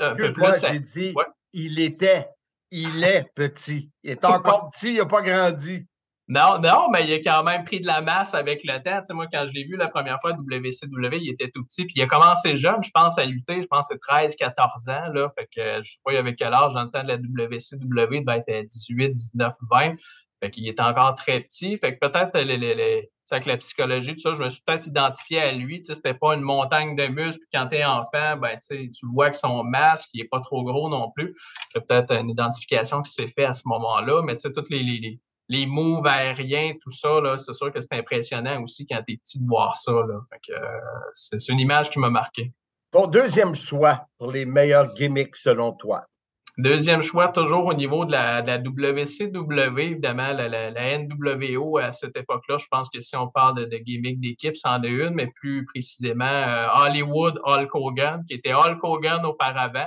un 0.01 0.15
peu 0.15 0.33
plus. 0.33 0.45
à- 0.65 0.79
dit, 0.79 1.13
Ouais. 1.17 1.25
il 1.53 1.79
était, 1.79 2.29
il 2.71 3.05
est 3.05 3.25
petit. 3.35 3.91
Il 4.03 4.11
est 4.11 4.25
encore 4.25 4.71
petit, 4.71 4.93
il 4.95 4.99
n'a 4.99 5.07
pas 5.07 5.23
grandi. 5.23 5.87
Non, 6.29 6.59
non, 6.59 6.89
mais 6.93 7.07
il 7.07 7.13
a 7.13 7.19
quand 7.19 7.45
même 7.45 7.63
pris 7.65 7.81
de 7.81 7.87
la 7.87 8.01
masse 8.01 8.35
avec 8.35 8.63
le 8.65 8.83
temps. 8.83 8.99
Tu 8.99 9.07
sais, 9.07 9.15
moi, 9.15 9.27
quand 9.33 9.47
je 9.47 9.53
l'ai 9.53 9.65
vu 9.65 9.77
la 9.77 9.87
première 9.87 10.19
fois 10.21 10.33
à 10.33 10.35
WCW, 10.35 11.19
il 11.21 11.31
était 11.31 11.51
tout 11.55 11.65
petit. 11.65 11.85
Puis 11.85 11.95
il 11.97 12.03
a 12.03 12.07
commencé 12.07 12.57
jeune, 12.57 12.83
je 12.83 12.91
pense, 12.93 13.17
à 13.17 13.25
lutter. 13.25 13.63
Je 13.63 13.69
pense 13.69 13.89
que 13.89 13.95
c'est 13.95 14.01
13, 14.01 14.35
14 14.35 14.89
ans. 14.89 15.31
Fait 15.39 15.47
que 15.47 15.83
je 15.83 15.93
sais 15.93 15.99
pas 16.05 16.13
il 16.13 16.17
avait 16.17 16.35
quel 16.35 16.53
âge 16.53 16.75
dans 16.75 16.83
le 16.83 16.91
temps 16.91 17.05
de 17.05 17.09
la 17.09 17.17
WCW. 17.17 18.17
Il 18.17 18.25
devait 18.25 18.39
être 18.39 18.53
à 18.53 18.63
18, 18.63 19.13
19, 19.13 19.53
20. 19.71 19.95
Fait 20.43 20.51
qu'il 20.51 20.69
était 20.69 20.83
encore 20.83 21.15
très 21.15 21.41
petit. 21.41 21.79
Fait 21.79 21.97
que 21.97 22.05
peut-être 22.05 22.37
avec 22.37 23.47
la 23.47 23.57
psychologie, 23.57 24.15
tout 24.17 24.23
ça, 24.23 24.35
je 24.35 24.43
me 24.43 24.49
suis 24.49 24.63
peut-être 24.67 24.87
identifié 24.89 25.41
à 25.41 25.53
lui. 25.53 25.79
Tu 25.79 25.87
sais, 25.87 25.95
c'était 25.95 26.15
pas 26.15 26.35
une 26.35 26.43
montagne 26.43 26.97
de 26.97 27.07
muscles. 27.07 27.45
Puis 27.51 27.59
quand 27.61 27.69
t'es 27.69 27.85
enfant, 27.85 28.37
ben, 28.37 28.59
tu 28.69 28.91
vois 29.13 29.27
avec 29.27 29.37
son 29.37 29.63
masque, 29.63 30.09
il 30.13 30.23
est 30.23 30.29
pas 30.29 30.41
trop 30.41 30.65
gros 30.65 30.89
non 30.89 31.13
plus. 31.15 31.37
Il 31.75 31.79
y 31.79 31.79
a 31.79 31.81
peut-être 31.83 32.13
une 32.13 32.31
identification 32.31 33.01
qui 33.03 33.13
s'est 33.13 33.29
faite 33.29 33.47
à 33.47 33.53
ce 33.53 33.63
moment-là. 33.67 34.23
Mais 34.23 34.35
tu 34.35 34.43
sais, 34.43 34.53
toutes 34.53 34.71
les, 34.71 34.83
les, 34.83 35.21
les 35.49 35.67
moves 35.67 36.07
aériens, 36.07 36.73
tout 36.83 36.91
ça, 36.91 37.21
là, 37.21 37.37
c'est 37.37 37.53
sûr 37.53 37.73
que 37.73 37.81
c'est 37.81 37.95
impressionnant 37.95 38.63
aussi 38.63 38.87
quand 38.87 39.01
t'es 39.07 39.17
petit 39.17 39.41
de 39.41 39.47
voir 39.47 39.77
ça. 39.77 39.93
Là. 39.93 40.21
Fait 40.31 40.41
que, 40.47 40.53
euh, 40.53 40.69
c'est, 41.15 41.39
c'est 41.39 41.53
une 41.53 41.61
image 41.61 41.91
qui 41.91 41.99
m'a 41.99 42.11
marqué. 42.11 42.53
Ton 42.93 43.07
deuxième 43.07 43.55
choix 43.55 44.07
pour 44.19 44.33
les 44.33 44.45
meilleurs 44.45 44.95
gimmicks 44.95 45.37
selon 45.37 45.73
toi? 45.73 46.07
Deuxième 46.59 47.03
choix, 47.03 47.29
toujours 47.29 47.67
au 47.67 47.75
niveau 47.75 48.07
de 48.07 48.13
la, 48.13 48.41
de 48.41 48.47
la 48.47 48.57
WCW, 48.57 49.79
évidemment, 49.79 50.33
la, 50.33 50.49
la, 50.49 50.71
la, 50.71 50.99
NWO 50.99 51.77
à 51.77 51.93
cette 51.93 52.17
époque-là. 52.17 52.57
Je 52.57 52.65
pense 52.71 52.89
que 52.89 52.99
si 52.99 53.15
on 53.15 53.29
parle 53.29 53.59
de, 53.59 53.65
de 53.67 53.77
gimmick 53.77 54.21
d'équipe, 54.21 54.57
c'en 54.57 54.83
est 54.83 54.89
une, 54.89 55.11
mais 55.11 55.27
plus 55.35 55.67
précisément 55.67 56.25
euh, 56.25 56.67
Hollywood 56.79 57.39
Hulk 57.45 57.75
Hogan, 57.75 58.25
qui 58.27 58.35
était 58.35 58.55
Hulk 58.55 58.83
Hogan 58.83 59.27
auparavant. 59.27 59.87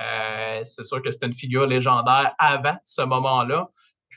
Euh, 0.00 0.60
c'est 0.64 0.84
sûr 0.84 1.00
que 1.00 1.12
c'était 1.12 1.26
une 1.26 1.32
figure 1.32 1.68
légendaire 1.68 2.34
avant 2.38 2.76
ce 2.84 3.02
moment-là. 3.02 3.68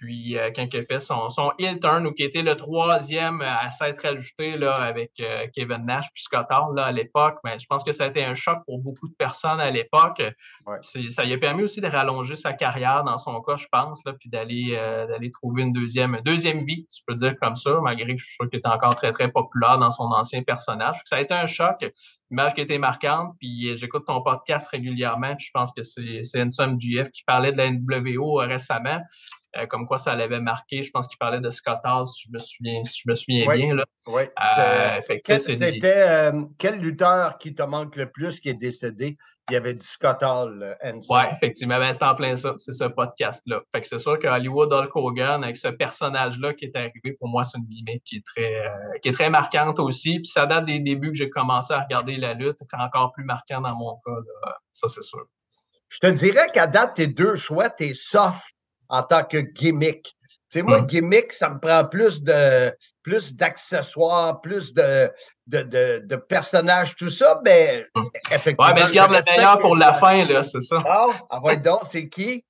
Puis 0.04 0.38
euh, 0.38 0.52
quand 0.54 0.68
il 0.74 0.80
a 0.80 0.84
fait 0.84 1.00
son, 1.00 1.30
son 1.30 1.54
heel 1.58 1.80
turn, 1.80 2.06
ou 2.06 2.12
qui 2.12 2.24
était 2.24 2.42
le 2.42 2.56
troisième 2.56 3.40
à 3.40 3.72
s'être 3.72 4.06
ajouté 4.06 4.58
là, 4.58 4.74
avec 4.74 5.12
euh, 5.22 5.48
Kevin 5.56 5.86
Nash 5.86 6.08
puis 6.12 6.22
Scott 6.22 6.48
Hall 6.52 6.76
là, 6.76 6.88
à 6.88 6.92
l'époque, 6.92 7.38
mais 7.46 7.58
je 7.58 7.66
pense 7.70 7.86
que 7.86 7.94
ça 7.94 8.04
a 8.04 8.08
été 8.08 8.22
un 8.22 8.36
choc 8.36 8.58
pour 8.66 8.80
beaucoup 8.80 9.08
de 9.08 9.14
personnes 9.18 9.62
à 9.62 9.72
l'époque. 9.72 10.22
Ouais. 10.66 10.78
Ça 11.10 11.24
lui 11.24 11.34
a 11.34 11.38
permis 11.38 11.64
aussi 11.64 11.80
de 11.80 11.88
rallonger 11.88 12.36
sa 12.36 12.52
carrière 12.52 13.06
dans 13.06 13.18
son 13.18 13.42
cas, 13.42 13.56
je 13.56 13.68
pense, 13.72 14.02
là, 14.06 14.12
puis 14.20 14.30
d'aller 14.30 14.76
euh, 14.78 15.08
d'aller 15.08 15.32
trouver 15.32 15.62
une 15.62 15.72
deuxième, 15.72 16.20
deuxième 16.26 16.66
vie, 16.66 16.86
si 16.90 17.00
je 17.00 17.04
peux 17.08 17.16
dire 17.16 17.36
comme 17.42 17.56
ça, 17.56 17.80
malgré 17.82 18.14
que 18.14 18.20
je 18.20 18.26
suis 18.26 18.36
sûr 18.36 18.50
qu'il 18.50 18.60
était 18.60 18.68
encore 18.68 18.96
très, 18.96 19.12
très 19.12 19.32
populaire 19.32 19.78
dans 19.78 19.92
son 19.92 20.04
ancien 20.04 20.44
personnage. 20.44 20.98
Ça 21.06 21.16
a 21.16 21.22
été 21.22 21.34
un 21.34 21.48
choc, 21.48 21.78
image 22.30 22.56
qui 22.56 22.60
a 22.60 22.64
été 22.66 22.78
marquante, 22.78 23.36
puis 23.40 23.78
j'écoute 23.78 24.04
ton 24.06 24.22
podcast 24.22 24.68
régulièrement, 24.68 25.34
puis 25.38 25.46
je 25.46 25.52
pense 25.54 25.72
que 25.72 25.82
c'est 25.82 26.42
Ensom 26.42 26.78
GF 26.78 27.10
qui 27.12 27.24
parlait 27.24 27.54
de 27.54 27.58
la 27.58 27.72
NWO 27.72 28.36
récemment. 28.40 29.00
Euh, 29.56 29.68
comme 29.68 29.86
quoi 29.86 30.00
ça 30.00 30.16
l'avait 30.16 30.40
marqué. 30.40 30.82
Je 30.82 30.90
pense 30.90 31.08
qu'il 31.08 31.20
parlait 31.20 31.40
de 31.40 31.50
Scott 31.52 31.80
Hall, 31.84 32.08
si 32.08 32.24
je 32.24 32.32
me 32.32 32.40
souviens, 32.40 32.82
je 32.84 33.04
me 33.08 33.14
souviens 33.14 33.46
oui, 33.48 33.58
bien. 33.58 33.76
Là. 33.76 33.86
Oui. 34.08 34.24
Euh, 34.58 35.00
C'était 35.38 35.72
des... 35.74 35.82
euh, 35.84 36.44
quel 36.58 36.80
lutteur 36.80 37.38
qui 37.38 37.54
te 37.54 37.62
manque 37.62 37.96
le 37.96 38.10
plus 38.10 38.40
qui 38.40 38.50
est 38.50 38.56
décédé? 38.56 39.16
Il 39.50 39.54
y 39.54 39.58
avait 39.58 39.74
dit 39.74 39.86
Scott 39.86 40.24
Hall. 40.24 40.76
Euh, 40.84 40.94
oui, 41.10 41.20
effectivement. 41.34 41.78
Ben, 41.78 41.94
c'est 41.94 42.04
en 42.04 42.16
plein 42.16 42.36
ça. 42.36 42.56
C'est 42.58 42.72
ce 42.72 42.86
podcast-là. 42.86 43.62
Fait 43.74 43.82
que 43.82 43.88
c'est 43.88 44.00
sûr 44.00 44.18
que 44.18 44.26
Hollywood 44.26 44.74
Hulk 44.74 44.96
Hogan, 44.96 45.44
avec 45.44 45.58
ce 45.58 45.68
personnage-là 45.68 46.54
qui 46.54 46.66
est 46.66 46.76
arrivé, 46.76 47.14
pour 47.20 47.28
moi, 47.28 47.44
c'est 47.44 47.58
une 47.58 47.66
gimmick 47.66 48.04
qui 48.06 48.18
est 48.18 48.26
très, 48.26 48.64
qui 49.04 49.10
est 49.10 49.14
très 49.14 49.30
marquante 49.30 49.80
aussi. 49.80 50.16
Puis 50.16 50.28
ça 50.28 50.46
date 50.48 50.66
des 50.66 50.80
débuts 50.80 51.12
que 51.12 51.18
j'ai 51.18 51.30
commencé 51.30 51.74
à 51.74 51.82
regarder 51.82 52.16
la 52.16 52.34
lutte. 52.34 52.58
C'est 52.68 52.80
encore 52.80 53.12
plus 53.12 53.26
marquant 53.26 53.62
dans 53.62 53.76
mon 53.76 53.96
cas. 54.04 54.20
Là. 54.46 54.58
Ça, 54.72 54.88
c'est 54.88 55.04
sûr. 55.04 55.26
Je 55.90 56.00
te 56.00 56.08
dirais 56.08 56.48
qu'à 56.52 56.66
date, 56.66 56.96
tes 56.96 57.06
deux 57.06 57.36
choix, 57.36 57.70
t'es 57.70 57.94
soft 57.94 58.53
en 58.90 59.04
tant 59.04 59.24
que 59.24 59.38
gimmick. 59.38 60.16
Tu 60.52 60.60
sais, 60.60 60.62
moi, 60.62 60.82
gimmick, 60.82 61.34
ça 61.34 61.50
me 61.50 61.60
prend 61.60 61.86
plus 61.86 62.22
de 62.24 62.72
plus 63.02 63.36
d'accessoires, 63.36 64.40
plus 64.42 64.74
de, 64.74 65.12
de, 65.48 65.64
de, 65.64 66.02
de, 66.06 66.16
personnages, 66.16 66.96
tout 66.96 67.10
ça, 67.10 67.42
mais 67.44 67.88
effectivement. 68.32 68.68
Ouais, 68.68 68.74
mais 68.76 68.88
je 68.88 68.94
garde 68.94 69.12
le 69.12 69.24
meilleur 69.26 69.58
pour 69.58 69.76
la 69.76 69.94
fin, 69.94 70.26
là, 70.26 70.44
c'est 70.44 70.62
ça. 70.62 70.78
Ah, 70.86 71.08
ah 71.30 71.42
ouais, 71.42 71.58
donc, 71.58 71.82
c'est 71.84 72.08
qui? 72.08 72.46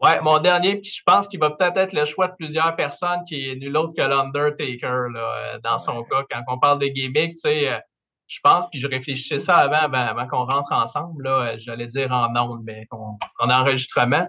Ouais, 0.00 0.20
mon 0.20 0.38
dernier, 0.40 0.80
puis 0.80 0.90
je 0.90 1.02
pense 1.06 1.28
qu'il 1.28 1.38
va 1.38 1.50
peut-être 1.50 1.76
être 1.76 1.92
le 1.92 2.04
choix 2.04 2.26
de 2.26 2.34
plusieurs 2.36 2.74
personnes 2.74 3.20
qui 3.28 3.50
est 3.50 3.54
nul 3.54 3.76
autre 3.76 3.92
que 3.96 4.02
l'Undertaker, 4.02 5.12
là, 5.12 5.58
dans 5.62 5.78
son 5.78 5.98
ouais. 5.98 6.04
cas. 6.10 6.24
Quand 6.28 6.54
on 6.54 6.58
parle 6.58 6.78
de 6.80 6.86
gimmick, 6.86 7.34
tu 7.34 7.42
sais, 7.42 7.80
je 8.32 8.40
pense, 8.42 8.66
puis 8.70 8.80
je 8.80 8.88
réfléchissais 8.88 9.38
ça 9.38 9.54
avant, 9.56 9.92
avant, 9.92 10.26
qu'on 10.26 10.44
rentre 10.44 10.72
ensemble, 10.72 11.22
là, 11.22 11.56
j'allais 11.58 11.86
dire 11.86 12.10
en 12.12 12.34
ondes, 12.34 12.62
mais 12.64 12.86
en, 12.90 13.18
en 13.38 13.50
enregistrement. 13.50 14.26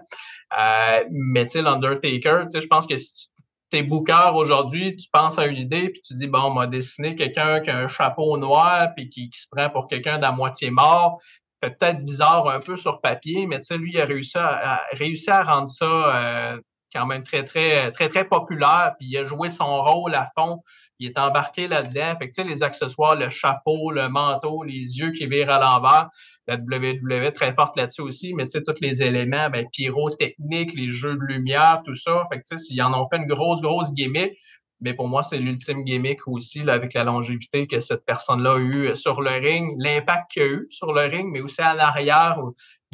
Euh, 0.58 1.04
mais 1.10 1.46
tu 1.46 1.52
sais, 1.52 1.62
l'Undertaker, 1.62 2.44
je 2.54 2.66
pense 2.66 2.86
que 2.86 2.98
si 2.98 3.28
tu 3.70 3.78
es 3.78 3.82
booker 3.82 4.32
aujourd'hui, 4.34 4.94
tu 4.94 5.08
penses 5.10 5.38
à 5.38 5.46
une 5.46 5.56
idée, 5.56 5.88
puis 5.88 6.02
tu 6.02 6.14
dis, 6.14 6.26
bon, 6.26 6.42
on 6.42 6.50
m'a 6.50 6.66
dessiné 6.66 7.16
quelqu'un 7.16 7.60
qui 7.60 7.70
a 7.70 7.78
un 7.78 7.88
chapeau 7.88 8.36
noir, 8.36 8.88
puis 8.94 9.08
qui, 9.08 9.30
se 9.32 9.46
prend 9.50 9.70
pour 9.70 9.88
quelqu'un 9.88 10.18
d'à 10.18 10.32
moitié 10.32 10.70
mort. 10.70 11.18
fait 11.62 11.70
peut-être 11.70 12.04
bizarre 12.04 12.46
un 12.50 12.60
peu 12.60 12.76
sur 12.76 13.00
papier, 13.00 13.46
mais 13.46 13.56
tu 13.60 13.68
sais, 13.68 13.78
lui, 13.78 13.92
il 13.94 14.00
a 14.00 14.04
réussi 14.04 14.36
à, 14.36 14.82
à 14.82 15.42
rendre 15.44 15.68
ça 15.68 15.86
euh, 15.86 16.60
quand 16.94 17.06
même 17.06 17.22
très, 17.22 17.42
très, 17.42 17.90
très, 17.90 18.08
très 18.08 18.24
populaire, 18.26 18.92
puis 18.98 19.08
il 19.08 19.16
a 19.16 19.24
joué 19.24 19.48
son 19.48 19.82
rôle 19.82 20.14
à 20.14 20.30
fond 20.38 20.60
il 20.98 21.08
est 21.08 21.18
embarqué 21.18 21.68
là-dedans. 21.68 22.16
Fait 22.18 22.26
tu 22.26 22.32
sais, 22.32 22.44
les 22.44 22.62
accessoires, 22.62 23.16
le 23.16 23.28
chapeau, 23.30 23.90
le 23.90 24.08
manteau, 24.08 24.62
les 24.62 24.98
yeux 24.98 25.12
qui 25.12 25.26
virent 25.26 25.50
à 25.50 25.60
l'envers, 25.60 26.08
la 26.46 26.56
WWE 26.56 27.32
très 27.32 27.52
forte 27.52 27.76
là-dessus 27.76 28.02
aussi, 28.02 28.34
mais 28.34 28.44
tu 28.44 28.50
sais, 28.50 28.62
tous 28.62 28.80
les 28.80 29.02
éléments, 29.02 29.50
ben, 29.50 29.66
pyrotechnique, 29.70 30.74
les 30.74 30.88
jeux 30.88 31.16
de 31.16 31.24
lumière, 31.24 31.82
tout 31.84 31.94
ça. 31.94 32.24
Fait 32.30 32.38
que, 32.38 32.44
tu 32.48 32.58
sais, 32.58 32.66
ils 32.70 32.82
en 32.82 32.92
ont 32.94 33.08
fait 33.08 33.16
une 33.16 33.26
grosse, 33.26 33.60
grosse 33.60 33.92
gimmick. 33.92 34.32
mais 34.80 34.94
pour 34.94 35.08
moi, 35.08 35.22
c'est 35.22 35.38
l'ultime 35.38 35.84
gimmick 35.84 36.26
aussi, 36.28 36.62
là, 36.62 36.74
avec 36.74 36.94
la 36.94 37.04
longévité 37.04 37.66
que 37.66 37.80
cette 37.80 38.04
personne-là 38.04 38.54
a 38.54 38.58
eu 38.58 38.96
sur 38.96 39.22
le 39.22 39.30
ring, 39.30 39.74
l'impact 39.78 40.30
qu'il 40.30 40.42
a 40.42 40.46
eu 40.46 40.66
sur 40.68 40.92
le 40.92 41.02
ring, 41.02 41.28
mais 41.32 41.40
aussi 41.40 41.62
à 41.62 41.74
l'arrière 41.74 42.38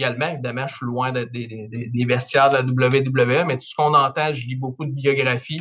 également. 0.00 0.28
Évidemment, 0.28 0.66
je 0.66 0.74
suis 0.76 0.86
loin 0.86 1.12
des, 1.12 1.26
des, 1.26 2.04
vestiaires 2.04 2.50
de 2.50 2.56
la 2.56 2.62
WWE, 2.62 3.44
mais 3.46 3.56
tout 3.58 3.66
ce 3.66 3.74
qu'on 3.74 3.94
entend, 3.94 4.32
je 4.32 4.46
lis 4.46 4.56
beaucoup 4.56 4.84
de 4.84 4.92
biographies. 4.92 5.60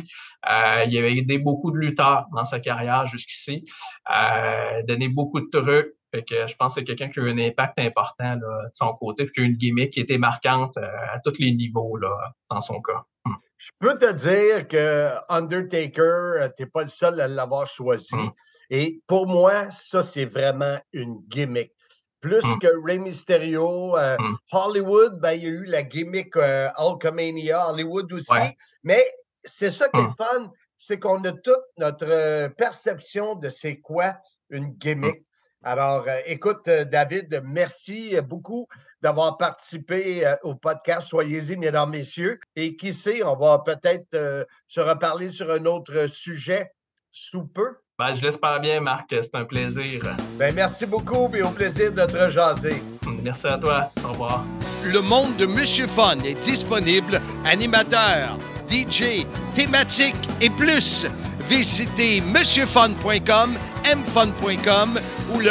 Euh, 0.50 0.84
il 0.86 0.96
avait 0.98 1.16
aidé 1.16 1.38
beaucoup 1.38 1.70
de 1.70 1.78
lutteurs 1.78 2.26
dans 2.34 2.44
sa 2.44 2.60
carrière 2.60 3.06
jusqu'ici, 3.06 3.64
euh, 4.10 4.82
donné 4.84 5.08
beaucoup 5.08 5.40
de 5.40 5.48
trucs. 5.50 5.94
Fait 6.12 6.24
que 6.24 6.46
je 6.46 6.56
pense 6.56 6.74
que 6.74 6.80
c'est 6.80 6.84
quelqu'un 6.84 7.08
qui 7.08 7.20
a 7.20 7.22
eu 7.22 7.30
un 7.30 7.38
impact 7.38 7.78
important 7.78 8.34
là, 8.34 8.64
de 8.64 8.70
son 8.72 8.92
côté, 8.94 9.26
puis 9.26 9.32
qui 9.32 9.40
a 9.40 9.44
eu 9.44 9.46
une 9.46 9.56
gimmick 9.56 9.92
qui 9.92 10.00
était 10.00 10.18
marquante 10.18 10.76
euh, 10.76 10.86
à 11.12 11.20
tous 11.20 11.38
les 11.38 11.52
niveaux 11.52 11.96
là, 11.96 12.10
dans 12.50 12.60
son 12.60 12.80
cas. 12.80 13.04
Hmm. 13.24 13.34
Je 13.58 13.70
peux 13.78 13.96
te 13.96 14.12
dire 14.12 14.66
que 14.66 15.10
Undertaker, 15.28 16.48
tu 16.56 16.62
n'es 16.62 16.68
pas 16.68 16.82
le 16.82 16.88
seul 16.88 17.20
à 17.20 17.28
l'avoir 17.28 17.66
choisi. 17.66 18.16
Hmm. 18.16 18.30
Et 18.70 19.02
pour 19.06 19.28
moi, 19.28 19.70
ça, 19.70 20.02
c'est 20.02 20.24
vraiment 20.24 20.76
une 20.92 21.20
gimmick. 21.28 21.72
Plus 22.20 22.44
Hmm. 22.44 22.58
que 22.58 22.68
Rey 22.86 22.98
Mysterio, 22.98 23.96
euh, 23.96 24.16
Hmm. 24.18 24.36
Hollywood, 24.52 25.20
ben, 25.20 25.32
il 25.32 25.44
y 25.44 25.46
a 25.46 25.50
eu 25.50 25.64
la 25.64 25.82
gimmick 25.82 26.36
euh, 26.36 26.68
Hulkamania, 26.78 27.70
Hollywood 27.70 28.12
aussi. 28.12 28.32
Ouais. 28.32 28.56
Mais 28.82 29.04
c'est 29.40 29.70
ça 29.70 29.88
qui 29.88 30.00
est 30.00 30.04
le 30.04 30.10
fun, 30.18 30.52
c'est 30.76 30.98
qu'on 30.98 31.22
a 31.24 31.32
toute 31.32 31.64
notre 31.78 32.06
euh, 32.08 32.48
perception 32.50 33.34
de 33.36 33.48
c'est 33.48 33.78
quoi 33.80 34.16
une 34.50 34.72
gimmick. 34.74 35.24
Alors, 35.62 36.04
euh, 36.08 36.18
écoute, 36.24 36.66
euh, 36.68 36.84
David, 36.84 37.42
merci 37.44 38.18
beaucoup 38.22 38.66
d'avoir 39.02 39.36
participé 39.36 40.26
euh, 40.26 40.34
au 40.42 40.54
podcast. 40.54 41.08
Soyez-y, 41.08 41.56
mesdames, 41.56 41.90
messieurs. 41.90 42.40
Et 42.56 42.76
qui 42.76 42.94
sait, 42.94 43.22
on 43.22 43.36
va 43.36 43.58
peut-être 43.58 44.46
se 44.66 44.80
reparler 44.80 45.30
sur 45.30 45.50
un 45.50 45.66
autre 45.66 46.06
sujet 46.06 46.72
sous 47.10 47.46
peu. 47.46 47.76
Ben, 48.00 48.14
je 48.14 48.22
l'espère 48.22 48.60
bien, 48.60 48.80
Marc. 48.80 49.10
C'est 49.10 49.34
un 49.34 49.44
plaisir. 49.44 50.00
Ben, 50.38 50.54
merci 50.54 50.86
beaucoup 50.86 51.30
et 51.34 51.42
au 51.42 51.50
plaisir 51.50 51.92
de 51.92 52.02
te 52.06 52.16
rejaser. 52.16 52.82
Merci 53.22 53.46
à 53.46 53.58
toi. 53.58 53.92
Au 54.02 54.12
revoir. 54.12 54.46
Le 54.86 55.02
monde 55.02 55.36
de 55.36 55.44
Monsieur 55.44 55.86
Fun 55.86 56.18
est 56.24 56.40
disponible. 56.40 57.20
Animateur, 57.44 58.38
DJ, 58.70 59.26
thématique 59.54 60.16
et 60.40 60.48
plus. 60.48 61.04
Visitez 61.40 62.22
monsieurfun.com, 62.22 63.58
mfun.com 63.84 64.98
ou 65.34 65.40
le 65.40 65.50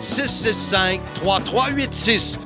1-800-665-3386. 0.00 2.38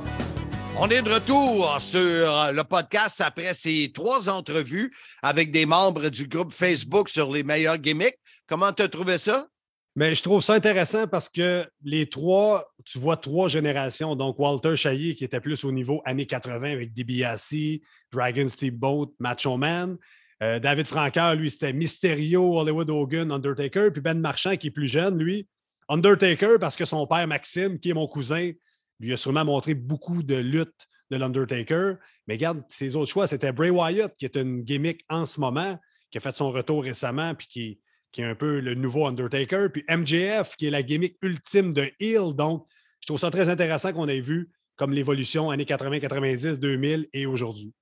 On 0.79 0.89
est 0.89 1.01
de 1.01 1.13
retour 1.13 1.77
sur 1.79 2.51
le 2.51 2.63
podcast 2.65 3.21
après 3.21 3.53
ces 3.53 3.89
trois 3.95 4.29
entrevues 4.29 4.93
avec 5.23 5.51
des 5.51 5.65
membres 5.65 6.09
du 6.09 6.27
groupe 6.27 6.51
Facebook 6.51 7.07
sur 7.07 7.31
les 7.31 7.43
meilleurs 7.43 7.77
gimmicks. 7.77 8.19
Comment 8.47 8.71
tu 8.71 8.81
as 8.83 8.87
trouvé 8.87 9.17
ça? 9.17 9.47
Mais 9.95 10.13
je 10.13 10.21
trouve 10.21 10.41
ça 10.41 10.53
intéressant 10.53 11.07
parce 11.07 11.27
que 11.27 11.67
les 11.83 12.07
trois, 12.07 12.71
tu 12.85 12.99
vois 12.99 13.17
trois 13.17 13.49
générations. 13.49 14.15
Donc, 14.15 14.37
Walter 14.37 14.75
Chaillé, 14.75 15.15
qui 15.15 15.23
était 15.23 15.39
plus 15.41 15.63
au 15.63 15.71
niveau 15.71 16.01
années 16.05 16.27
80 16.27 16.71
avec 16.71 16.93
DiBiase, 16.93 17.79
Dragon 18.11 18.47
Steamboat, 18.47 19.07
Macho 19.19 19.57
Man. 19.57 19.97
Euh, 20.43 20.59
David 20.59 20.85
Francaire, 20.85 21.35
lui, 21.35 21.49
c'était 21.49 21.73
Mysterio, 21.73 22.59
Hollywood 22.59 22.89
Hogan, 22.89 23.31
Undertaker. 23.31 23.89
Puis 23.91 24.01
Ben 24.01 24.19
Marchand, 24.19 24.55
qui 24.55 24.67
est 24.67 24.71
plus 24.71 24.87
jeune, 24.87 25.17
lui, 25.17 25.47
Undertaker, 25.89 26.59
parce 26.59 26.75
que 26.75 26.85
son 26.85 27.07
père 27.07 27.27
Maxime, 27.27 27.79
qui 27.79 27.89
est 27.89 27.95
mon 27.95 28.07
cousin, 28.07 28.51
lui 28.99 29.13
a 29.13 29.17
sûrement 29.17 29.45
montré 29.45 29.73
beaucoup 29.73 30.21
de 30.21 30.35
luttes 30.35 30.87
de 31.09 31.17
l'Undertaker. 31.17 31.95
Mais 32.27 32.35
regarde, 32.35 32.61
ses 32.69 32.95
autres 32.95 33.11
choix, 33.11 33.27
c'était 33.27 33.51
Bray 33.51 33.71
Wyatt, 33.71 34.15
qui 34.15 34.25
est 34.25 34.37
une 34.37 34.61
gimmick 34.61 35.03
en 35.09 35.25
ce 35.25 35.39
moment, 35.39 35.79
qui 36.11 36.19
a 36.19 36.21
fait 36.21 36.35
son 36.35 36.51
retour 36.51 36.83
récemment, 36.83 37.33
puis 37.33 37.47
qui, 37.47 37.79
qui 38.11 38.21
est 38.21 38.25
un 38.25 38.35
peu 38.35 38.59
le 38.59 38.73
nouveau 38.75 39.05
Undertaker. 39.05 39.67
Puis 39.71 39.83
MJF, 39.89 40.55
qui 40.57 40.67
est 40.67 40.71
la 40.71 40.83
gimmick 40.83 41.17
ultime 41.21 41.73
de 41.73 41.91
Heel. 41.99 42.33
Donc, 42.35 42.65
je 43.01 43.07
trouve 43.07 43.19
ça 43.19 43.31
très 43.31 43.49
intéressant 43.49 43.93
qu'on 43.93 44.07
ait 44.07 44.19
vu 44.21 44.49
comme 44.75 44.91
l'évolution 44.93 45.49
années 45.49 45.65
80, 45.65 45.99
90, 45.99 46.59
2000 46.59 47.07
et 47.13 47.25
aujourd'hui. 47.25 47.73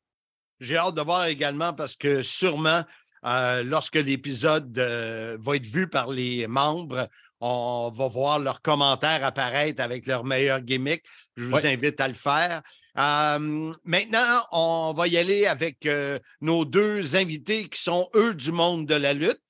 J'ai 0.60 0.78
hâte 0.78 0.96
de 0.96 1.02
voir 1.02 1.26
également 1.28 1.74
parce 1.74 1.96
que 1.96 2.22
sûrement, 2.22 2.84
euh, 3.26 3.64
lorsque 3.64 3.96
l'épisode 3.96 4.78
euh, 4.80 5.38
va 5.40 5.56
être 5.58 5.66
vu 5.66 5.88
par 5.90 6.10
les 6.12 6.48
membres, 6.48 7.10
on 7.42 7.92
va 7.94 8.08
voir 8.08 8.40
leurs 8.40 8.62
commentaires 8.62 9.26
apparaître 9.26 9.84
avec 9.84 10.06
leurs 10.06 10.24
meilleurs 10.24 10.62
gimmicks. 10.62 11.04
Je 11.36 11.44
vous 11.44 11.54
Ouais. 11.56 11.74
invite 11.74 12.00
à 12.00 12.08
le 12.08 12.14
faire. 12.14 12.62
Euh, 12.98 13.72
maintenant, 13.84 14.46
on 14.54 14.94
va 14.96 15.08
y 15.08 15.18
aller 15.18 15.46
avec 15.48 15.86
nos 16.40 16.64
deux 16.64 17.18
invités 17.18 17.68
qui 17.68 17.82
sont, 17.82 18.10
eux, 18.16 18.34
du 18.34 18.54
monde 18.54 18.86
de 18.86 18.96
la 18.96 19.12
lutte. 19.14 19.42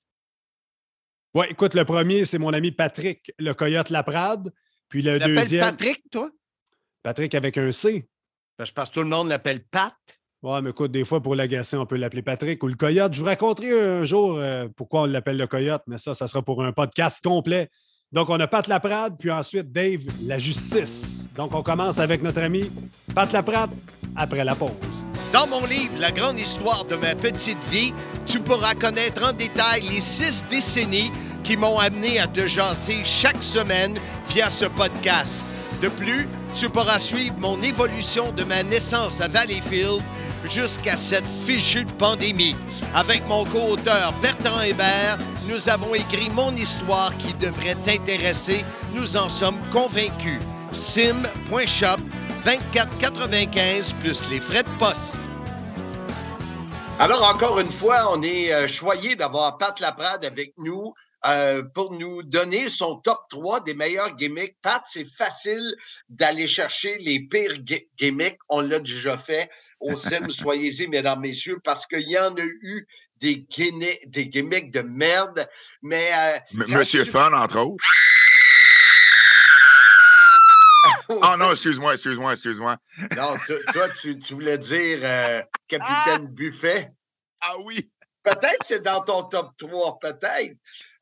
Oui, 1.36 1.44
écoute, 1.50 1.74
le 1.74 1.84
premier, 1.84 2.24
c'est 2.24 2.38
mon 2.38 2.54
ami 2.54 2.70
Patrick, 2.70 3.30
le 3.38 3.52
Coyote 3.52 3.90
Laprade. 3.90 4.50
Puis 4.88 5.02
le 5.02 5.18
Tu 5.18 5.26
deuxième, 5.26 5.60
Patrick, 5.60 6.02
toi? 6.10 6.30
Patrick 7.02 7.34
avec 7.34 7.58
un 7.58 7.72
C. 7.72 8.08
Parce 8.56 8.70
que 8.70 8.94
tout 8.94 9.02
le 9.02 9.10
monde 9.10 9.28
l'appelle 9.28 9.62
Pat. 9.62 9.92
Ouais, 10.42 10.62
mais 10.62 10.70
écoute, 10.70 10.92
des 10.92 11.04
fois, 11.04 11.20
pour 11.22 11.34
l'agacer, 11.34 11.76
on 11.76 11.84
peut 11.84 11.96
l'appeler 11.96 12.22
Patrick 12.22 12.62
ou 12.62 12.68
le 12.68 12.74
Coyote. 12.74 13.12
Je 13.12 13.20
vous 13.20 13.26
raconterai 13.26 13.78
un 13.78 14.04
jour 14.06 14.38
euh, 14.38 14.66
pourquoi 14.74 15.02
on 15.02 15.04
l'appelle 15.04 15.36
le 15.36 15.46
Coyote, 15.46 15.82
mais 15.86 15.98
ça, 15.98 16.14
ça 16.14 16.26
sera 16.26 16.40
pour 16.40 16.64
un 16.64 16.72
podcast 16.72 17.22
complet. 17.22 17.68
Donc, 18.12 18.30
on 18.30 18.40
a 18.40 18.46
Pat 18.46 18.66
Laprade, 18.66 19.18
puis 19.18 19.30
ensuite 19.30 19.70
Dave, 19.70 20.04
la 20.22 20.38
justice. 20.38 21.28
Donc, 21.36 21.54
on 21.54 21.62
commence 21.62 21.98
avec 21.98 22.22
notre 22.22 22.40
ami 22.40 22.70
Pat 23.14 23.30
Laprade 23.30 23.72
après 24.16 24.42
la 24.42 24.54
pause. 24.54 24.70
Dans 25.34 25.46
mon 25.48 25.66
livre 25.66 25.92
La 25.98 26.12
grande 26.12 26.38
histoire 26.38 26.86
de 26.86 26.96
ma 26.96 27.14
petite 27.14 27.62
vie, 27.64 27.92
tu 28.24 28.40
pourras 28.40 28.74
connaître 28.74 29.22
en 29.28 29.34
détail 29.34 29.82
les 29.82 30.00
six 30.00 30.46
décennies 30.48 31.10
qui 31.46 31.56
m'ont 31.56 31.78
amené 31.78 32.18
à 32.18 32.26
te 32.26 32.46
jaser 32.46 33.02
chaque 33.04 33.42
semaine 33.42 33.98
via 34.28 34.50
ce 34.50 34.64
podcast. 34.64 35.44
De 35.80 35.88
plus, 35.88 36.28
tu 36.54 36.68
pourras 36.68 36.98
suivre 36.98 37.36
mon 37.38 37.62
évolution 37.62 38.32
de 38.32 38.42
ma 38.42 38.64
naissance 38.64 39.20
à 39.20 39.28
Valleyfield 39.28 40.02
jusqu'à 40.50 40.96
cette 40.96 41.26
fichue 41.46 41.86
pandémie. 41.98 42.56
Avec 42.94 43.26
mon 43.28 43.44
co-auteur 43.44 44.12
Bertrand 44.20 44.60
Hébert, 44.62 45.18
nous 45.48 45.68
avons 45.68 45.94
écrit 45.94 46.30
mon 46.30 46.54
histoire 46.56 47.16
qui 47.16 47.32
devrait 47.34 47.76
t'intéresser. 47.76 48.64
Nous 48.94 49.16
en 49.16 49.28
sommes 49.28 49.60
convaincus. 49.72 50.40
sim.shop 50.72 52.00
24,95 52.44 53.94
plus 54.00 54.28
les 54.30 54.40
frais 54.40 54.64
de 54.64 54.78
poste. 54.78 55.16
Alors, 56.98 57.28
encore 57.28 57.60
une 57.60 57.70
fois, 57.70 58.08
on 58.14 58.22
est 58.22 58.54
euh, 58.54 58.66
choyé 58.66 59.16
d'avoir 59.16 59.58
Pat 59.58 59.78
Laprade 59.80 60.24
avec 60.24 60.54
nous 60.56 60.94
euh, 61.24 61.62
pour 61.74 61.92
nous 61.94 62.22
donner 62.22 62.68
son 62.68 62.96
top 62.96 63.18
3 63.30 63.60
des 63.60 63.74
meilleurs 63.74 64.14
gimmicks. 64.16 64.56
Pat, 64.62 64.82
c'est 64.84 65.06
facile 65.06 65.74
d'aller 66.08 66.46
chercher 66.46 66.98
les 66.98 67.20
pires 67.20 67.56
gi- 67.64 67.88
gimmicks. 67.98 68.38
On 68.48 68.60
l'a 68.60 68.78
déjà 68.78 69.16
fait 69.18 69.50
au 69.80 69.96
Sim. 69.96 70.20
Soyez-y, 70.30 70.86
mesdames, 70.88 71.20
messieurs, 71.20 71.58
parce 71.64 71.86
qu'il 71.86 72.08
y 72.08 72.18
en 72.18 72.34
a 72.36 72.42
eu 72.62 72.86
des, 73.16 73.46
gimmicks 73.48 74.70
de 74.70 74.82
merde. 74.82 75.48
Mais. 75.82 76.08
euh, 76.12 76.38
Monsieur 76.68 77.04
tu- 77.04 77.10
Fun, 77.10 77.32
entre 77.32 77.58
autres. 77.60 77.84
Ah 81.22 81.36
non, 81.36 81.50
excuse-moi, 81.52 81.92
excuse-moi, 81.94 82.32
excuse-moi. 82.32 82.76
Non, 83.16 83.36
toi, 83.72 83.88
tu, 83.90 84.18
tu 84.18 84.34
voulais 84.34 84.58
dire 84.58 84.98
euh, 85.02 85.42
Capitaine 85.68 86.26
Buffet? 86.28 86.88
Ah 87.40 87.56
oui. 87.64 87.90
Peut-être 88.22 88.62
c'est 88.64 88.82
dans 88.82 89.02
ton 89.02 89.22
top 89.24 89.52
3, 89.56 89.98
peut-être. 90.00 90.56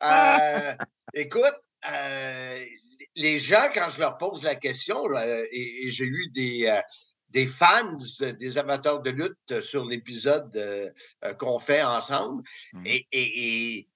Euh, 0.05 0.75
écoute, 1.15 1.55
euh, 1.91 2.65
les 3.17 3.39
gens, 3.39 3.69
quand 3.75 3.89
je 3.89 4.01
leur 4.01 4.17
pose 4.19 4.43
la 4.43 4.55
question, 4.55 5.05
euh, 5.17 5.45
et, 5.51 5.87
et 5.87 5.91
j'ai 5.91 6.05
eu 6.05 6.29
des, 6.31 6.67
euh, 6.67 6.81
des 7.31 7.47
fans, 7.47 7.97
des 8.21 8.59
amateurs 8.59 9.01
de 9.03 9.11
lutte 9.11 9.61
sur 9.61 9.85
l'épisode 9.85 10.51
qu'on 11.39 11.59
fait 11.59 11.83
ensemble, 11.83 12.43
Mhm. 12.73 12.87
et, 12.87 13.07
et- 13.13 13.79
et 13.79 13.89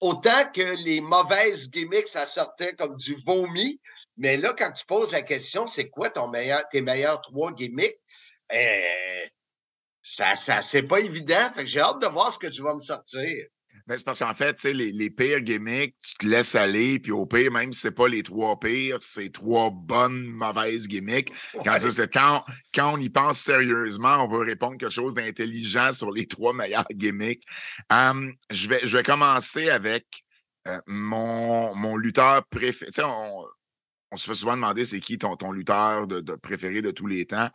autant 0.00 0.50
que 0.54 0.84
les 0.84 1.00
mauvaises 1.00 1.70
gimmicks, 1.70 2.08
ça 2.08 2.26
sortait 2.26 2.74
comme 2.74 2.96
du 2.96 3.16
vomi, 3.24 3.80
mais 4.16 4.36
là, 4.36 4.54
quand 4.56 4.70
tu 4.72 4.84
poses 4.86 5.10
la 5.12 5.22
question, 5.22 5.66
c'est 5.66 5.88
quoi 5.88 6.10
ton 6.10 6.28
meilleur, 6.28 6.68
tes 6.68 6.80
meilleurs 6.82 7.20
trois 7.20 7.52
gimmicks? 7.52 7.98
Ça, 10.02 10.36
ça 10.36 10.60
c'est 10.60 10.82
pas 10.82 11.00
évident. 11.00 11.50
Fait 11.54 11.62
que 11.64 11.70
j'ai 11.70 11.80
hâte 11.80 12.00
de 12.02 12.06
voir 12.06 12.30
ce 12.30 12.38
que 12.38 12.46
tu 12.46 12.62
vas 12.62 12.74
me 12.74 12.78
sortir. 12.80 13.46
Ben, 13.86 13.98
c'est 13.98 14.04
parce 14.04 14.20
qu'en 14.20 14.32
fait, 14.32 14.62
les, 14.64 14.92
les 14.92 15.10
pires 15.10 15.40
gimmicks, 15.42 15.94
tu 15.98 16.14
te 16.16 16.26
laisses 16.26 16.54
aller, 16.54 16.98
puis 16.98 17.12
au 17.12 17.26
pire, 17.26 17.52
même 17.52 17.70
si 17.74 17.80
c'est 17.80 17.94
pas 17.94 18.08
les 18.08 18.22
trois 18.22 18.58
pires, 18.58 18.96
c'est 19.00 19.30
trois 19.30 19.70
bonnes, 19.70 20.24
mauvaises 20.24 20.88
gimmicks. 20.88 21.30
Quand, 21.64 21.74
Ouais. 21.84 22.08
quand, 22.10 22.44
quand 22.74 22.94
on 22.94 22.98
y 22.98 23.10
pense 23.10 23.40
sérieusement, 23.40 24.24
on 24.24 24.28
veut 24.28 24.44
répondre 24.44 24.78
quelque 24.78 24.90
chose 24.92 25.14
d'intelligent 25.14 25.92
sur 25.92 26.10
les 26.12 26.26
trois 26.26 26.54
meilleurs 26.54 26.86
gimmicks. 26.94 27.42
Hum, 27.90 28.32
je, 28.50 28.68
vais, 28.68 28.80
je 28.84 28.96
vais 28.96 29.02
commencer 29.02 29.68
avec 29.68 30.06
euh, 30.66 30.80
mon, 30.86 31.74
mon 31.74 31.96
lutteur 31.98 32.42
préféré. 32.46 32.90
On, 33.04 33.44
on 34.12 34.16
se 34.16 34.28
fait 34.28 34.34
souvent 34.34 34.54
demander 34.54 34.84
c'est 34.84 35.00
qui 35.00 35.18
ton, 35.18 35.36
ton 35.36 35.50
lutteur 35.52 36.06
de, 36.06 36.20
de 36.20 36.34
préféré 36.36 36.80
de 36.80 36.90
tous 36.90 37.06
les 37.06 37.26
temps. 37.26 37.48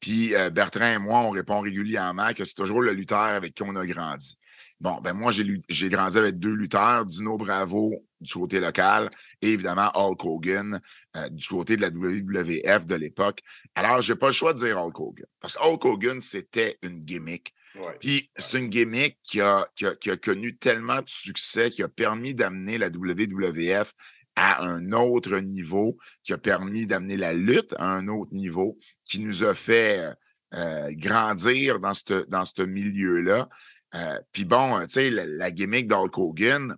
Puis 0.00 0.34
euh, 0.34 0.50
Bertrand 0.50 0.86
et 0.86 0.98
moi, 0.98 1.20
on 1.20 1.30
répond 1.30 1.60
régulièrement 1.60 2.32
que 2.32 2.44
c'est 2.44 2.54
toujours 2.54 2.82
le 2.82 2.92
lutteur 2.92 3.18
avec 3.20 3.54
qui 3.54 3.62
on 3.62 3.76
a 3.76 3.86
grandi. 3.86 4.36
Bon, 4.78 5.00
ben 5.00 5.14
moi, 5.14 5.32
j'ai 5.32 5.88
grandi 5.88 6.18
avec 6.18 6.38
deux 6.38 6.54
lutteurs, 6.54 7.06
Dino 7.06 7.38
Bravo 7.38 7.94
du 8.20 8.32
côté 8.32 8.60
local 8.60 9.10
et 9.42 9.52
évidemment 9.52 9.90
Hulk 9.94 10.24
Hogan 10.24 10.80
euh, 11.16 11.28
du 11.30 11.46
côté 11.48 11.76
de 11.76 11.82
la 11.82 11.88
WWF 11.88 12.86
de 12.86 12.94
l'époque. 12.94 13.40
Alors, 13.74 14.02
j'ai 14.02 14.16
pas 14.16 14.28
le 14.28 14.32
choix 14.32 14.52
de 14.52 14.58
dire 14.58 14.78
Hulk 14.78 14.98
Hogan. 15.00 15.26
Parce 15.40 15.54
que 15.54 15.62
Hulk 15.62 15.84
Hogan, 15.84 16.20
c'était 16.20 16.78
une 16.82 17.00
gimmick. 17.00 17.54
Ouais. 17.76 17.96
Puis 18.00 18.30
c'est 18.36 18.58
une 18.58 18.68
gimmick 18.68 19.18
qui 19.22 19.40
a, 19.40 19.66
qui, 19.74 19.86
a, 19.86 19.94
qui 19.94 20.10
a 20.10 20.16
connu 20.16 20.56
tellement 20.56 21.00
de 21.00 21.08
succès, 21.08 21.70
qui 21.70 21.82
a 21.82 21.88
permis 21.88 22.34
d'amener 22.34 22.78
la 22.78 22.88
WWF 22.88 23.92
à 24.34 24.62
un 24.62 24.92
autre 24.92 25.38
niveau, 25.38 25.96
qui 26.22 26.32
a 26.34 26.38
permis 26.38 26.86
d'amener 26.86 27.16
la 27.16 27.32
lutte 27.32 27.74
à 27.78 27.90
un 27.90 28.08
autre 28.08 28.34
niveau, 28.34 28.76
qui 29.04 29.20
nous 29.20 29.44
a 29.44 29.54
fait 29.54 30.14
euh, 30.54 30.90
grandir 30.92 31.80
dans 31.80 31.94
ce 31.94 32.24
dans 32.28 32.44
ce 32.44 32.62
milieu-là. 32.62 33.48
Euh, 33.94 34.18
Puis 34.32 34.44
bon, 34.44 34.80
tu 34.82 34.88
sais, 34.88 35.10
la, 35.10 35.50
gimmick 35.50 35.86
d'Hulk 35.86 36.18
Hogan, 36.18 36.76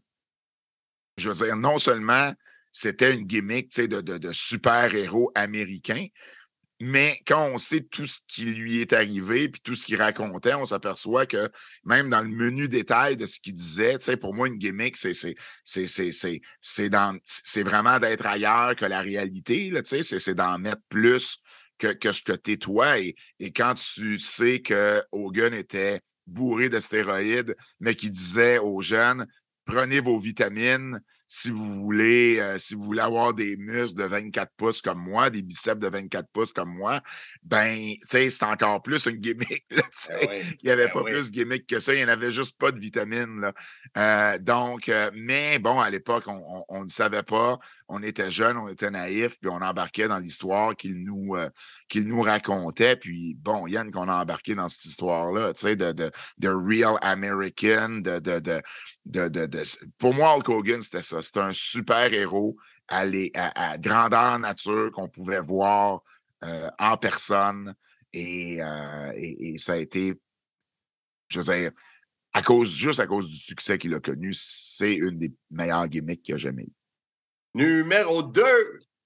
je 1.17 1.31
veux 1.31 1.47
dire, 1.47 1.57
non 1.57 1.79
seulement 1.79 2.33
c'était 2.71 3.15
une 3.15 3.25
gimmick 3.25 3.75
de, 3.77 4.01
de, 4.01 4.19
de 4.19 4.33
super-héros 4.33 5.33
américain, 5.35 6.07
mais 6.81 7.21
quand 7.27 7.45
on 7.49 7.59
sait 7.59 7.81
tout 7.81 8.07
ce 8.07 8.21
qui 8.29 8.45
lui 8.45 8.81
est 8.81 8.93
arrivé 8.93 9.49
puis 9.49 9.61
tout 9.61 9.75
ce 9.75 9.85
qu'il 9.85 9.97
racontait, 9.97 10.55
on 10.55 10.65
s'aperçoit 10.65 11.27
que 11.27 11.49
même 11.85 12.09
dans 12.09 12.23
le 12.23 12.29
menu 12.29 12.69
détail 12.69 13.17
de 13.17 13.27
ce 13.27 13.41
qu'il 13.41 13.55
disait, 13.55 13.99
pour 14.17 14.33
moi, 14.33 14.47
une 14.47 14.59
gimmick, 14.59 14.97
c'est 14.97 15.35
vraiment 17.65 17.99
d'être 17.99 18.27
ailleurs 18.27 18.77
que 18.77 18.85
la 18.85 19.01
réalité, 19.01 19.73
c'est 19.85 20.03
c'est 20.05 20.35
d'en 20.37 20.59
mettre 20.59 20.83
plus 20.89 21.39
que, 21.79 21.89
que 21.89 22.13
ce 22.13 22.23
que 22.23 22.33
t'es 22.33 22.59
toi. 22.59 23.01
Et, 23.01 23.17
et 23.41 23.51
quand 23.51 23.75
tu 23.75 24.19
sais 24.19 24.61
que 24.61 25.03
Hogan 25.11 25.55
était 25.55 26.01
bourré 26.29 26.69
de 26.69 26.81
stéroïdes, 26.81 27.57
mais 27.81 27.95
qui 27.95 28.11
disait 28.11 28.59
aux 28.59 28.81
jeunes 28.83 29.27
prenez 29.69 30.01
vos 30.01 30.19
vitamines 30.19 30.99
si 31.29 31.51
vous 31.51 31.73
voulez, 31.75 32.39
euh, 32.41 32.59
si 32.59 32.75
vous 32.75 32.83
voulez 32.83 33.03
avoir 33.03 33.35
des 33.35 33.57
muscles 33.59 33.99
de 33.99 34.05
24 34.05 34.51
pouces 34.57 34.81
comme 34.81 34.99
moi, 35.01 35.29
des 35.31 35.43
biceps 35.43 35.79
de 35.79 35.89
24 35.89 36.27
pouces 36.33 36.53
comme 36.53 36.71
moi, 36.75 37.01
ben, 37.43 37.93
c'est 38.03 38.43
encore 38.43 38.83
plus 38.83 39.07
une 39.07 39.17
gimmick. 39.19 39.65
Là. 39.71 39.83
Ben 40.09 40.27
oui, 40.31 40.43
Il 40.63 40.67
n'y 40.67 40.71
avait 40.71 40.87
ben 40.87 40.93
pas 40.93 41.03
oui. 41.03 41.13
plus 41.13 41.31
de 41.31 41.33
gimmick 41.35 41.67
que 41.67 41.81
ça. 41.81 41.93
Il 41.93 41.99
n'y 41.99 42.05
en 42.05 42.09
avait 42.09 42.33
juste 42.33 42.59
pas 42.59 42.73
de 42.73 42.79
vitamines. 42.81 43.41
Là. 43.41 43.53
Euh, 43.99 44.39
donc, 44.39 44.89
euh, 44.89 45.11
mais 45.15 45.59
bon, 45.59 45.79
à 45.81 45.91
l'époque, 45.91 46.25
on 46.27 46.39
on- 46.49 46.65
on 46.69 46.85
ne 46.85 46.89
savait 46.89 47.23
pas. 47.23 47.59
On 47.89 48.03
était 48.03 48.31
jeunes, 48.31 48.57
on 48.57 48.69
était 48.69 48.91
naïfs, 48.91 49.39
puis 49.41 49.51
on 49.51 49.57
embarquait 49.61 50.09
dans 50.09 50.19
l'histoire 50.19 50.75
qu'il 50.77 51.05
nous, 51.05 51.35
euh, 51.37 51.51
qu'il 51.89 52.05
nous 52.05 52.23
racontait. 52.23 52.97
Puis 52.97 53.35
bon, 53.35 53.67
Yann, 53.67 53.91
qu'on 53.91 54.09
a 54.09 54.15
embarqué 54.23 54.55
dans 54.55 54.69
cette 54.69 54.87
histoire-là, 54.87 55.53
tu 55.53 55.61
sais, 55.61 55.77
de, 55.77 55.93
de, 55.93 56.11
de 56.39 56.49
real 56.49 56.97
American, 57.03 58.01
de, 58.01 58.19
de, 58.19 58.39
de, 58.39 58.63
de, 59.07 59.29
de- 59.29 59.47
de- 59.47 59.63
Pour 59.99 60.15
moi, 60.15 60.35
Hulk 60.37 60.49
Hogan, 60.49 60.81
c'était 60.83 61.03
ça. 61.03 61.18
C'était 61.23 61.41
un 61.41 61.53
super-héros 61.53 62.57
à, 62.89 63.03
à, 63.35 63.71
à 63.73 63.79
grandeur 63.79 64.39
nature 64.39 64.91
qu'on 64.93 65.09
pouvait 65.09 65.41
voir 65.41 66.03
euh, 66.45 66.69
en 66.79 66.97
personne. 66.97 67.75
Et, 68.13 68.63
euh, 68.63 69.13
et, 69.17 69.51
et 69.51 69.59
ça 69.59 69.75
a 69.75 69.77
été, 69.77 70.15
je 71.29 71.41
veux 71.41 71.55
dire, 71.55 71.73
à 72.33 72.43
cause, 72.43 72.75
juste 72.75 73.01
à 73.01 73.07
cause 73.07 73.29
du 73.29 73.37
succès 73.37 73.79
qu'il 73.79 73.95
a 73.95 74.01
connu, 74.01 74.33
c'est 74.35 74.95
une 74.95 75.19
des 75.19 75.33
meilleures 75.51 75.89
gimmicks 75.89 76.23
qu'il 76.23 76.35
a 76.35 76.39
jamais 76.39 76.65
eu. 76.65 76.73
Numéro 77.55 78.23
2. 78.23 78.43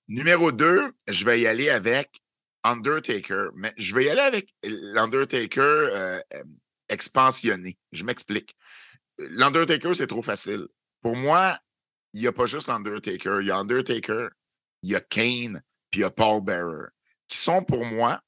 Numéro 0.09 0.53
2, 0.53 0.93
je 1.09 1.25
vais 1.25 1.41
y 1.41 1.47
aller 1.47 1.71
avec 1.71 2.21
Undertaker. 2.65 3.49
Mais 3.55 3.73
je 3.77 3.95
vais 3.95 4.05
y 4.05 4.11
aller 4.11 4.21
avec 4.21 4.55
l'Undertaker 4.65 5.61
euh, 5.61 6.21
expansionné. 6.89 7.79
Je 7.93 8.05
m'explique. 8.05 8.55
L'Undertaker, 9.19 9.95
c'est 9.95 10.07
trop 10.07 10.23
facile. 10.23 10.67
Pour 11.01 11.17
moi, 11.17 11.59
il 12.13 12.21
n'y 12.21 12.27
a 12.27 12.33
pas 12.33 12.47
juste 12.47 12.69
l'Undertaker. 12.69 13.39
Il 13.41 13.47
y 13.47 13.51
a 13.51 13.59
Undertaker, 13.59 14.29
il 14.83 14.91
y 14.91 14.95
a 14.95 15.01
Kane, 15.01 15.63
puis 15.91 16.01
il 16.01 16.03
y 16.03 16.05
a 16.05 16.11
Paul 16.11 16.43
Bearer, 16.43 16.89
qui 17.29 17.39
sont 17.39 17.63
pour 17.63 17.85
moi 17.85 18.21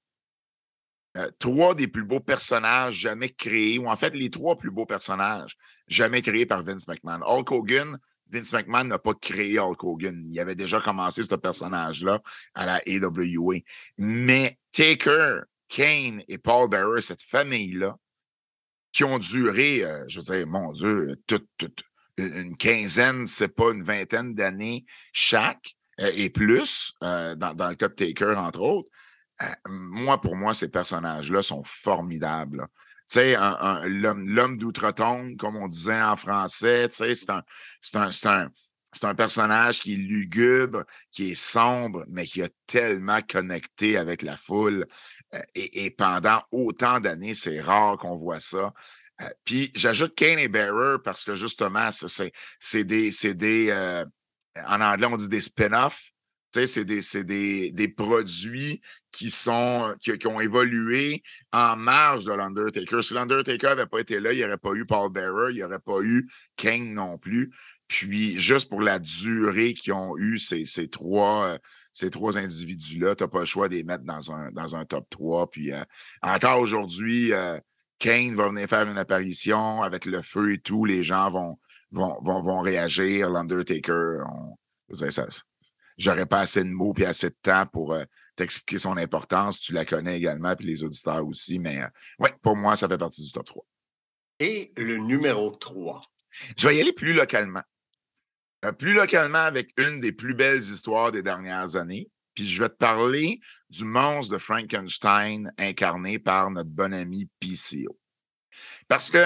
euh, 1.16 1.30
trois 1.39 1.74
des 1.74 1.87
plus 1.87 2.05
beaux 2.05 2.20
personnages 2.20 2.95
jamais 2.95 3.28
créés, 3.28 3.78
ou 3.78 3.89
en 3.89 3.97
fait 3.97 4.14
les 4.14 4.30
trois 4.30 4.57
plus 4.57 4.70
beaux 4.70 4.87
personnages 4.87 5.57
jamais 5.87 6.22
créés 6.22 6.47
par 6.47 6.62
Vince 6.62 6.89
McMahon. 6.89 7.20
Hulk 7.22 7.53
Hogan, 7.53 7.99
Vince 8.30 8.53
McMahon 8.53 8.85
n'a 8.85 8.99
pas 8.99 9.14
créé 9.14 9.59
Hulk 9.59 9.85
Hogan. 9.85 10.26
Il 10.28 10.41
avait 10.41 10.57
déjà 10.57 10.80
commencé 10.80 11.22
ce 11.22 11.35
personnage-là 11.35 12.20
à 12.55 12.66
la 12.66 12.82
AWA. 12.87 13.59
Mais 13.99 14.59
Taker, 14.72 15.43
Kane 15.68 16.22
et 16.26 16.39
Paul 16.39 16.68
Bearer, 16.68 17.01
cette 17.01 17.22
famille-là, 17.22 17.97
qui 18.93 19.05
ont 19.05 19.18
duré, 19.18 19.85
euh, 19.85 20.05
je 20.09 20.20
veux 20.20 20.37
dire, 20.37 20.47
mon 20.47 20.72
Dieu, 20.72 21.16
toute, 21.26 21.49
toute 21.59 21.85
une 22.18 22.56
quinzaine, 22.56 23.26
c'est 23.26 23.54
pas 23.54 23.72
une 23.72 23.82
vingtaine 23.82 24.34
d'années 24.34 24.84
chaque, 25.12 25.76
euh, 26.00 26.10
et 26.16 26.30
plus, 26.30 26.92
euh, 27.02 27.34
dans, 27.34 27.68
le 27.68 27.74
cas 27.74 27.88
de 27.88 27.94
Taker, 27.94 28.34
entre 28.36 28.60
autres. 28.60 28.88
Euh, 29.42 29.46
moi, 29.68 30.20
pour 30.20 30.36
moi, 30.36 30.54
ces 30.54 30.68
personnages-là 30.68 31.42
sont 31.42 31.62
formidables. 31.64 32.66
Tu 33.10 33.20
sais, 33.20 33.36
l'homme 33.84 34.56
d'outre-tombe, 34.56 35.36
comme 35.36 35.56
on 35.56 35.68
disait 35.68 36.02
en 36.02 36.16
français, 36.16 36.88
tu 36.88 36.96
sais, 36.96 37.14
c'est 37.14 37.30
un, 37.30 37.42
un, 37.94 38.10
un, 38.24 38.50
un 39.02 39.14
personnage 39.14 39.80
qui 39.80 39.94
est 39.94 39.98
lugubre, 39.98 40.84
qui 41.12 41.32
est 41.32 41.34
sombre, 41.34 42.06
mais 42.08 42.24
qui 42.24 42.40
a 42.42 42.48
tellement 42.66 43.20
connecté 43.28 43.98
avec 43.98 44.22
la 44.22 44.38
foule. 44.38 44.86
Et 45.54 45.90
pendant 45.90 46.40
autant 46.50 46.98
d'années, 46.98 47.34
c'est 47.34 47.60
rare 47.60 47.98
qu'on 47.98 48.16
voit 48.16 48.40
ça. 48.40 48.72
Euh, 49.22 49.28
Puis 49.44 49.70
j'ajoute 49.74 50.14
Kane 50.14 50.38
et 50.38 50.48
Bearer 50.48 50.98
parce 51.02 51.24
que 51.24 51.34
justement, 51.34 51.90
c'est 51.90 52.84
des, 52.84 53.10
des 53.34 53.70
euh, 53.70 54.04
en 54.66 54.80
anglais, 54.80 55.06
on 55.10 55.16
dit 55.16 55.28
des 55.28 55.40
spin-offs. 55.40 56.10
C'est 56.52 56.84
des, 56.84 57.00
des, 57.24 57.72
des 57.72 57.88
produits 57.88 58.80
qui 59.10 59.28
sont 59.28 59.92
qui, 60.00 60.26
ont 60.28 60.40
évolué 60.40 61.20
en 61.52 61.74
marge 61.74 62.26
de 62.26 62.32
l'Undertaker. 62.32 63.02
Si 63.02 63.12
l'Undertaker 63.12 63.70
n'avait 63.70 63.86
pas 63.86 63.98
été 63.98 64.20
là, 64.20 64.32
il 64.32 64.36
n'y 64.36 64.44
aurait 64.44 64.56
pas 64.56 64.72
eu 64.74 64.86
Paul 64.86 65.10
Bearer, 65.10 65.50
il 65.50 65.56
n'y 65.56 65.64
aurait 65.64 65.80
pas 65.80 66.00
eu 66.00 66.30
Kane 66.56 66.94
non 66.94 67.18
plus. 67.18 67.50
Puis, 67.88 68.38
juste 68.38 68.68
pour 68.70 68.80
la 68.80 68.98
durée 68.98 69.74
qu'ils 69.74 69.92
ont 69.92 70.16
eu 70.16 70.38
ces, 70.38 70.64
ces 70.64 70.88
trois, 70.88 71.48
euh, 71.48 71.58
ces 71.92 72.10
trois 72.10 72.38
individus-là, 72.38 73.14
tu 73.14 73.24
n'as 73.24 73.28
pas 73.28 73.40
le 73.40 73.44
choix 73.44 73.68
de 73.68 73.74
les 73.74 73.84
mettre 73.84 74.04
dans 74.04 74.32
un, 74.32 74.50
dans 74.52 74.74
un 74.74 74.84
top 74.84 75.08
3. 75.10 75.50
Puis, 75.50 75.72
euh, 75.72 75.82
encore 76.22 76.60
aujourd'hui, 76.60 77.32
Kane 77.99 78.34
va 78.34 78.49
venir 78.49 78.68
faire 78.68 78.88
une 78.88 78.99
apparition 78.99 79.82
avec 79.82 80.05
le 80.05 80.20
feu 80.22 80.55
et 80.55 80.59
tout. 80.59 80.84
Les 80.84 81.03
gens 81.03 81.30
vont, 81.30 81.59
vont, 81.90 82.18
vont, 82.22 82.42
vont 82.42 82.61
réagir. 82.61 83.30
L'Undertaker, 83.30 84.18
on- 84.30 84.57
j'aurais 85.97 86.26
pas 86.26 86.40
assez 86.40 86.62
de 86.64 86.68
mots 86.70 86.95
et 86.99 87.07
assez 87.07 87.30
de 87.30 87.36
temps 87.40 87.66
pour 87.66 87.95
euh, 87.95 88.05
t'expliquer 88.36 88.78
son 88.78 88.97
importance. 88.97 89.61
Tu 89.61 89.72
la 89.72 89.84
connais 89.84 90.16
également, 90.18 90.55
puis 90.57 90.66
les 90.66 90.82
auditeurs 90.82 91.26
aussi. 91.26 91.59
Mais 91.59 91.82
euh, 91.82 91.88
ouais, 92.18 92.34
pour 92.42 92.57
moi, 92.57 92.76
ça 92.76 92.88
fait 92.88 92.99
partie 92.99 93.24
du 93.24 93.32
top 93.32 93.47
3. 93.47 93.64
Et 94.40 94.72
le 94.76 94.99
numéro 94.99 95.51
3. 95.51 96.01
Je 96.57 96.68
vais 96.68 96.76
y 96.76 96.80
aller 96.80 96.92
plus 96.92 97.12
localement. 97.12 97.62
Euh, 98.64 98.72
plus 98.72 98.92
localement 98.92 99.38
avec 99.38 99.70
une 99.78 100.01
des 100.01 100.12
plus 100.12 100.34
belles 100.34 100.61
histoires 100.61 101.12
des 101.12 101.22
dernières 101.22 101.76
années. 101.76 102.11
Puis 102.35 102.49
je 102.49 102.62
vais 102.62 102.68
te 102.68 102.74
parler 102.74 103.41
du 103.70 103.85
monstre 103.85 104.32
de 104.32 104.39
Frankenstein 104.39 105.53
incarné 105.59 106.18
par 106.18 106.51
notre 106.51 106.70
bon 106.70 106.93
ami 106.93 107.28
PCO. 107.41 107.99
Parce 108.89 109.11
que, 109.11 109.18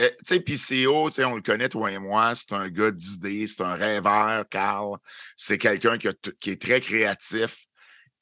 euh, 0.00 0.10
tu 0.26 0.36
sais, 0.36 0.40
PCO, 0.40 1.08
tu 1.08 1.16
sais, 1.16 1.24
on 1.24 1.36
le 1.36 1.42
connaît, 1.42 1.68
toi 1.68 1.90
et 1.90 1.98
moi, 1.98 2.34
c'est 2.34 2.52
un 2.52 2.68
gars 2.68 2.90
d'idées, 2.90 3.46
c'est 3.46 3.62
un 3.62 3.74
rêveur, 3.74 4.48
Carl. 4.48 4.98
C'est 5.36 5.58
quelqu'un 5.58 5.98
qui, 5.98 6.08
est 6.50 6.62
très 6.62 6.80
créatif. 6.80 7.66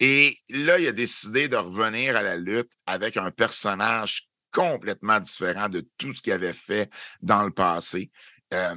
Et 0.01 0.39
là, 0.49 0.79
il 0.79 0.89
a 0.89 0.93
décidé 0.93 1.49
de 1.49 1.57
revenir 1.57 2.16
à 2.16 2.23
la 2.23 2.37
lutte 2.37 2.73
avec 2.87 3.16
un 3.16 3.31
personnage 3.31 4.29
complètement 4.51 5.20
différent 5.20 5.68
de 5.68 5.87
tout 5.97 6.12
ce 6.12 6.23
qu'il 6.23 6.33
avait 6.33 6.53
fait 6.53 6.93
dans 7.23 7.43
le 7.45 7.53
passé. 7.53 8.11
Euh, 8.53 8.75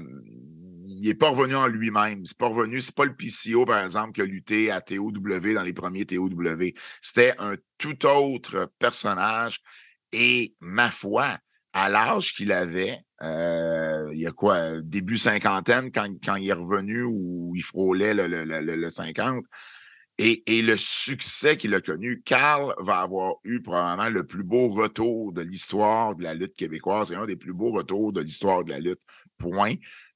n'est 1.08 1.16
pas 1.16 1.30
revenu 1.30 1.56
en 1.56 1.68
lui-même. 1.68 2.26
C'est 2.26 2.38
pas 2.38 2.48
revenu, 2.48 2.82
c'est 2.82 2.96
pas 2.96 3.06
le 3.06 3.16
PCO, 3.16 3.66
par 3.66 3.84
exemple, 3.84 4.14
qui 4.14 4.22
a 4.22 4.26
lutté 4.26 4.72
à 4.72 4.82
TOW 4.82 5.12
dans 5.12 5.64
les 5.64 5.74
premiers 5.74 6.06
TOW. 6.06 6.30
C'était 7.02 7.34
un 7.40 7.56
tout 7.78 8.06
autre 8.06 8.72
personnage. 8.80 9.60
Et 10.12 10.56
ma 10.60 10.90
foi, 10.90 11.38
à 11.74 11.90
l'âge 11.90 12.34
qu'il 12.34 12.52
avait, 12.52 13.00
euh, 13.22 14.10
il 14.14 14.22
y 14.22 14.28
a 14.28 14.32
quoi, 14.32 14.80
début 14.82 15.18
cinquantaine, 15.18 15.92
quand, 15.92 16.08
quand 16.24 16.36
il 16.36 16.48
est 16.50 16.54
revenu 16.54 17.04
ou 17.04 17.54
il 17.56 17.64
frôlait 17.64 18.14
le, 18.14 18.28
le, 18.28 18.44
le, 18.46 18.62
le- 18.62 18.76
le 18.76 18.90
50, 18.90 19.44
et, 20.18 20.44
et 20.58 20.62
le 20.62 20.78
succès 20.78 21.58
qu'il 21.58 21.74
a 21.76 21.82
connu. 21.82 22.22
Carl 22.24 22.74
va 22.80 23.00
avoir 23.00 23.36
eu 23.44 23.62
probablement 23.62 24.10
le 24.10 24.26
plus 24.26 24.44
beau 24.44 24.70
retour 24.70 25.34
de 25.34 25.42
l'histoire 25.42 26.16
de 26.16 26.24
la 26.24 26.34
lutte 26.34 26.56
québécoise. 26.56 27.10
C'est 27.10 27.16
un 27.16 27.26
des 27.26 27.36
plus 27.36 27.54
beaux 27.54 27.72
retours 27.72 28.14
de 28.14 28.22
l'histoire 28.22 28.64
de 28.64 28.70
la 28.72 28.80
lutte. 28.80 29.02
Point. 29.38 29.74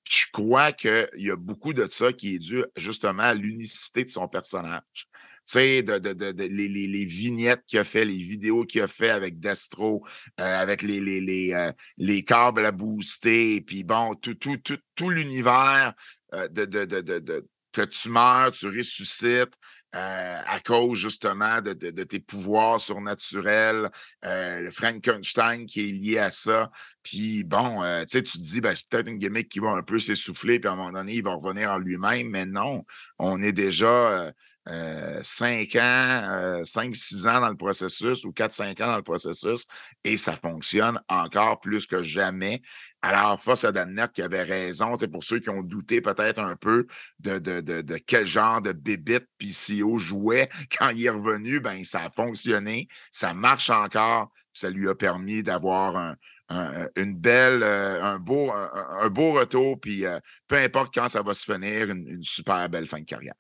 Je 0.10 0.26
crois 0.34 0.72
qu'il 0.72 1.07
y 1.18 1.30
a 1.30 1.36
beaucoup 1.36 1.72
de 1.72 1.88
ça 1.88 2.12
qui 2.12 2.34
est 2.36 2.39
dû 2.39 2.64
justement 2.76 3.22
à 3.24 3.36
l'unicité 3.36 4.03
de 4.03 4.10
son 4.10 4.28
personnage? 4.28 4.82
Tu 4.95 5.05
sais, 5.45 5.84
de, 5.84 5.99
de, 5.99 6.14
de, 6.14 6.32
de- 6.32 6.43
les, 6.45 6.68
les- 6.68 6.88
les 6.88 7.05
vignettes 7.05 7.64
qu'il 7.68 7.78
a 7.78 7.84
fait, 7.84 8.05
les 8.05 8.18
vidéos 8.18 8.66
qu'il 8.66 8.82
a 8.82 8.88
fait 8.88 9.12
avec 9.12 9.39
Destro, 9.39 10.03
euh, 10.39 10.62
avec 10.62 10.82
les, 10.82 10.99
les, 10.99 11.22
les, 11.22 11.53
euh, 11.53 11.72
les 11.97 12.24
câbles 12.24 12.66
à 12.66 12.72
booster, 12.72 13.62
puis 13.62 13.84
bon, 13.84 14.16
tout, 14.16 14.34
tout, 14.34 14.57
tout, 14.57 14.80
tout 14.95 15.10
l'univers 15.12 15.93
euh, 16.34 16.47
de, 16.47 16.66
de, 16.66 16.86
de, 16.86 17.20
de, 17.20 17.47
que 17.72 17.82
tu 17.84 18.10
meurs, 18.10 18.49
tu 18.51 18.66
ressuscites 18.68 19.53
euh, 19.96 20.38
à 20.46 20.60
cause 20.60 20.98
justement 21.00 21.62
de, 21.62 21.74
de- 21.74 21.90
de 21.90 22.04
tes 22.04 22.20
pouvoirs 22.20 22.80
surnaturels, 22.80 23.90
euh, 24.26 24.62
le 24.62 24.72
Frankenstein 24.72 25.66
qui 25.66 25.90
est 25.90 25.92
lié 25.92 26.20
à 26.20 26.32
ça. 26.32 26.70
Puis 27.04 27.44
bon, 27.44 27.84
euh, 27.84 28.02
tu 28.02 28.18
sais, 28.18 28.24
tu 28.24 28.38
te 28.38 28.44
dis, 28.44 28.62
ben, 28.62 28.76
c'est 28.76 28.88
peut-être 28.88 29.08
une 29.08 29.18
gimmick 29.18 29.50
qui 29.50 29.60
va 29.60 29.70
un 29.72 29.82
peu 29.84 30.00
s'essouffler, 30.00 30.60
puis 30.60 30.70
à 30.70 30.74
un 30.74 30.76
moment 30.76 30.92
donné, 30.92 31.14
il 31.16 31.24
va 31.24 31.34
revenir 31.34 31.72
en 31.72 31.78
lui-même, 31.80 32.30
mais 32.30 32.46
non, 32.46 32.86
on 33.18 33.42
est 33.42 33.52
déjà 33.54 34.32
euh, 34.68 35.10
euh, 35.20 35.24
cinq 35.24 35.76
ans, 35.76 35.80
euh, 35.82 36.64
cinq, 36.64 36.95
six 36.95 37.28
ans 37.28 37.41
dans 37.41 37.49
le 37.49 37.57
processus 37.57 38.24
ou 38.26 38.32
quatre, 38.32 38.51
cinq 38.51 38.80
ans 38.82 38.88
dans 38.88 38.97
le 38.97 39.03
processus 39.03 39.66
et 40.03 40.18
ça 40.18 40.36
fonctionne 40.36 40.99
encore 41.07 41.60
plus 41.60 41.86
que 41.86 42.03
jamais. 42.03 42.62
Alors, 43.01 43.41
force 43.41 43.64
à 43.64 43.72
d'admettre 43.72 44.14
qu'il 44.14 44.24
avait 44.24 44.43
raison. 44.43 44.95
C'est 44.95 45.07
pour 45.07 45.24
ceux 45.24 45.39
qui 45.39 45.49
ont 45.49 45.62
douté 45.62 46.01
peut-être 46.01 46.39
un 46.39 46.55
peu 46.55 46.86
de, 47.20 47.39
de, 47.39 47.62
de, 47.62 47.97
quel 47.97 48.28
genre 48.28 48.62
de 48.62 48.72
bébite 48.72 49.28
PCO 49.38 49.97
jouait 49.97 50.49
quand 50.78 50.89
il 50.89 51.05
est 51.05 51.10
revenu, 51.10 51.60
ben 51.60 51.84
ça 51.84 52.03
a 52.03 52.10
fonctionné, 52.10 52.88
ça 53.12 53.34
marche 53.34 53.70
encore, 53.70 54.32
ça 54.53 54.70
lui 54.70 54.89
a 54.89 54.95
permis 54.95 55.43
d'avoir 55.43 55.95
un, 55.95 56.16
un- 56.49 56.88
une 56.95 57.16
belle, 57.16 57.62
euh, 57.64 58.03
un 58.03 58.20
beau, 58.20 58.51
un, 58.51 59.10
retour, 59.34 59.80
puis 59.80 60.05
euh, 60.05 60.20
peu 60.47 60.57
importe 60.57 60.93
quand 60.93 61.07
ça 61.07 61.22
va 61.22 61.34
se 61.34 61.51
finir, 61.51 61.89
une 61.89 62.22
super 62.24 62.68
belle 62.70 62.88
fin 62.88 62.99
de 62.99 63.05
carrière. 63.05 63.36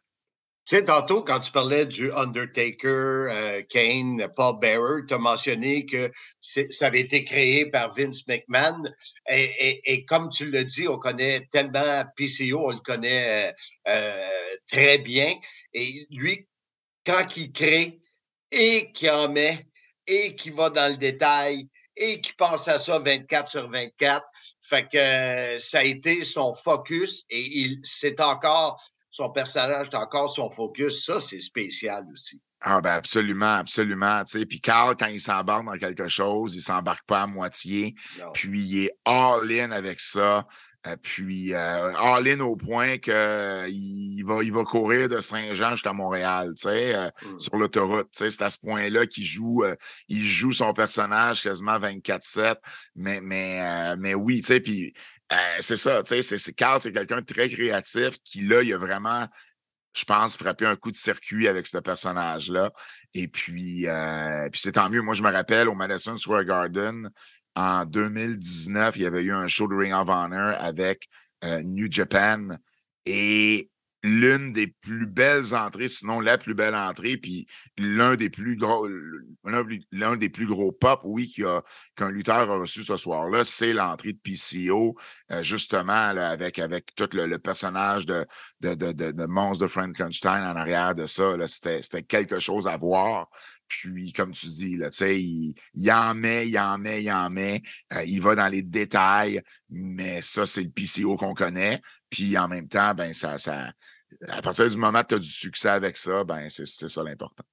Tu 0.69 0.75
sais, 0.75 0.85
tantôt, 0.85 1.23
quand 1.23 1.39
tu 1.39 1.51
parlais 1.51 1.87
du 1.87 2.11
Undertaker, 2.11 2.85
euh, 3.31 3.63
Kane, 3.67 4.27
Paul 4.35 4.59
Bearer, 4.59 5.03
tu 5.07 5.15
as 5.15 5.17
mentionné 5.17 5.87
que 5.87 6.11
ça 6.41 6.85
avait 6.85 6.99
été 6.99 7.23
créé 7.23 7.65
par 7.65 7.91
Vince 7.95 8.27
McMahon. 8.27 8.83
Et, 9.31 10.05
comme 10.05 10.29
tu 10.29 10.51
l'as 10.51 10.63
dit, 10.63 10.87
on 10.87 10.99
connaît 10.99 11.47
tellement 11.49 12.03
PCO, 12.15 12.67
on 12.67 12.69
le 12.69 12.81
connaît 12.81 13.49
euh, 13.49 13.51
euh, 13.87 14.55
très 14.71 14.99
bien. 14.99 15.33
Et 15.73 16.05
lui, 16.11 16.47
quand 17.03 17.35
il 17.35 17.51
crée 17.51 17.99
et 18.51 18.91
qu'il 18.91 19.09
en 19.09 19.27
met 19.27 19.65
et 20.05 20.35
qu'il 20.35 20.53
va 20.53 20.69
dans 20.69 20.91
le 20.91 20.97
détail 20.97 21.67
et 21.95 22.21
qu'il 22.21 22.35
pense 22.35 22.67
à 22.67 22.77
ça 22.77 22.99
24 22.99 23.47
sur 23.47 23.71
24, 23.71 24.23
fait 24.61 24.87
que 24.87 25.59
ça 25.59 25.79
a 25.79 25.83
été 25.83 26.23
son 26.23 26.53
focus 26.53 27.25
et 27.31 27.41
il 27.41 27.79
c'est 27.81 28.21
encore 28.21 28.79
son 29.09 29.29
personnage 29.29 29.87
est 29.87 29.95
encore 29.95 30.31
son 30.33 30.49
focus. 30.51 31.05
Ça, 31.05 31.19
c'est 31.19 31.39
spécial 31.39 32.05
aussi. 32.11 32.41
Ah 32.61 32.81
ben 32.81 32.91
absolument, 32.91 33.55
absolument. 33.55 34.21
Puis 34.49 34.59
Carl, 34.59 34.95
quand 34.97 35.07
il 35.07 35.21
s'embarque 35.21 35.65
dans 35.65 35.77
quelque 35.77 36.09
chose, 36.09 36.55
il 36.55 36.61
s'embarque 36.61 37.05
pas 37.07 37.23
à 37.23 37.27
moitié. 37.27 37.95
Non. 38.19 38.31
Puis 38.33 38.61
il 38.61 38.85
est 38.85 38.91
all-in 39.05 39.71
avec 39.71 39.99
ça. 40.01 40.45
Euh, 40.87 40.95
puis 41.01 41.53
euh, 41.53 41.93
all-in 41.97 42.39
au 42.39 42.55
point 42.55 42.97
que 42.97 43.11
euh, 43.11 43.63
va, 44.25 44.43
il 44.43 44.53
va 44.53 44.63
courir 44.63 45.09
de 45.09 45.19
Saint-Jean 45.19 45.71
jusqu'à 45.71 45.91
Montréal, 45.91 46.53
tu 46.55 46.69
sais, 46.69 46.95
euh, 46.95 47.09
Mm. 47.23 47.39
sur 47.39 47.57
l'autoroute. 47.57 48.07
C'est 48.13 48.41
à 48.41 48.49
ce 48.49 48.57
point-là 48.59 49.05
qu'il 49.05 49.25
joue, 49.25 49.63
il 50.07 50.25
joue 50.25 50.51
son 50.53 50.73
personnage 50.73 51.43
quasiment 51.43 51.79
24-7. 51.79 52.55
Mais, 52.95 53.19
mais, 53.21 53.95
mais 53.97 54.15
oui, 54.15 54.41
tu 54.41 54.47
sais, 54.47 54.59
puis 54.61 54.93
euh, 55.31 55.35
c'est 55.59 55.77
ça, 55.77 56.01
tu 56.03 56.21
sais, 56.21 56.37
c'est, 56.37 56.53
Carl, 56.53 56.81
c'est 56.81 56.91
quelqu'un 56.91 57.21
de 57.21 57.25
très 57.25 57.49
créatif 57.49 58.19
qui, 58.23 58.41
là, 58.41 58.63
il 58.63 58.73
a 58.73 58.77
vraiment 58.77 59.27
je 59.93 60.05
pense, 60.05 60.37
frapper 60.37 60.65
un 60.65 60.75
coup 60.75 60.91
de 60.91 60.95
circuit 60.95 61.47
avec 61.47 61.65
ce 61.65 61.77
personnage-là. 61.77 62.71
Et 63.13 63.27
puis, 63.27 63.87
euh, 63.87 64.47
puis 64.51 64.61
c'est 64.61 64.73
tant 64.73 64.89
mieux. 64.89 65.01
Moi, 65.01 65.13
je 65.13 65.23
me 65.23 65.31
rappelle 65.31 65.67
au 65.67 65.75
Madison 65.75 66.15
Square 66.15 66.45
Garden, 66.45 67.09
en 67.55 67.85
2019, 67.85 68.95
il 68.95 69.01
y 69.01 69.05
avait 69.05 69.21
eu 69.21 69.33
un 69.33 69.47
show 69.47 69.67
de 69.67 69.75
Ring 69.75 69.93
of 69.93 70.07
Honor 70.07 70.55
avec 70.59 71.09
euh, 71.43 71.61
New 71.63 71.91
Japan. 71.91 72.47
Et 73.05 73.69
l'une 74.03 74.53
des 74.53 74.67
plus 74.67 75.05
belles 75.07 75.53
entrées, 75.55 75.87
sinon 75.87 76.19
la 76.19 76.37
plus 76.37 76.53
belle 76.53 76.75
entrée, 76.75 77.17
puis 77.17 77.47
l'un 77.77 78.15
des 78.15 78.29
plus 78.29 78.55
gros, 78.55 78.87
l'un 79.91 80.15
des 80.15 80.29
plus 80.29 80.47
gros 80.47 80.71
pop, 80.71 81.01
oui, 81.03 81.33
qu'un 81.95 82.11
lutteur 82.11 82.49
a 82.49 82.57
reçu 82.57 82.83
ce 82.83 82.97
soir-là, 82.97 83.43
c'est 83.43 83.73
l'entrée 83.73 84.13
de 84.13 84.19
PCO, 84.19 84.95
euh, 85.31 85.43
justement, 85.43 86.13
là, 86.13 86.29
avec, 86.29 86.59
avec 86.59 86.95
tout 86.95 87.09
le, 87.13 87.25
le 87.25 87.39
personnage 87.39 88.05
de, 88.05 88.25
de, 88.61 88.73
de, 88.73 88.91
de, 88.91 89.11
de 89.11 89.25
monstre 89.25 89.63
de 89.63 89.67
Frankenstein 89.67 90.43
en 90.43 90.55
arrière 90.55 90.95
de 90.95 91.05
ça. 91.05 91.35
C'était 91.47 92.03
quelque 92.03 92.39
chose 92.39 92.67
à 92.67 92.77
voir. 92.77 93.29
Puis, 93.67 94.13
comme 94.13 94.31
tu 94.31 94.47
dis, 94.47 94.77
là, 94.77 94.89
il, 95.01 95.53
il 95.75 95.91
en 95.91 96.15
met, 96.15 96.47
il 96.47 96.57
en 96.57 96.79
met, 96.79 97.03
il 97.03 97.11
en 97.11 97.29
met. 97.29 97.61
euh, 97.93 98.03
il 98.03 98.19
va 98.21 98.33
dans 98.35 98.47
les 98.47 98.63
détails, 98.63 99.41
mais 99.69 100.21
ça, 100.23 100.47
c'est 100.47 100.63
le 100.63 100.71
PCO 100.71 101.15
qu'on 101.15 101.35
connaît. 101.35 101.79
Puis, 102.09 102.37
en 102.37 102.47
même 102.47 102.67
temps, 102.67 102.93
ben, 102.93 103.13
ça, 103.13 103.37
ça, 103.37 103.71
à 104.27 104.41
partir 104.41 104.69
du 104.69 104.77
moment 104.77 105.01
que 105.01 105.07
tu 105.07 105.15
as 105.15 105.19
du 105.19 105.29
succès 105.29 105.69
avec 105.69 105.97
ça, 105.97 106.23
ben, 106.23 106.49
c'est 106.49 106.65
ça 106.65 107.03
l'important. 107.03 107.43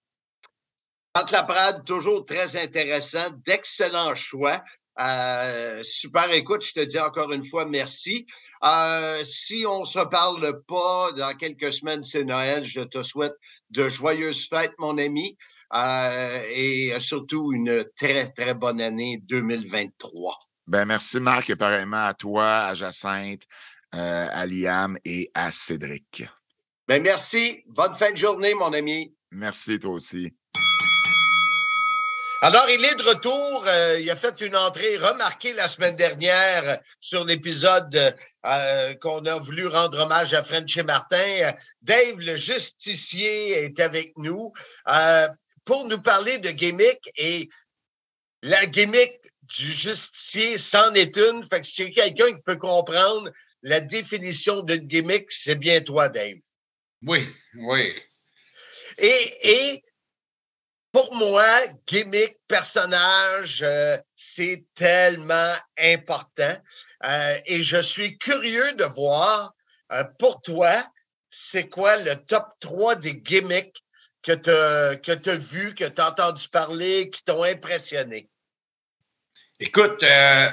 Entre 1.14 1.32
la 1.32 1.44
Prade, 1.44 1.84
toujours 1.84 2.24
très 2.24 2.56
intéressant, 2.56 3.30
d'excellents 3.44 4.14
choix. 4.14 4.62
Euh, 4.98 5.82
super 5.82 6.30
écoute, 6.32 6.64
je 6.64 6.72
te 6.72 6.80
dis 6.80 6.98
encore 6.98 7.32
une 7.32 7.44
fois 7.44 7.66
merci. 7.66 8.26
Euh, 8.64 9.22
si 9.24 9.64
on 9.66 9.84
se 9.84 9.98
parle 9.98 10.62
pas 10.66 11.12
dans 11.12 11.34
quelques 11.34 11.72
semaines, 11.72 12.02
c'est 12.02 12.24
Noël. 12.24 12.64
Je 12.64 12.80
te 12.80 13.02
souhaite 13.02 13.34
de 13.70 13.88
joyeuses 13.88 14.48
fêtes, 14.48 14.74
mon 14.78 14.96
ami, 14.96 15.36
euh, 15.74 16.42
et 16.54 16.98
surtout 16.98 17.52
une 17.52 17.84
très, 17.96 18.28
très 18.28 18.54
bonne 18.54 18.80
année 18.80 19.20
2023. 19.28 20.38
Ben, 20.66 20.84
merci, 20.84 21.20
Marc, 21.20 21.48
et 21.50 21.56
pareillement 21.56 22.06
à 22.06 22.14
toi, 22.14 22.66
à 22.66 22.74
Jacinthe, 22.74 23.42
euh, 23.96 24.28
à 24.30 24.46
Liam 24.46 24.98
et 25.04 25.30
à 25.34 25.50
Cédric. 25.50 26.24
Ben, 26.86 27.02
merci. 27.02 27.64
Bonne 27.66 27.92
fin 27.92 28.12
de 28.12 28.16
journée, 28.16 28.54
mon 28.54 28.72
ami. 28.72 29.14
Merci, 29.32 29.78
toi 29.78 29.92
aussi. 29.92 30.32
Alors, 32.42 32.68
il 32.68 32.84
est 32.84 32.94
de 32.96 33.02
retour. 33.02 33.64
Euh, 33.66 33.98
il 33.98 34.10
a 34.10 34.16
fait 34.16 34.40
une 34.42 34.56
entrée 34.56 34.96
remarquée 34.98 35.54
la 35.54 35.68
semaine 35.68 35.96
dernière 35.96 36.78
sur 37.00 37.24
l'épisode 37.24 38.14
euh, 38.44 38.94
qu'on 38.96 39.24
a 39.24 39.38
voulu 39.38 39.66
rendre 39.66 40.00
hommage 40.00 40.34
à 40.34 40.42
French 40.42 40.76
et 40.76 40.82
Martin. 40.82 41.52
Dave, 41.80 42.18
le 42.18 42.36
justicier, 42.36 43.64
est 43.64 43.80
avec 43.80 44.12
nous 44.18 44.52
euh, 44.88 45.28
pour 45.64 45.86
nous 45.86 46.00
parler 46.00 46.38
de 46.38 46.50
gimmick 46.50 47.00
et 47.16 47.48
la 48.42 48.66
gimmick 48.66 49.18
du 49.42 49.72
justicier 49.72 50.58
c'en 50.58 50.92
est 50.92 51.16
une. 51.16 51.42
Fait 51.42 51.60
que 51.60 51.66
si 51.66 51.74
c'est 51.74 51.90
quelqu'un 51.90 52.34
qui 52.34 52.42
peut 52.42 52.56
comprendre 52.56 53.30
la 53.66 53.80
définition 53.80 54.62
d'une 54.62 54.86
gimmick, 54.86 55.26
c'est 55.32 55.56
bien 55.56 55.80
toi, 55.80 56.08
Dave. 56.08 56.36
Oui, 57.02 57.26
oui. 57.54 57.92
Et, 58.98 59.38
et 59.42 59.84
pour 60.92 61.12
moi, 61.16 61.44
gimmick, 61.84 62.36
personnage, 62.46 63.64
euh, 63.64 63.98
c'est 64.14 64.64
tellement 64.76 65.52
important. 65.80 66.56
Euh, 67.04 67.38
et 67.46 67.60
je 67.64 67.78
suis 67.82 68.16
curieux 68.18 68.72
de 68.74 68.84
voir, 68.84 69.52
euh, 69.92 70.04
pour 70.20 70.40
toi, 70.42 70.86
c'est 71.28 71.68
quoi 71.68 71.96
le 72.04 72.14
top 72.14 72.46
3 72.60 72.94
des 72.94 73.16
gimmicks 73.16 73.82
que 74.22 74.32
tu 74.32 74.50
as 74.50 75.36
vu, 75.36 75.74
que 75.74 75.84
tu 75.86 76.00
as 76.00 76.10
entendu 76.10 76.48
parler, 76.50 77.10
qui 77.10 77.24
t'ont 77.24 77.42
impressionné? 77.42 78.28
Écoute, 79.58 80.04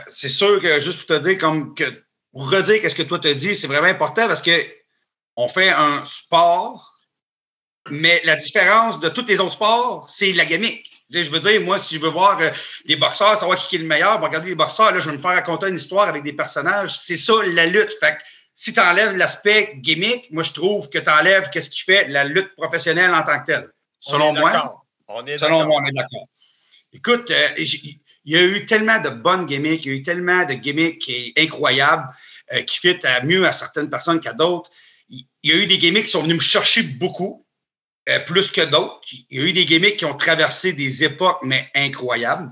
c'est 0.07 0.30
sûr 0.30 0.59
que 0.59 0.80
juste 0.80 1.05
pour 1.05 1.18
te 1.20 1.24
dire, 1.24 1.38
comme 1.38 1.76
que 1.76 2.03
pour 2.34 2.50
redire 2.50 2.82
qu'est-ce 2.82 2.96
que 2.96 3.04
toi 3.04 3.20
te 3.20 3.28
dis, 3.28 3.56
c'est 3.56 3.68
vraiment 3.68 3.88
important 3.88 4.28
parce 4.28 4.42
que 4.42 4.60
on 5.36 5.48
fait 5.48 5.70
un 5.70 6.04
sport, 6.06 6.94
mais 7.90 8.22
la 8.26 8.36
différence 8.36 9.00
de 9.00 9.10
tous 9.10 9.26
les 9.26 9.40
autres 9.40 9.54
sports, 9.54 10.10
c'est 10.10 10.34
la 10.34 10.46
gimmick. 10.46 10.90
Je 11.12 11.30
veux 11.30 11.40
dire, 11.40 11.62
moi, 11.62 11.78
si 11.78 11.96
je 11.96 12.02
veux 12.02 12.10
voir 12.10 12.40
euh, 12.42 12.50
des 12.86 12.96
boxeurs, 12.96 13.38
savoir 13.38 13.68
qui 13.68 13.76
est 13.76 13.80
le 13.80 13.86
meilleur, 13.86 14.20
regarder 14.20 14.50
les 14.50 14.56
boxeurs, 14.56 14.92
là, 14.92 15.00
je 15.00 15.10
vais 15.10 15.16
me 15.16 15.22
faire 15.22 15.32
raconter 15.32 15.68
une 15.70 15.76
histoire 15.76 16.08
avec 16.08 16.24
des 16.24 16.34
personnages. 16.34 16.98
C'est 16.98 17.18
ça, 17.18 17.34
la 17.46 17.68
lutte. 17.68 17.94
Fait 18.00 18.14
que 18.14 18.22
si 18.56 18.74
tu 18.74 18.80
enlèves 18.80 19.16
l'aspect 19.16 19.74
gimmick, 19.78 20.32
moi, 20.32 20.42
je 20.42 20.54
trouve 20.54 20.90
que 20.90 20.98
tu 20.98 21.10
enlèves 21.10 21.50
qu'est-ce 21.52 21.70
qui 21.70 21.82
fait 21.82 22.08
la 22.08 22.24
lutte 22.24 22.56
professionnelle 22.56 23.14
en 23.14 23.22
tant 23.24 23.40
que 23.42 23.46
telle. 23.46 23.70
Selon 24.00 24.30
On 24.30 24.36
est 24.36 24.40
moi. 24.40 24.52
d'accord. 24.52 24.86
On 25.08 25.26
est 25.26 25.38
Selon 25.38 25.66
moi, 25.66 25.82
on 25.84 25.86
est 25.86 25.92
d'accord. 25.92 26.28
Écoute, 26.94 27.30
euh, 27.30 27.48
il 28.26 28.34
y 28.34 28.38
a 28.38 28.44
eu 28.44 28.66
tellement 28.66 29.00
de 29.02 29.10
bonnes 29.10 29.46
gimmicks, 29.46 29.86
il 29.86 29.92
y 29.92 29.96
a 29.96 29.98
eu 29.98 30.04
tellement 30.04 30.46
de 30.46 30.54
gimmicks 30.54 31.00
qui 31.00 31.34
est 31.36 31.40
incroyables, 31.42 32.08
euh, 32.54 32.62
qui 32.62 32.78
fit 32.80 33.00
à 33.06 33.24
mieux 33.24 33.46
à 33.46 33.52
certaines 33.52 33.90
personnes 33.90 34.20
qu'à 34.20 34.34
d'autres. 34.34 34.70
Il 35.10 35.26
y 35.44 35.52
a 35.52 35.56
eu 35.56 35.68
des 35.68 35.78
gimmicks 35.78 36.06
qui 36.06 36.12
sont 36.12 36.24
venus 36.24 36.38
me 36.38 36.42
chercher 36.42 36.84
beaucoup. 36.84 37.44
euh, 38.10 38.20
plus 38.20 38.52
que 38.52 38.62
d'autres. 38.62 39.02
Il 39.30 39.40
y 39.40 39.42
a 39.42 39.46
eu 39.46 39.54
des 39.54 39.66
gimmicks 39.66 39.98
qui 39.98 40.06
ont 40.06 40.16
traversé 40.16 40.74
des 40.74 41.04
époques, 41.04 41.40
mais 41.44 41.70
incroyables. 41.76 42.52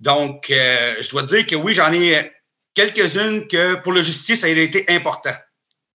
Donc, 0.00 0.50
euh, 0.50 0.94
je 1.00 1.08
dois 1.10 1.22
te 1.24 1.34
dire 1.34 1.46
que 1.46 1.56
oui, 1.56 1.74
j'en 1.74 1.92
ai 1.92 2.30
quelques-unes 2.74 3.48
que 3.48 3.74
pour 3.76 3.92
le 3.92 4.02
justice, 4.02 4.40
ça 4.40 4.46
a 4.46 4.50
été 4.50 4.84
important. 4.88 5.34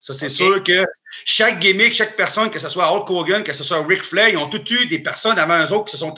Ça, 0.00 0.12
c'est 0.12 0.28
sûr 0.28 0.62
que 0.62 0.84
chaque 1.24 1.60
gimmick, 1.60 1.94
chaque 1.94 2.14
personne, 2.14 2.50
que 2.50 2.58
ce 2.58 2.68
soit 2.68 2.92
Hulk 2.92 3.08
Hogan, 3.08 3.42
que 3.42 3.54
ce 3.54 3.64
soit 3.64 3.84
Ric 3.86 4.02
Flair, 4.02 4.28
ils 4.28 4.36
ont 4.36 4.50
tous 4.50 4.70
eu 4.70 4.86
des 4.86 4.98
personnes 4.98 5.38
avant 5.38 5.64
eux 5.64 5.72
autres 5.72 5.86
qui 5.86 5.92
se 5.92 5.96
sont 5.96 6.12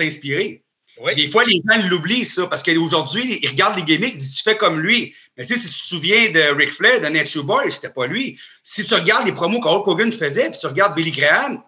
Des 1.15 1.29
fois, 1.29 1.45
les 1.45 1.61
gens 1.69 1.87
l'oublient, 1.89 2.25
ça, 2.25 2.47
parce 2.47 2.63
qu'aujourd'hui, 2.63 3.39
ils 3.43 3.49
regardent 3.49 3.77
les 3.77 3.83
gimmicks, 3.83 4.15
ils 4.15 4.19
disent 4.19 4.35
Tu 4.35 4.43
fais 4.43 4.57
comme 4.57 4.81
lui. 4.81 5.15
Mais 5.37 5.45
tu 5.45 5.55
sais, 5.55 5.61
si 5.61 5.71
tu 5.71 5.83
te 5.83 5.87
souviens 5.87 6.31
de 6.31 6.55
Ric 6.57 6.73
Flair, 6.73 7.01
de 7.01 7.07
Nature 7.07 7.45
Boy, 7.45 7.71
c'était 7.71 7.91
pas 7.91 8.07
lui. 8.07 8.39
Si 8.63 8.85
tu 8.85 8.95
regardes 8.95 9.27
les 9.27 9.33
promos 9.33 9.61
que 9.61 9.69
Hulk 9.69 9.87
Hogan 9.87 10.11
faisait, 10.11 10.51
puis 10.51 10.59
tu 10.59 10.67
regardes 10.67 10.95
Billy 10.95 11.11
Graham, 11.11 11.63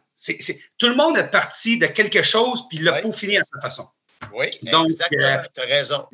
tout 0.78 0.88
le 0.88 0.94
monde 0.94 1.18
est 1.18 1.30
parti 1.30 1.78
de 1.78 1.86
quelque 1.86 2.22
chose, 2.22 2.66
puis 2.68 2.78
il 2.78 2.84
l'a 2.84 3.00
peaufiné 3.02 3.38
à 3.38 3.44
sa 3.44 3.60
façon. 3.60 3.86
Oui, 4.34 4.46
Donc, 4.62 4.86
exactement. 4.88 5.22
euh, 5.26 5.42
tu 5.54 5.60
as 5.60 5.64
raison. 5.64 6.06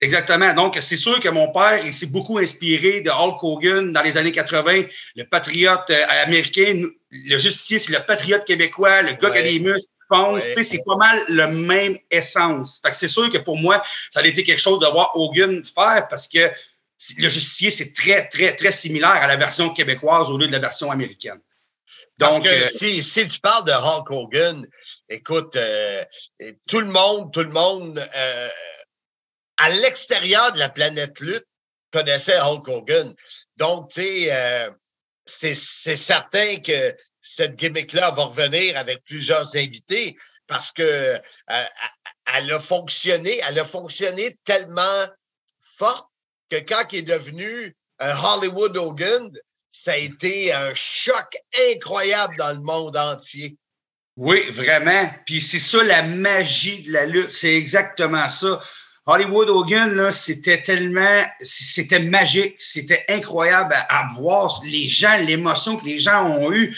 Exactement. 0.00 0.52
Donc, 0.52 0.76
c'est 0.80 0.96
sûr 0.96 1.18
que 1.20 1.28
mon 1.28 1.50
père, 1.52 1.84
il 1.84 1.94
s'est 1.94 2.06
beaucoup 2.06 2.38
inspiré 2.38 3.00
de 3.00 3.10
Hulk 3.10 3.42
Hogan 3.42 3.92
dans 3.92 4.02
les 4.02 4.18
années 4.18 4.32
80, 4.32 4.82
le 5.14 5.24
patriote 5.24 5.88
euh, 5.90 6.04
américain, 6.24 6.82
le 7.10 7.38
justicier, 7.38 7.78
c'est 7.78 7.92
le 7.92 8.04
patriote 8.04 8.44
québécois, 8.44 9.02
le 9.02 9.14
gars 9.14 9.30
qui 9.30 9.38
a 9.38 9.42
des 9.42 9.58
muscles, 9.58 9.90
pense. 10.08 10.44
C'est 10.62 10.84
pas 10.84 10.96
mal 10.96 11.22
le 11.28 11.46
même 11.48 11.98
essence. 12.10 12.80
Fait 12.82 12.90
que 12.90 12.96
c'est 12.96 13.08
sûr 13.08 13.30
que 13.30 13.38
pour 13.38 13.56
moi, 13.56 13.82
ça 14.10 14.20
a 14.20 14.26
été 14.26 14.42
quelque 14.44 14.60
chose 14.60 14.80
de 14.80 14.86
voir 14.86 15.12
Hogan 15.14 15.64
faire 15.64 16.06
parce 16.08 16.26
que 16.28 16.50
le 17.18 17.28
justicier, 17.28 17.70
c'est 17.70 17.92
très, 17.92 18.28
très, 18.28 18.56
très 18.56 18.72
similaire 18.72 19.10
à 19.10 19.26
la 19.26 19.36
version 19.36 19.72
québécoise 19.72 20.30
au 20.30 20.38
lieu 20.38 20.46
de 20.46 20.52
la 20.52 20.58
version 20.58 20.90
américaine. 20.90 21.40
Parce 22.18 22.36
Donc, 22.36 22.46
que 22.46 22.50
euh, 22.50 22.66
si, 22.66 23.02
si 23.02 23.28
tu 23.28 23.40
parles 23.40 23.66
de 23.66 23.72
Hulk 23.72 24.10
Hogan, 24.10 24.66
écoute, 25.08 25.54
euh, 25.56 26.04
tout 26.66 26.80
le 26.80 26.86
monde, 26.86 27.30
tout 27.32 27.42
le 27.42 27.50
monde, 27.50 27.98
euh, 27.98 28.48
à 29.58 29.68
l'extérieur 29.68 30.52
de 30.52 30.58
la 30.58 30.70
planète 30.70 31.20
lutte, 31.20 31.46
connaissait 31.92 32.38
Hulk 32.38 32.66
Hogan. 32.68 33.14
Donc, 33.56 33.90
tu 33.90 34.00
sais, 34.00 34.74
c'est 35.26 35.96
certain 35.96 36.56
que 36.56 36.96
cette 37.26 37.56
gimmick-là 37.56 38.12
va 38.12 38.24
revenir 38.24 38.76
avec 38.76 39.02
plusieurs 39.04 39.56
invités 39.56 40.16
parce 40.46 40.70
que 40.70 40.82
euh, 40.82 41.64
elle 42.34 42.52
a 42.52 42.60
fonctionné, 42.60 43.40
elle 43.48 43.58
a 43.58 43.64
fonctionné 43.64 44.36
tellement 44.44 45.06
fort 45.60 46.10
que 46.50 46.56
quand 46.56 46.84
il 46.92 46.98
est 46.98 47.02
devenu 47.02 47.76
un 47.98 48.16
Hollywood 48.16 48.76
Hogan, 48.76 49.30
ça 49.72 49.92
a 49.92 49.96
été 49.96 50.52
un 50.52 50.72
choc 50.74 51.36
incroyable 51.72 52.36
dans 52.36 52.52
le 52.52 52.60
monde 52.60 52.96
entier. 52.96 53.56
Oui, 54.16 54.48
vraiment. 54.50 55.10
Puis 55.26 55.42
c'est 55.42 55.58
ça 55.58 55.82
la 55.82 56.02
magie 56.02 56.82
de 56.84 56.92
la 56.92 57.06
lutte. 57.06 57.30
C'est 57.30 57.54
exactement 57.54 58.28
ça. 58.28 58.62
Hollywood 59.08 59.48
Hogan, 59.50 59.94
là, 59.94 60.10
c'était 60.10 60.60
tellement, 60.62 61.22
c'était 61.40 62.00
magique, 62.00 62.56
c'était 62.58 63.04
incroyable 63.08 63.72
à, 63.72 64.00
à 64.00 64.08
voir 64.14 64.60
les 64.64 64.88
gens, 64.88 65.16
l'émotion 65.18 65.76
que 65.76 65.84
les 65.84 66.00
gens 66.00 66.24
ont 66.28 66.52
eue. 66.52 66.76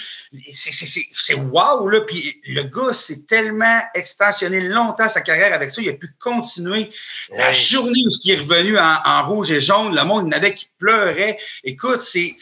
C'est- 0.50 0.72
c'est- 0.72 0.84
C'est 0.86 1.06
c'est 1.16 1.34
wow, 1.34 1.88
là. 1.88 2.02
Puis 2.02 2.38
le 2.46 2.64
gars 2.64 2.92
s'est 2.92 3.22
tellement 3.26 3.80
extensionné 3.94 4.60
longtemps 4.60 5.08
sa 5.08 5.22
carrière 5.22 5.54
avec 5.54 5.70
ça. 5.70 5.80
Il 5.80 5.88
a 5.88 5.94
pu 5.94 6.10
continuer. 6.18 6.90
La 7.30 7.52
journée 7.54 8.02
où 8.04 8.10
il 8.24 8.30
est 8.32 8.36
revenu 8.36 8.78
en, 8.78 8.98
en 9.04 9.26
rouge 9.26 9.50
et 9.50 9.60
jaune, 9.60 9.94
le 9.94 10.04
monde 10.04 10.26
il 10.26 10.32
y 10.32 10.34
en 10.34 10.38
avait 10.38 10.54
qui 10.54 10.68
pleurait. 10.78 11.38
Écoute, 11.64 12.02
c'est. 12.02 12.36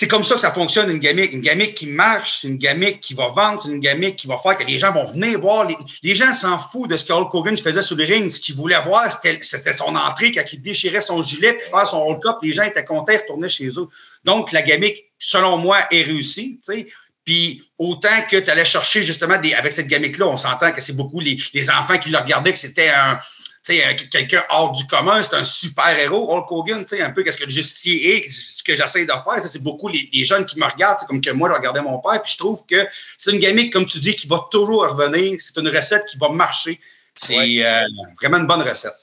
C'est 0.00 0.06
comme 0.06 0.22
ça 0.22 0.36
que 0.36 0.40
ça 0.40 0.52
fonctionne, 0.52 0.92
une 0.92 1.00
gamique. 1.00 1.32
Une 1.32 1.40
gamique 1.40 1.74
qui 1.74 1.88
marche, 1.88 2.38
c'est 2.40 2.46
une 2.46 2.56
gamique 2.56 3.00
qui 3.00 3.14
va 3.14 3.30
vendre, 3.30 3.60
c'est 3.60 3.68
une 3.68 3.80
gamique 3.80 4.14
qui 4.14 4.28
va 4.28 4.36
faire 4.36 4.56
que 4.56 4.62
les 4.62 4.78
gens 4.78 4.92
vont 4.92 5.06
venir 5.06 5.40
voir. 5.40 5.66
Les, 6.04 6.14
gens 6.14 6.32
s'en 6.32 6.56
foutent 6.56 6.90
de 6.90 6.96
ce 6.96 7.04
que 7.04 7.12
Hulk 7.12 7.34
Hogan 7.34 7.58
faisait 7.58 7.82
sur 7.82 7.96
le 7.96 8.04
ring. 8.04 8.30
Ce 8.30 8.38
qu'ils 8.38 8.54
voulaient 8.54 8.80
voir, 8.80 9.10
c'était 9.10 9.72
son 9.72 9.96
entrée 9.96 10.30
quand 10.30 10.44
il 10.52 10.62
déchirait 10.62 11.00
son 11.00 11.20
gilet 11.20 11.54
puis 11.54 11.68
faire 11.68 11.88
son 11.88 11.98
Hulk 12.06 12.24
up. 12.26 12.36
Les 12.44 12.52
gens 12.52 12.62
étaient 12.62 12.84
contents, 12.84 13.12
retournaient 13.12 13.48
chez 13.48 13.66
eux. 13.76 13.88
Donc, 14.22 14.52
la 14.52 14.62
gamique, 14.62 15.06
selon 15.18 15.56
moi, 15.56 15.78
est 15.90 16.04
réussie. 16.04 16.60
tu 16.64 16.74
sais. 16.74 16.86
Puis 17.24 17.68
autant 17.76 18.22
que 18.30 18.36
tu 18.36 18.50
allais 18.50 18.64
chercher 18.64 19.02
justement 19.02 19.36
des, 19.38 19.52
avec 19.52 19.72
cette 19.72 19.88
gamique-là, 19.88 20.28
on 20.28 20.36
s'entend 20.36 20.70
que 20.70 20.80
c'est 20.80 20.96
beaucoup 20.96 21.18
les, 21.20 21.70
enfants 21.70 21.98
qui 21.98 22.10
le 22.10 22.18
regardaient, 22.18 22.52
que 22.52 22.58
c'était 22.58 22.88
un- 22.88 23.18
quelqu'un 23.64 24.44
hors 24.50 24.72
du 24.72 24.86
commun, 24.86 25.22
c'est 25.22 25.34
un 25.34 25.44
super-héros, 25.44 26.32
Hulk 26.32 26.50
Hogan, 26.50 26.84
tu 26.84 26.96
sais, 26.96 27.02
un 27.02 27.10
peu 27.10 27.22
qu'est-ce 27.22 27.36
que 27.36 27.44
le 27.44 27.50
justicier 27.50 28.16
est, 28.16 28.30
ce 28.30 28.62
que 28.62 28.76
j'essaie 28.76 29.04
de 29.04 29.12
faire, 29.12 29.46
c'est 29.46 29.62
beaucoup 29.62 29.88
les, 29.88 30.08
les 30.12 30.24
jeunes 30.24 30.46
qui 30.46 30.58
me 30.58 30.64
regardent, 30.64 30.98
c'est 31.00 31.06
comme 31.06 31.20
que 31.20 31.30
moi, 31.30 31.48
je 31.48 31.54
regardais 31.54 31.82
mon 31.82 31.98
père, 31.98 32.22
puis 32.22 32.32
je 32.32 32.38
trouve 32.38 32.64
que 32.66 32.86
c'est 33.18 33.32
une 33.32 33.40
gamique, 33.40 33.72
comme 33.72 33.86
tu 33.86 34.00
dis, 34.00 34.14
qui 34.14 34.26
va 34.26 34.46
toujours 34.50 34.86
revenir, 34.88 35.36
c'est 35.40 35.56
une 35.58 35.68
recette 35.68 36.06
qui 36.06 36.18
va 36.18 36.28
marcher, 36.28 36.80
c'est 37.14 37.64
euh, 37.64 37.82
vraiment 38.20 38.38
une 38.38 38.46
bonne 38.46 38.62
recette. 38.62 38.94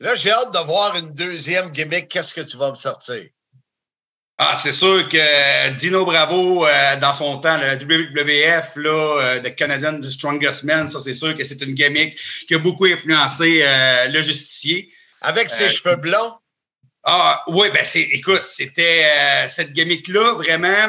Là, 0.00 0.16
j'ai 0.16 0.32
hâte 0.32 0.52
de 0.52 0.58
voir 0.66 0.96
une 0.96 1.14
deuxième 1.14 1.70
gimmick. 1.70 2.08
Qu'est-ce 2.08 2.34
que 2.34 2.40
tu 2.40 2.56
vas 2.56 2.70
me 2.70 2.74
sortir? 2.74 3.24
Ah, 4.44 4.54
c'est 4.56 4.72
sûr 4.72 5.08
que 5.08 5.70
Dino 5.76 6.04
Bravo, 6.04 6.66
euh, 6.66 6.96
dans 6.96 7.12
son 7.12 7.38
temps, 7.38 7.58
le 7.58 7.76
WWF, 7.76 8.72
là, 8.76 8.90
euh, 9.20 9.40
The 9.40 9.54
Canadian 9.54 10.00
The 10.00 10.10
Strongest 10.10 10.64
Man, 10.64 10.88
ça, 10.88 10.98
c'est 10.98 11.14
sûr 11.14 11.36
que 11.36 11.44
c'est 11.44 11.60
une 11.62 11.74
gimmick 11.74 12.18
qui 12.48 12.54
a 12.54 12.58
beaucoup 12.58 12.86
influencé 12.86 13.60
euh, 13.62 14.08
le 14.08 14.20
justicier. 14.20 14.90
Avec 15.20 15.48
ses 15.48 15.64
Euh, 15.66 15.68
cheveux 15.68 15.94
blonds? 15.96 16.38
Ah, 17.04 17.42
oui, 17.46 17.68
ben, 17.72 17.84
c'est, 17.84 18.00
écoute, 18.00 18.42
c'était 18.44 19.04
euh, 19.16 19.48
cette 19.48 19.72
gimmick-là, 19.72 20.32
vraiment. 20.34 20.88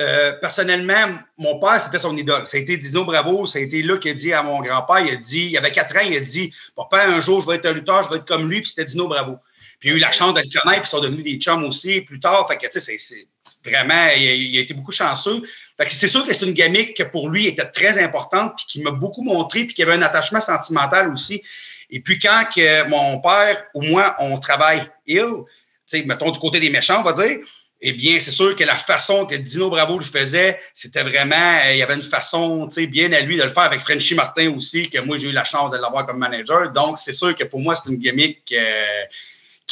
euh, 0.00 0.32
personnellement, 0.40 1.04
mon 1.36 1.58
père, 1.60 1.78
c'était 1.80 1.98
son 1.98 2.16
idole. 2.16 2.46
Ça 2.46 2.56
a 2.56 2.60
été 2.60 2.76
Dino 2.78 3.04
Bravo. 3.04 3.46
Ça 3.46 3.58
a 3.58 3.62
été 3.62 3.82
là 3.82 3.98
qu'il 3.98 4.10
a 4.10 4.14
dit 4.14 4.32
à 4.32 4.42
mon 4.42 4.60
grand-père, 4.62 5.00
il 5.00 5.10
a 5.12 5.16
dit, 5.16 5.48
il 5.52 5.56
avait 5.58 5.70
quatre 5.70 5.94
ans, 5.96 6.00
il 6.06 6.16
a 6.16 6.20
dit, 6.20 6.52
papa, 6.76 7.04
un 7.06 7.20
jour, 7.20 7.40
je 7.42 7.46
vais 7.46 7.56
être 7.56 7.66
un 7.66 7.72
lutteur, 7.72 8.02
je 8.04 8.10
vais 8.10 8.16
être 8.16 8.26
comme 8.26 8.48
lui, 8.50 8.60
puis 8.62 8.70
c'était 8.70 8.86
Dino 8.86 9.06
Bravo. 9.06 9.36
Puis 9.82 9.90
il 9.90 9.94
a 9.94 9.96
eu 9.96 9.98
la 9.98 10.12
chance 10.12 10.32
de 10.32 10.38
le 10.38 10.60
connaître, 10.60 10.82
puis 10.82 10.88
ils 10.88 10.90
sont 10.90 11.00
devenus 11.00 11.24
des 11.24 11.34
chums 11.38 11.64
aussi 11.64 12.02
plus 12.02 12.20
tard. 12.20 12.46
Fait 12.46 12.56
que, 12.56 12.68
tu 12.68 12.78
sais, 12.78 12.96
c'est, 12.98 13.26
vraiment, 13.64 14.06
il 14.16 14.28
a, 14.28 14.32
il 14.32 14.56
a 14.58 14.60
été 14.60 14.74
beaucoup 14.74 14.92
chanceux. 14.92 15.42
Fait 15.76 15.86
que 15.86 15.92
c'est 15.92 16.06
sûr 16.06 16.24
que 16.24 16.32
c'est 16.32 16.46
une 16.46 16.52
gimmick 16.52 16.94
qui, 16.94 17.04
pour 17.06 17.28
lui, 17.28 17.48
était 17.48 17.68
très 17.68 18.00
importante, 18.00 18.52
puis 18.56 18.64
qui 18.68 18.80
m'a 18.80 18.92
beaucoup 18.92 19.22
montré, 19.22 19.64
puis 19.64 19.74
qui 19.74 19.82
avait 19.82 19.94
un 19.94 20.02
attachement 20.02 20.40
sentimental 20.40 21.12
aussi. 21.12 21.42
Et 21.90 21.98
puis 21.98 22.20
quand 22.20 22.44
que 22.54 22.88
mon 22.88 23.18
père 23.18 23.64
ou 23.74 23.82
moi, 23.82 24.14
on 24.20 24.38
travaille 24.38 24.88
ill, 25.08 25.42
tu 25.90 25.98
sais, 25.98 26.04
mettons 26.04 26.30
du 26.30 26.38
côté 26.38 26.60
des 26.60 26.70
méchants, 26.70 27.00
on 27.00 27.02
va 27.02 27.14
dire, 27.14 27.40
eh 27.84 27.92
bien, 27.92 28.20
c'est 28.20 28.30
sûr 28.30 28.54
que 28.54 28.62
la 28.62 28.76
façon 28.76 29.26
que 29.26 29.34
Dino 29.34 29.68
Bravo 29.68 29.98
le 29.98 30.04
faisait, 30.04 30.60
c'était 30.72 31.02
vraiment, 31.02 31.58
il 31.68 31.78
y 31.78 31.82
avait 31.82 31.96
une 31.96 32.02
façon, 32.02 32.68
tu 32.68 32.74
sais, 32.76 32.86
bien 32.86 33.12
à 33.12 33.20
lui 33.22 33.36
de 33.36 33.42
le 33.42 33.48
faire 33.48 33.64
avec 33.64 33.80
Frenchy 33.80 34.14
Martin 34.14 34.54
aussi, 34.54 34.88
que 34.88 35.00
moi, 35.00 35.16
j'ai 35.16 35.30
eu 35.30 35.32
la 35.32 35.42
chance 35.42 35.72
de 35.72 35.78
l'avoir 35.78 36.06
comme 36.06 36.18
manager. 36.18 36.70
Donc, 36.70 36.98
c'est 36.98 37.12
sûr 37.12 37.34
que 37.34 37.42
pour 37.42 37.58
moi, 37.58 37.74
c'est 37.74 37.90
une 37.90 37.96
gimmick 37.96 38.40
euh, 38.52 39.02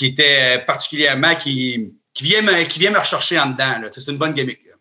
qui 0.00 0.06
était 0.06 0.64
particulièrement, 0.64 1.36
qui, 1.36 1.92
qui, 2.14 2.24
vient 2.24 2.40
me, 2.40 2.64
qui 2.64 2.78
vient 2.78 2.90
me 2.90 2.98
rechercher 2.98 3.38
en 3.38 3.50
dedans. 3.50 3.86
C'est 3.92 4.06
une 4.10 4.16
bonne 4.16 4.32
gimmick. 4.32 4.64
là. 4.64 4.72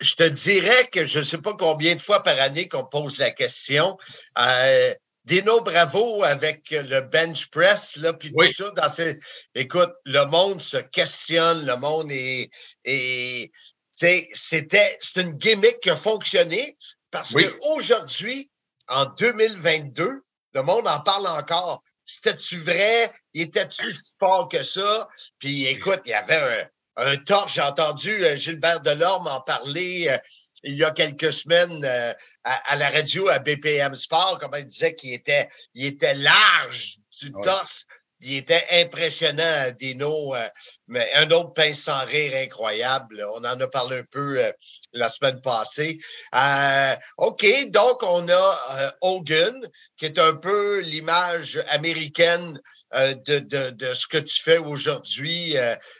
Je 0.00 0.14
te 0.14 0.22
dirais 0.22 0.88
que 0.90 1.04
je 1.04 1.18
ne 1.18 1.24
sais 1.24 1.36
pas 1.36 1.52
combien 1.52 1.94
de 1.94 2.00
fois 2.00 2.22
par 2.22 2.40
année 2.40 2.66
qu'on 2.66 2.86
pose 2.86 3.18
la 3.18 3.32
question. 3.32 3.98
Euh, 4.38 4.94
Dino 5.26 5.60
Bravo 5.60 6.24
avec 6.24 6.70
le 6.70 7.00
bench 7.02 7.48
press, 7.48 7.96
là, 7.96 8.14
puis 8.14 8.32
tout 8.32 8.52
ça. 8.54 8.70
Dans 8.70 8.90
ces... 8.90 9.18
Écoute, 9.54 9.92
le 10.06 10.24
monde 10.24 10.62
se 10.62 10.78
questionne, 10.78 11.66
le 11.66 11.76
monde 11.76 12.10
est. 12.10 12.48
est... 12.86 13.52
C'était, 13.94 14.96
c'est 15.02 15.20
une 15.20 15.34
gimmick 15.34 15.80
qui 15.80 15.90
a 15.90 15.96
fonctionné 15.96 16.78
parce 17.10 17.32
Oui. 17.34 17.44
qu'aujourd'hui, 17.46 18.50
en 18.88 19.04
2022, 19.04 20.22
le 20.54 20.62
monde 20.62 20.88
en 20.88 21.00
parle 21.00 21.26
encore. 21.26 21.82
C'était-tu 22.06 22.58
vrai? 22.60 23.12
Était-tu 23.34 23.92
fort 24.20 24.48
que 24.48 24.62
ça? 24.62 25.08
Puis 25.38 25.66
écoute, 25.66 26.02
il 26.04 26.10
y 26.10 26.14
avait 26.14 26.70
un, 26.96 27.10
un 27.12 27.16
torche. 27.16 27.54
J'ai 27.54 27.62
entendu 27.62 28.10
euh, 28.24 28.36
Gilbert 28.36 28.80
Delorme 28.80 29.26
en 29.26 29.40
parler 29.40 30.08
euh, 30.08 30.18
il 30.62 30.76
y 30.76 30.84
a 30.84 30.90
quelques 30.90 31.32
semaines 31.32 31.84
euh, 31.84 32.12
à, 32.44 32.72
à 32.72 32.76
la 32.76 32.90
radio 32.90 33.28
à 33.28 33.38
BPM 33.38 33.94
Sport, 33.94 34.38
comme 34.38 34.52
il 34.58 34.66
disait 34.66 34.94
qu'il 34.94 35.14
était, 35.14 35.48
il 35.74 35.86
était 35.86 36.14
large 36.14 36.98
du 37.20 37.32
torse. 37.32 37.86
Il 38.20 38.36
était 38.36 38.66
impressionnant, 38.70 39.70
Dino. 39.78 40.34
euh, 40.34 40.48
mais 40.88 41.10
un 41.14 41.30
autre 41.30 41.52
pince 41.54 41.80
sans 41.80 42.04
rire 42.04 42.32
incroyable. 42.36 43.24
On 43.34 43.44
en 43.44 43.60
a 43.60 43.68
parlé 43.68 43.98
un 43.98 44.04
peu 44.10 44.42
euh, 44.44 44.52
la 44.92 45.08
semaine 45.08 45.40
passée. 45.40 45.98
Euh, 46.34 46.96
OK, 47.18 47.46
donc 47.68 48.02
on 48.02 48.28
a 48.28 48.58
euh, 48.78 48.90
Hogan, 49.00 49.68
qui 49.96 50.06
est 50.06 50.18
un 50.18 50.36
peu 50.36 50.80
l'image 50.80 51.62
américaine 51.68 52.60
de, 52.94 53.38
de, 53.38 53.70
de 53.70 53.94
ce 53.94 54.06
que 54.06 54.18
tu 54.18 54.42
fais 54.42 54.58
aujourd'hui 54.58 55.56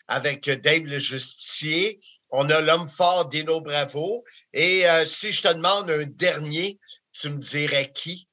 avec 0.09 0.51
Dave 0.51 0.85
le 0.85 0.99
Justicier. 0.99 2.01
On 2.31 2.49
a 2.51 2.61
l'homme 2.61 2.89
fort 2.89 3.29
Dino 3.29 3.61
Bravo. 3.61 4.25
Et 4.53 4.89
euh, 4.89 5.05
si 5.05 5.33
je 5.33 5.43
te 5.43 5.53
demande 5.53 5.91
un 5.91 6.05
dernier, 6.05 6.79
tu 7.13 7.31
me 7.31 7.39
dirais 7.39 7.91
qui? 7.93 8.29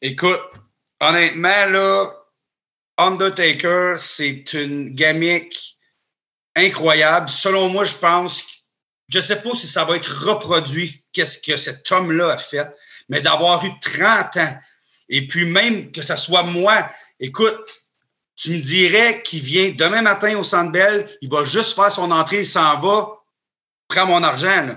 Écoute, 0.00 0.40
honnêtement, 1.00 1.66
là, 1.66 2.10
Undertaker, 3.00 3.94
c'est 3.96 4.52
une 4.52 4.90
gimmick 4.90 5.78
incroyable. 6.56 7.28
Selon 7.28 7.68
moi, 7.68 7.84
je 7.84 7.94
pense, 7.94 8.44
je 9.08 9.18
ne 9.18 9.22
sais 9.22 9.40
pas 9.40 9.56
si 9.56 9.66
ça 9.68 9.84
va 9.84 9.96
être 9.96 10.28
reproduit 10.28 11.02
qu'est-ce 11.12 11.38
que 11.38 11.56
cet 11.56 11.90
homme-là 11.90 12.32
a 12.32 12.38
fait, 12.38 12.68
mais 13.08 13.20
d'avoir 13.20 13.64
eu 13.64 13.70
30 13.80 14.36
ans, 14.36 14.58
et 15.08 15.26
puis 15.26 15.44
même 15.46 15.90
que 15.90 16.02
ce 16.02 16.16
soit 16.16 16.42
moi, 16.42 16.88
écoute, 17.18 17.86
tu 18.36 18.52
me 18.52 18.60
dirais 18.60 19.22
qu'il 19.22 19.42
vient 19.42 19.70
demain 19.70 20.02
matin 20.02 20.38
au 20.38 20.44
Centre 20.44 20.72
Bell, 20.72 21.08
il 21.20 21.28
va 21.28 21.44
juste 21.44 21.74
faire 21.74 21.92
son 21.92 22.10
entrée, 22.10 22.40
il 22.40 22.46
s'en 22.46 22.80
va, 22.80 23.08
prends 23.88 24.06
mon 24.06 24.22
argent. 24.22 24.76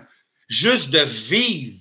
Juste 0.50 0.90
de 0.90 1.00
vivre, 1.00 1.78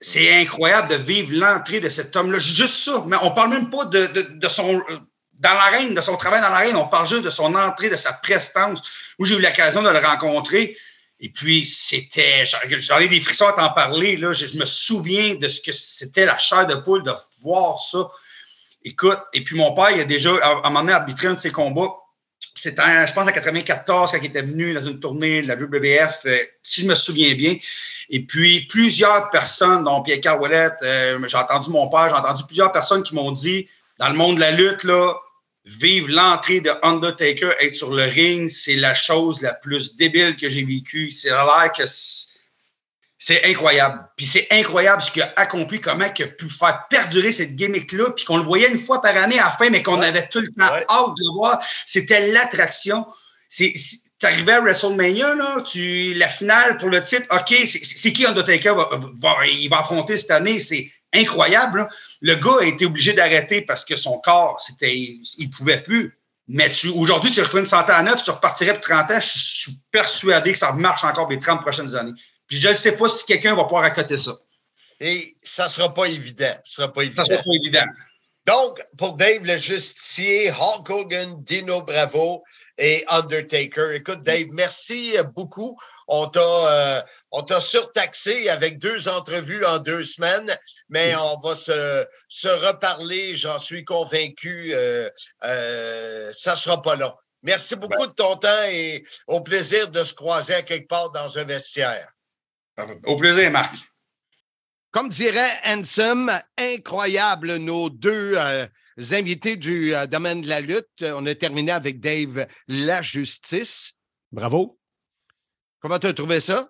c'est 0.00 0.40
incroyable 0.40 0.88
de 0.88 0.94
vivre 0.94 1.32
l'entrée 1.32 1.80
de 1.80 1.88
cet 1.88 2.14
homme-là. 2.16 2.38
Juste 2.38 2.84
ça, 2.84 3.04
mais 3.06 3.16
on 3.22 3.32
parle 3.32 3.50
même 3.50 3.70
pas 3.70 3.84
de 3.84 4.48
son 4.48 4.78
euh, 4.88 4.98
dans 5.40 5.54
l'arène, 5.54 5.94
de 5.94 6.00
son 6.00 6.16
travail 6.16 6.40
dans 6.40 6.48
l'arène, 6.48 6.76
on 6.76 6.88
parle 6.88 7.06
juste 7.06 7.24
de 7.24 7.30
son 7.30 7.54
entrée, 7.54 7.90
de 7.90 7.96
sa 7.96 8.12
prestance, 8.12 8.82
où 9.18 9.24
j'ai 9.24 9.36
eu 9.36 9.40
l'occasion 9.40 9.82
de 9.82 9.90
le 9.90 9.98
rencontrer. 9.98 10.76
Et 11.20 11.30
puis, 11.30 11.64
c'était, 11.64 12.44
j'en 12.78 12.98
ai 12.98 13.08
des 13.08 13.20
frissons 13.20 13.48
à 13.48 13.52
t'en 13.52 13.70
parler, 13.70 14.16
là. 14.16 14.32
Je, 14.32 14.58
me 14.58 14.66
souviens 14.66 15.34
de 15.34 15.48
ce 15.48 15.60
que 15.60 15.72
c'était 15.72 16.26
la 16.26 16.36
chair 16.36 16.66
de 16.66 16.74
poule 16.74 17.02
de 17.02 17.12
voir 17.42 17.80
ça. 17.80 18.10
Écoute, 18.84 19.18
et 19.32 19.42
puis 19.42 19.56
mon 19.56 19.74
père, 19.74 19.90
il 19.90 20.00
a 20.00 20.04
déjà, 20.04 20.34
à 20.42 20.50
un 20.50 20.70
moment 20.70 20.80
donné, 20.80 20.92
arbitré 20.92 21.28
un 21.28 21.34
de 21.34 21.40
ses 21.40 21.50
combats. 21.50 21.92
C'était, 22.54 23.06
je 23.06 23.12
pense, 23.12 23.28
en 23.28 23.32
94, 23.32 24.12
quand 24.12 24.18
il 24.18 24.26
était 24.26 24.42
venu 24.42 24.74
dans 24.74 24.82
une 24.82 25.00
tournée 25.00 25.42
de 25.42 25.48
la 25.48 25.56
WWF, 25.56 26.20
euh, 26.26 26.38
si 26.62 26.82
je 26.82 26.86
me 26.86 26.94
souviens 26.94 27.34
bien. 27.34 27.56
Et 28.10 28.24
puis, 28.24 28.66
plusieurs 28.66 29.30
personnes, 29.30 29.84
dont 29.84 30.02
Pierre 30.02 30.20
Carouellette, 30.20 30.76
euh, 30.82 31.18
j'ai 31.26 31.36
entendu 31.36 31.70
mon 31.70 31.88
père, 31.88 32.08
j'ai 32.10 32.14
entendu 32.14 32.44
plusieurs 32.46 32.72
personnes 32.72 33.02
qui 33.02 33.14
m'ont 33.14 33.32
dit, 33.32 33.68
dans 33.98 34.08
le 34.08 34.14
monde 34.14 34.36
de 34.36 34.40
la 34.40 34.50
lutte, 34.50 34.84
là, 34.84 35.14
vivre 35.66 36.08
l'entrée 36.10 36.60
de 36.60 36.70
Undertaker, 36.82 37.50
être 37.60 37.74
sur 37.74 37.92
le 37.92 38.04
ring, 38.04 38.48
c'est 38.48 38.76
la 38.76 38.94
chose 38.94 39.40
la 39.42 39.52
plus 39.52 39.96
débile 39.96 40.36
que 40.36 40.48
j'ai 40.48 40.62
vécue. 40.64 41.10
C'est 41.10 41.30
l'air 41.30 41.72
que 41.76 41.82
c'est- 43.18 43.44
incroyable. 43.44 44.06
Puis 44.16 44.26
c'est 44.26 44.46
incroyable 44.50 45.02
ce 45.02 45.10
qu'il 45.10 45.22
a 45.22 45.32
accompli, 45.36 45.80
comment 45.80 46.06
il 46.16 46.22
a 46.22 46.26
pu 46.28 46.48
faire 46.48 46.84
perdurer 46.88 47.32
cette 47.32 47.56
gimmick-là, 47.56 48.10
puis 48.14 48.24
qu'on 48.24 48.36
le 48.36 48.44
voyait 48.44 48.70
une 48.70 48.78
fois 48.78 49.02
par 49.02 49.16
année 49.16 49.38
à 49.40 49.46
la 49.46 49.50
fin, 49.50 49.68
mais 49.70 49.82
qu'on 49.82 50.00
avait 50.02 50.28
tout 50.28 50.40
le 50.40 50.48
temps 50.48 50.64
hâte 50.66 51.14
de 51.16 51.22
le 51.28 51.34
voir. 51.34 51.60
C'était 51.84 52.30
l'attraction. 52.32 53.04
C'est, 53.48 53.72
T'arrivais 54.18 54.52
à 54.54 54.60
WrestleMania, 54.62 55.34
là, 55.34 55.60
tu, 55.60 56.14
la 56.14 56.28
finale 56.30 56.78
pour 56.78 56.88
le 56.88 57.02
titre, 57.02 57.26
OK, 57.30 57.48
c'est, 57.66 57.84
c'est 57.84 58.12
qui 58.14 58.24
Undertaker 58.24 58.70
va, 58.74 58.88
va- 59.20 59.46
il 59.46 59.68
va 59.68 59.80
affronter 59.80 60.16
cette 60.16 60.30
année? 60.30 60.58
C'est 60.58 60.90
incroyable. 61.12 61.80
là. 61.80 61.88
Le 62.26 62.34
gars 62.34 62.58
a 62.60 62.64
été 62.64 62.86
obligé 62.86 63.12
d'arrêter 63.12 63.62
parce 63.62 63.84
que 63.84 63.94
son 63.94 64.18
corps, 64.18 64.60
c'était, 64.60 64.96
il 64.96 65.22
ne 65.38 65.48
pouvait 65.48 65.80
plus. 65.80 66.18
Mais 66.48 66.70
tu, 66.72 66.88
aujourd'hui, 66.88 67.30
tu 67.30 67.40
refais 67.40 67.60
une 67.60 67.66
santé 67.66 67.92
à 67.92 68.02
neuf, 68.02 68.24
tu 68.24 68.32
repartirais 68.32 68.74
pour 68.74 68.82
30 68.82 69.12
ans, 69.12 69.20
je 69.20 69.38
suis 69.38 69.78
persuadé 69.92 70.50
que 70.50 70.58
ça 70.58 70.72
marche 70.72 71.04
encore 71.04 71.30
les 71.30 71.38
30 71.38 71.60
prochaines 71.60 71.94
années. 71.94 72.14
Puis 72.48 72.58
je 72.58 72.68
ne 72.68 72.74
sais 72.74 72.96
pas 72.96 73.08
si 73.08 73.24
quelqu'un 73.26 73.54
va 73.54 73.62
pouvoir 73.62 73.84
accoter 73.84 74.16
ça. 74.16 74.32
Et 74.98 75.36
ça 75.44 75.64
ne 75.64 75.68
sera 75.68 75.94
pas 75.94 76.06
évident. 76.06 76.56
Ce 76.64 76.76
sera 76.76 76.92
pas 76.92 77.02
évident. 77.02 77.24
Ça 77.24 77.30
sera 77.32 77.42
pas 77.44 77.54
évident. 77.62 77.86
Donc, 78.44 78.80
pour 78.98 79.12
Dave 79.14 79.44
le 79.44 79.56
Justicier, 79.56 80.50
Hulk 80.50 80.90
Hogan, 80.90 81.44
Dino 81.44 81.82
Bravo 81.82 82.42
et 82.78 83.04
Undertaker. 83.08 83.94
Écoute, 83.94 84.22
Dave, 84.22 84.46
merci 84.52 85.16
beaucoup. 85.34 85.78
On 86.08 86.26
t'a 86.26 86.40
euh, 86.40 87.02
on 87.32 87.42
t'a 87.42 87.60
surtaxé 87.60 88.48
avec 88.48 88.78
deux 88.78 89.08
entrevues 89.08 89.64
en 89.64 89.78
deux 89.78 90.04
semaines, 90.04 90.56
mais 90.88 91.14
on 91.16 91.38
va 91.40 91.56
se, 91.56 92.06
se 92.28 92.48
reparler, 92.48 93.34
j'en 93.34 93.58
suis 93.58 93.84
convaincu. 93.84 94.72
euh, 94.74 95.10
euh, 95.44 96.30
ça 96.32 96.52
ne 96.52 96.56
sera 96.56 96.82
pas 96.82 96.96
long. 96.96 97.12
Merci 97.42 97.76
beaucoup 97.76 98.06
de 98.06 98.12
ton 98.12 98.36
temps 98.36 98.64
et 98.70 99.04
au 99.26 99.40
plaisir 99.40 99.88
de 99.88 100.02
se 100.02 100.14
croiser 100.14 100.54
à 100.54 100.62
quelque 100.62 100.88
part 100.88 101.10
dans 101.12 101.38
un 101.38 101.44
vestiaire. 101.44 102.08
Au 103.04 103.16
plaisir, 103.16 103.50
Marc. 103.50 103.74
Comme 104.90 105.08
dirait 105.10 105.52
Handsome, 105.64 106.32
incroyable 106.56 107.56
nos 107.56 107.90
deux 107.90 108.34
euh, 108.36 108.66
invités 109.12 109.56
du 109.56 109.94
euh, 109.94 110.06
domaine 110.06 110.40
de 110.40 110.48
la 110.48 110.60
lutte. 110.60 110.88
On 111.02 111.24
a 111.26 111.34
terminé 111.34 111.72
avec 111.72 112.00
Dave 112.00 112.46
La 112.68 113.02
Justice. 113.02 113.94
Bravo. 114.32 114.78
Comment 115.80 115.98
tu 115.98 116.06
as 116.06 116.14
trouvé 116.14 116.40
ça? 116.40 116.68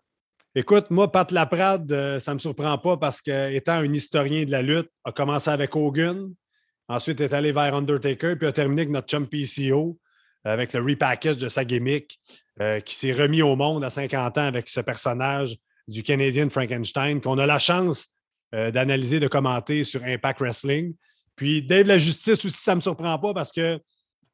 Écoute, 0.55 0.91
moi, 0.91 1.13
Pat 1.13 1.31
Laprade, 1.33 1.91
euh, 1.93 2.19
ça 2.19 2.33
ne 2.33 2.35
me 2.35 2.39
surprend 2.39 2.79
pas 2.79 2.97
parce 2.97 3.21
que, 3.21 3.51
étant 3.53 3.75
un 3.75 3.93
historien 3.93 4.45
de 4.45 4.51
la 4.51 4.63
lutte, 4.63 4.91
a 5.05 5.13
commencé 5.13 5.51
avec 5.51 5.77
Hogan, 5.77 6.33
ensuite 6.89 7.21
est 7.21 7.33
allé 7.35 7.53
vers 7.53 7.75
Undertaker, 7.75 8.37
puis 8.37 8.47
a 8.47 8.53
terminé 8.53 8.83
avec 8.83 8.93
notre 8.93 9.09
chum 9.09 9.27
PCO, 9.27 9.99
avec 10.45 10.73
le 10.73 10.81
repackage 10.81 11.37
de 11.37 11.49
sa 11.49 11.65
gimmick, 11.65 12.21
euh, 12.61 12.81
qui 12.81 12.95
s'est 12.95 13.13
remis 13.13 13.43
au 13.43 13.55
monde 13.57 13.85
à 13.85 13.91
50 13.91 14.39
ans 14.39 14.47
avec 14.47 14.71
ce 14.71 14.81
personnage 14.81 15.57
du 15.89 16.03
Canadian 16.03 16.49
Frankenstein, 16.49 17.21
qu'on 17.21 17.39
a 17.39 17.47
la 17.47 17.59
chance 17.59 18.09
euh, 18.55 18.71
d'analyser, 18.71 19.21
de 19.21 19.29
commenter 19.29 19.85
sur 19.85 20.03
Impact 20.03 20.41
Wrestling. 20.41 20.95
Puis 21.37 21.63
Dave 21.63 21.87
La 21.87 21.99
Justice 21.99 22.45
aussi, 22.45 22.57
ça 22.57 22.73
ne 22.73 22.77
me 22.77 22.81
surprend 22.81 23.19
pas 23.19 23.35
parce 23.35 23.53
que 23.53 23.79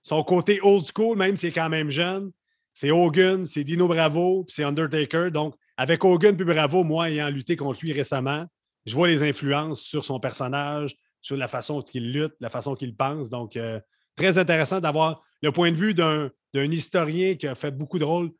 son 0.00 0.22
côté 0.24 0.61
old 0.62 0.84
school, 0.86 1.18
même 1.18 1.36
s'il 1.36 1.50
est 1.50 1.53
quand 1.53 1.68
même 1.68 1.90
jeune, 1.90 2.30
c'est 2.72 2.90
Hogan, 2.90 3.44
c'est 3.44 3.64
Dino 3.64 3.86
Bravo, 3.86 4.44
puis 4.44 4.55
c'est 4.55 4.64
Undertaker. 4.64 5.30
Donc, 5.30 5.55
avec 5.76 6.05
Hogan 6.05 6.36
puis 6.36 6.44
Bravo, 6.44 6.84
moi, 6.84 7.11
ayant 7.11 7.28
lutté 7.28 7.57
contre 7.57 7.80
lui 7.82 7.92
récemment, 7.92 8.46
je 8.86 8.94
vois 8.94 9.09
les 9.09 9.22
influences 9.22 9.82
sur 9.82 10.05
son 10.05 10.18
personnage, 10.18 10.96
sur 11.20 11.36
la 11.36 11.48
façon 11.48 11.82
qu'il 11.82 12.12
lutte, 12.12 12.34
la 12.40 12.50
façon 12.50 12.74
qu'il 12.74 12.96
pense. 12.96 13.30
Donc, 13.30 13.57
euh, 13.57 13.80
très 14.16 14.38
intéressant 14.38 14.80
d'avoir 14.80 15.22
le 15.42 15.53
point 15.53 15.70
de 15.70 15.76
vue 15.76 15.94
d'un 15.94 16.30
historien 16.55 17.34
qui 17.34 17.46
a 17.46 17.55
fait 17.55 17.70
beaucoup 17.70 17.98
de 17.98 18.05
rôles 18.05 18.30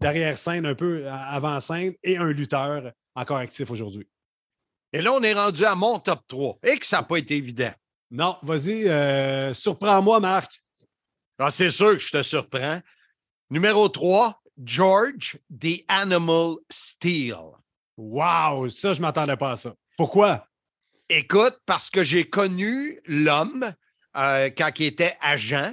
d'arrière-scène, 0.00 0.66
un 0.66 0.74
peu 0.74 1.06
avant-scène, 1.08 1.92
et 2.02 2.16
un 2.16 2.32
lutteur 2.32 2.92
encore 3.14 3.36
actif 3.36 3.70
aujourd'hui. 3.70 4.08
Et 4.92 5.02
là, 5.02 5.12
on 5.12 5.22
est 5.22 5.32
rendu 5.32 5.64
à 5.64 5.74
mon 5.74 5.98
top 5.98 6.20
3 6.26 6.58
et 6.64 6.78
que 6.78 6.86
ça 6.86 6.98
n'a 6.98 7.02
pas 7.02 7.16
été 7.16 7.36
évident. 7.36 7.72
Non, 8.14 8.36
vas-y, 8.42 8.86
euh, 8.90 9.54
surprends-moi, 9.54 10.20
Marc. 10.20 10.62
Ah, 11.38 11.50
c'est 11.50 11.70
sûr 11.70 11.92
que 11.92 11.98
je 11.98 12.10
te 12.10 12.22
surprends. 12.22 12.78
Numéro 13.48 13.88
3, 13.88 14.38
George 14.62 15.38
the 15.50 15.82
Animal 15.88 16.56
Steel. 16.70 17.38
Wow, 17.96 18.68
ça, 18.68 18.92
je 18.92 18.98
ne 18.98 19.06
m'attendais 19.06 19.38
pas 19.38 19.52
à 19.52 19.56
ça. 19.56 19.74
Pourquoi? 19.96 20.46
Écoute, 21.08 21.58
parce 21.64 21.88
que 21.88 22.04
j'ai 22.04 22.28
connu 22.28 23.00
l'homme 23.06 23.72
euh, 24.18 24.50
quand 24.50 24.78
il 24.78 24.84
était 24.84 25.16
agent 25.22 25.72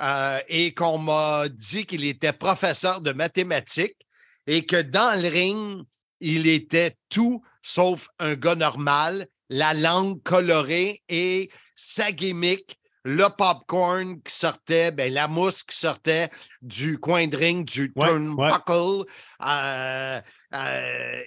euh, 0.00 0.40
et 0.48 0.74
qu'on 0.74 0.98
m'a 0.98 1.48
dit 1.48 1.86
qu'il 1.86 2.04
était 2.04 2.32
professeur 2.32 3.00
de 3.00 3.12
mathématiques 3.12 4.08
et 4.48 4.66
que 4.66 4.82
dans 4.82 5.22
le 5.22 5.28
ring, 5.28 5.84
il 6.18 6.48
était 6.48 6.96
tout 7.10 7.42
sauf 7.62 8.08
un 8.18 8.34
gars 8.34 8.56
normal, 8.56 9.28
la 9.50 9.72
langue 9.72 10.20
colorée 10.24 11.02
et 11.08 11.48
sa 11.76 12.10
gimmick, 12.10 12.76
le 13.04 13.28
popcorn 13.28 14.20
qui 14.20 14.34
sortait, 14.34 14.90
ben, 14.90 15.12
la 15.12 15.28
mousse 15.28 15.62
qui 15.62 15.76
sortait 15.76 16.28
du 16.60 16.98
coin 16.98 17.28
de 17.28 17.36
ring, 17.36 17.64
du 17.64 17.92
Ouais, 17.94 18.08
turnbuckle. 18.08 19.04
Euh, 19.46 20.20
euh, 20.54 21.20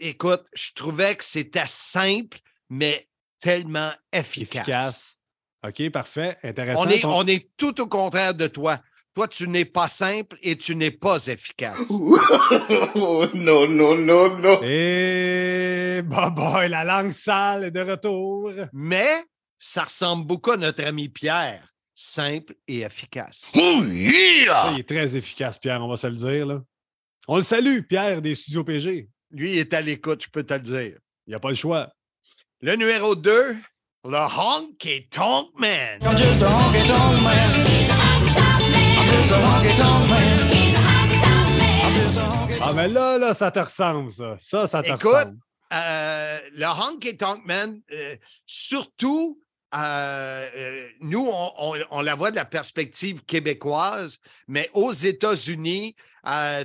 écoute, 0.00 0.42
je 0.52 0.70
trouvais 0.74 1.14
que 1.14 1.22
c'était 1.22 1.62
simple, 1.66 2.38
mais 2.70 3.06
tellement 3.38 3.92
efficace. 4.12 4.62
Efficace. 4.68 5.16
OK, 5.64 5.90
parfait. 5.90 6.38
Intéressant. 6.42 6.82
On 6.82 6.88
est, 6.88 7.00
Ton- 7.02 7.14
on 7.18 7.26
est 7.26 7.50
tout 7.56 7.80
au 7.80 7.86
contraire 7.86 8.34
de 8.34 8.48
toi. 8.48 8.80
Toi, 9.14 9.28
tu 9.28 9.46
n'es 9.46 9.66
pas 9.66 9.88
simple 9.88 10.36
et 10.42 10.56
tu 10.56 10.74
n'es 10.74 10.90
pas 10.90 11.26
efficace. 11.26 11.78
Oh, 11.90 13.26
non, 13.34 13.68
non, 13.68 13.94
non, 13.94 14.38
non. 14.38 14.60
Et 14.64 16.00
bah 16.02 16.30
boy, 16.30 16.68
la 16.68 16.82
langue 16.82 17.10
sale 17.12 17.64
est 17.64 17.70
de 17.70 17.80
retour. 17.80 18.52
Mais 18.72 19.22
ça 19.64 19.84
ressemble 19.84 20.26
beaucoup 20.26 20.50
à 20.50 20.56
notre 20.56 20.84
ami 20.84 21.08
Pierre. 21.08 21.64
Simple 21.94 22.54
et 22.66 22.80
efficace. 22.80 23.50
Ça, 23.52 23.60
il 23.60 24.80
est 24.80 24.88
très 24.88 25.14
efficace, 25.14 25.56
Pierre, 25.58 25.80
on 25.84 25.88
va 25.88 25.96
se 25.96 26.08
le 26.08 26.16
dire. 26.16 26.46
Là. 26.46 26.60
On 27.28 27.36
le 27.36 27.42
salue, 27.42 27.80
Pierre 27.88 28.20
des 28.20 28.34
Studios 28.34 28.64
PG. 28.64 29.08
Lui, 29.30 29.52
il 29.52 29.58
est 29.58 29.72
à 29.72 29.80
l'écoute, 29.80 30.24
je 30.24 30.28
peux 30.30 30.42
te 30.42 30.54
le 30.54 30.60
dire. 30.60 30.98
Il 31.26 31.30
n'y 31.30 31.34
a 31.34 31.38
pas 31.38 31.50
le 31.50 31.54
choix. 31.54 31.92
Le 32.60 32.74
numéro 32.74 33.14
2, 33.14 33.56
le 34.04 34.16
Honky 34.18 35.08
Tonk 35.10 35.50
Man. 35.56 36.00
Ah, 42.60 42.72
mais 42.74 42.88
là, 42.88 43.18
là, 43.18 43.34
ça 43.34 43.50
te 43.50 43.58
ressemble, 43.58 44.12
ça. 44.12 44.36
Ça, 44.40 44.66
ça 44.66 44.82
te 44.82 44.88
Écoute, 44.88 45.02
ressemble. 45.12 45.38
euh, 45.72 46.38
le 46.54 46.66
Honky 46.66 47.16
Tonk 47.16 47.44
Man, 47.44 47.80
euh, 47.92 48.16
surtout, 48.46 49.41
euh, 49.74 50.48
euh, 50.54 50.88
nous, 51.00 51.30
on, 51.30 52.02
la 52.02 52.14
voit 52.14 52.30
de 52.30 52.36
la 52.36 52.44
perspective 52.44 53.22
québécoise, 53.24 54.20
mais 54.46 54.70
aux 54.74 54.92
États-Unis, 54.92 55.96
euh, 56.26 56.64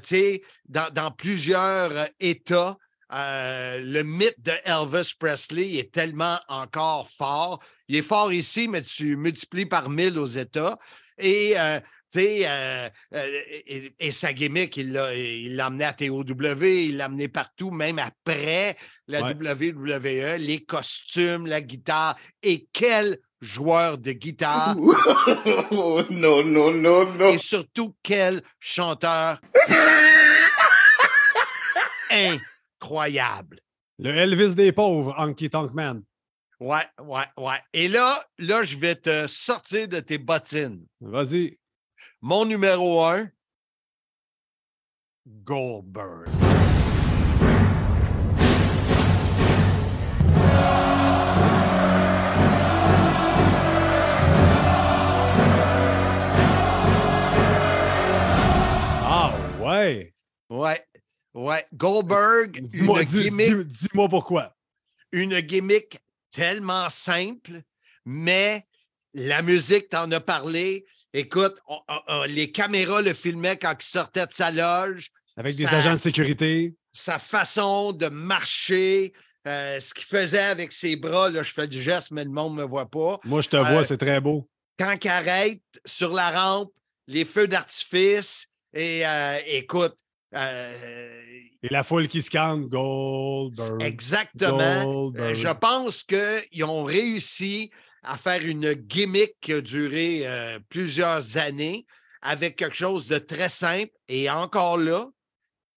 dans, 0.68 0.94
dans 0.94 1.12
plusieurs 1.12 1.92
États, 2.20 2.78
le 3.10 4.02
mythe 4.04 4.42
de 4.42 4.52
Elvis 4.66 5.14
Presley 5.18 5.76
est 5.76 5.94
tellement 5.94 6.40
encore 6.50 7.10
fort. 7.10 7.64
Il 7.88 7.96
est 7.96 8.02
fort 8.02 8.34
ici, 8.34 8.68
mais 8.68 8.82
tu 8.82 9.16
multiplies 9.16 9.66
par 9.66 9.90
mille 9.90 10.20
aux 10.20 10.26
États. 10.26 10.78
Et, 11.18 11.56
euh, 12.16 12.90
euh, 13.16 13.42
et, 13.66 13.94
et 14.00 14.12
sa 14.12 14.34
gimmick, 14.34 14.78
il 14.78 14.94
l'a 14.94 15.66
amené 15.66 15.86
à 15.86 15.94
TOW, 15.94 16.24
il 16.64 16.98
l'a 16.98 17.06
amené 17.06 17.28
partout, 17.28 17.72
même 17.72 18.00
après 18.00 18.78
la 19.08 19.22
Ouais. 19.24 19.34
WWE, 19.34 20.38
les 20.40 20.64
costumes, 20.64 21.48
la 21.48 21.62
guitare. 21.62 22.16
Et 22.44 22.68
quel 22.72 23.18
joueur 23.42 23.98
de 23.98 24.12
guitare! 24.14 24.76
non, 25.72 26.44
non, 26.44 26.72
non, 26.74 27.06
non. 27.14 27.30
Et 27.30 27.38
surtout, 27.38 27.96
quel 28.04 28.42
chanteur 28.60 29.40
incroyable! 32.10 33.60
Le 34.00 34.16
Elvis 34.16 34.56
des 34.56 34.72
pauvres, 34.72 35.16
Honky 35.18 35.50
Tonk 35.50 35.74
Man. 35.74 36.04
Ouais, 36.60 36.86
ouais, 37.04 37.26
ouais. 37.38 37.60
Et 37.74 37.88
là, 37.88 38.20
là, 38.40 38.64
je 38.64 38.78
vais 38.78 38.96
te 38.96 39.28
sortir 39.28 39.88
de 39.88 40.00
tes 40.00 40.18
bottines. 40.18 40.86
Vas-y. 41.02 41.58
Mon 42.28 42.44
numéro 42.44 43.02
un, 43.06 43.32
Goldberg. 45.46 46.28
Ah 59.10 59.34
ouais. 59.62 60.14
Ouais, 60.50 60.82
ouais. 61.34 61.66
Goldberg, 61.74 62.62
Dis-moi 62.70 63.02
une 63.02 63.08
dis- 63.08 63.24
gimmick, 63.24 63.56
dis- 63.68 63.88
dis-moi 63.88 64.08
pourquoi. 64.10 64.56
une 65.12 65.40
gimmick 65.42 65.98
tellement 66.32 66.90
simple, 66.90 67.62
mais 68.06 68.66
la 69.14 69.42
musique, 69.42 69.90
t'en 69.90 70.10
as 70.12 70.20
parlé. 70.20 70.86
Écoute, 71.18 71.56
on- 71.68 71.80
on- 71.90 72.00
on- 72.10 72.24
les 72.26 72.52
caméras 72.52 73.02
le 73.02 73.14
filmaient 73.14 73.58
quand 73.58 73.74
il 73.80 73.84
sortait 73.86 74.28
de 74.28 74.32
sa 74.32 74.52
loge. 74.52 75.10
Avec 75.36 75.56
des 75.56 75.66
agents 75.66 75.94
de 75.94 76.00
sécurité. 76.00 76.74
sa 76.92 77.20
façon 77.20 77.92
de 77.94 78.08
marcher, 78.08 79.14
euh, 79.48 79.80
ce 79.80 79.94
qu'il 79.94 80.06
faisait 80.06 80.40
avec 80.40 80.72
ses 80.74 80.96
bras. 80.96 81.30
Là, 81.30 81.44
je 81.44 81.52
fais 81.52 81.68
du 81.68 81.80
geste, 81.82 82.10
mais 82.12 82.24
le 82.24 82.32
monde 82.32 82.56
ne 82.56 82.62
me 82.62 82.68
voit 82.68 82.90
pas. 82.90 83.20
Moi, 83.24 83.42
je 83.42 83.50
te 83.50 83.56
Euh, 83.58 83.64
vois, 83.64 83.84
c'est 83.86 83.98
très 83.98 84.20
beau. 84.20 84.48
Quand 84.80 84.96
il 85.04 85.08
arrête 85.10 85.62
sur 85.86 86.12
la 86.14 86.32
rampe, 86.32 86.72
les 87.08 87.24
feux 87.24 87.48
d'artifice, 87.48 88.48
et 88.74 89.06
euh, 89.06 89.38
écoute, 89.46 89.96
euh, 90.36 91.22
Et 91.64 91.70
la 91.70 91.84
foule 91.84 92.08
qui 92.08 92.22
scanne 92.24 92.66
Goldberg. 92.68 93.82
exactement. 93.82 94.60
Euh, 94.60 94.84
Goldberg. 94.84 95.36
je 95.36 95.48
pense 95.54 96.04
qu'ils 96.04 96.64
ont 96.64 96.84
réussi 96.84 97.70
à 98.08 98.18
faire 98.18 98.42
une 98.42 98.74
gimmick 98.74 99.36
qui 99.42 99.54
a 99.54 99.62
duré 99.62 100.22
euh, 100.24 100.60
plusieurs 100.70 101.38
années 101.38 101.86
avec 102.22 102.56
quelque 102.56 102.76
chose 102.76 103.08
de 103.08 103.18
très 103.18 103.50
simple 103.50 103.92
et 104.08 104.30
encore 104.30 104.78
là, 104.78 105.06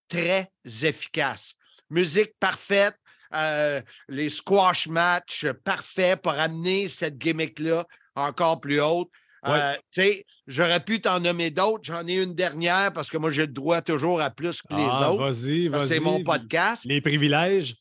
très 0.07 0.49
efficace. 0.65 1.55
Musique 1.89 2.31
parfaite, 2.39 2.95
euh, 3.33 3.81
les 4.07 4.29
squash 4.29 4.87
matchs 4.87 5.45
parfaits 5.63 6.21
pour 6.21 6.31
amener 6.33 6.87
cette 6.87 7.17
gimmick-là 7.17 7.85
encore 8.15 8.59
plus 8.61 8.81
haute. 8.81 9.09
Euh, 9.47 9.73
tu 9.91 10.01
sais, 10.01 10.25
j'aurais 10.47 10.83
pu 10.83 11.01
t'en 11.01 11.19
nommer 11.19 11.49
d'autres. 11.49 11.83
J'en 11.83 12.05
ai 12.07 12.13
une 12.13 12.35
dernière 12.35 12.93
parce 12.93 13.09
que 13.09 13.17
moi, 13.17 13.31
j'ai 13.31 13.47
le 13.47 13.53
droit 13.53 13.81
toujours 13.81 14.21
à 14.21 14.29
plus 14.29 14.61
que 14.61 14.75
les 14.75 14.87
Ah, 14.89 15.11
autres. 15.11 15.31
Vas-y, 15.31 15.67
vas-y. 15.67 15.87
C'est 15.87 15.99
mon 15.99 16.23
podcast. 16.23 16.85
Les 16.85 17.01
privilèges. 17.01 17.75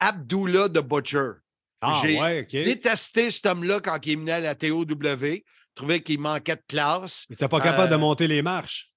Abdullah 0.00 0.68
the 0.68 0.80
Butcher. 0.80 1.43
Ah, 1.86 2.00
J'ai 2.02 2.20
ouais, 2.20 2.40
OK. 2.42 2.50
détesté 2.50 3.30
cet 3.30 3.46
homme-là 3.46 3.80
quand 3.80 3.98
il 4.06 4.18
venait 4.18 4.32
à 4.32 4.40
la 4.40 4.54
TOW. 4.54 4.84
Je 4.88 5.42
trouvais 5.74 6.00
qu'il 6.02 6.20
manquait 6.20 6.56
de 6.56 6.62
classe. 6.68 7.24
Il 7.28 7.32
n'était 7.32 7.48
pas 7.48 7.60
capable 7.60 7.88
Euh, 7.88 7.96
de 7.96 7.96
monter 7.96 8.26
les 8.28 8.42
marches. 8.42 8.90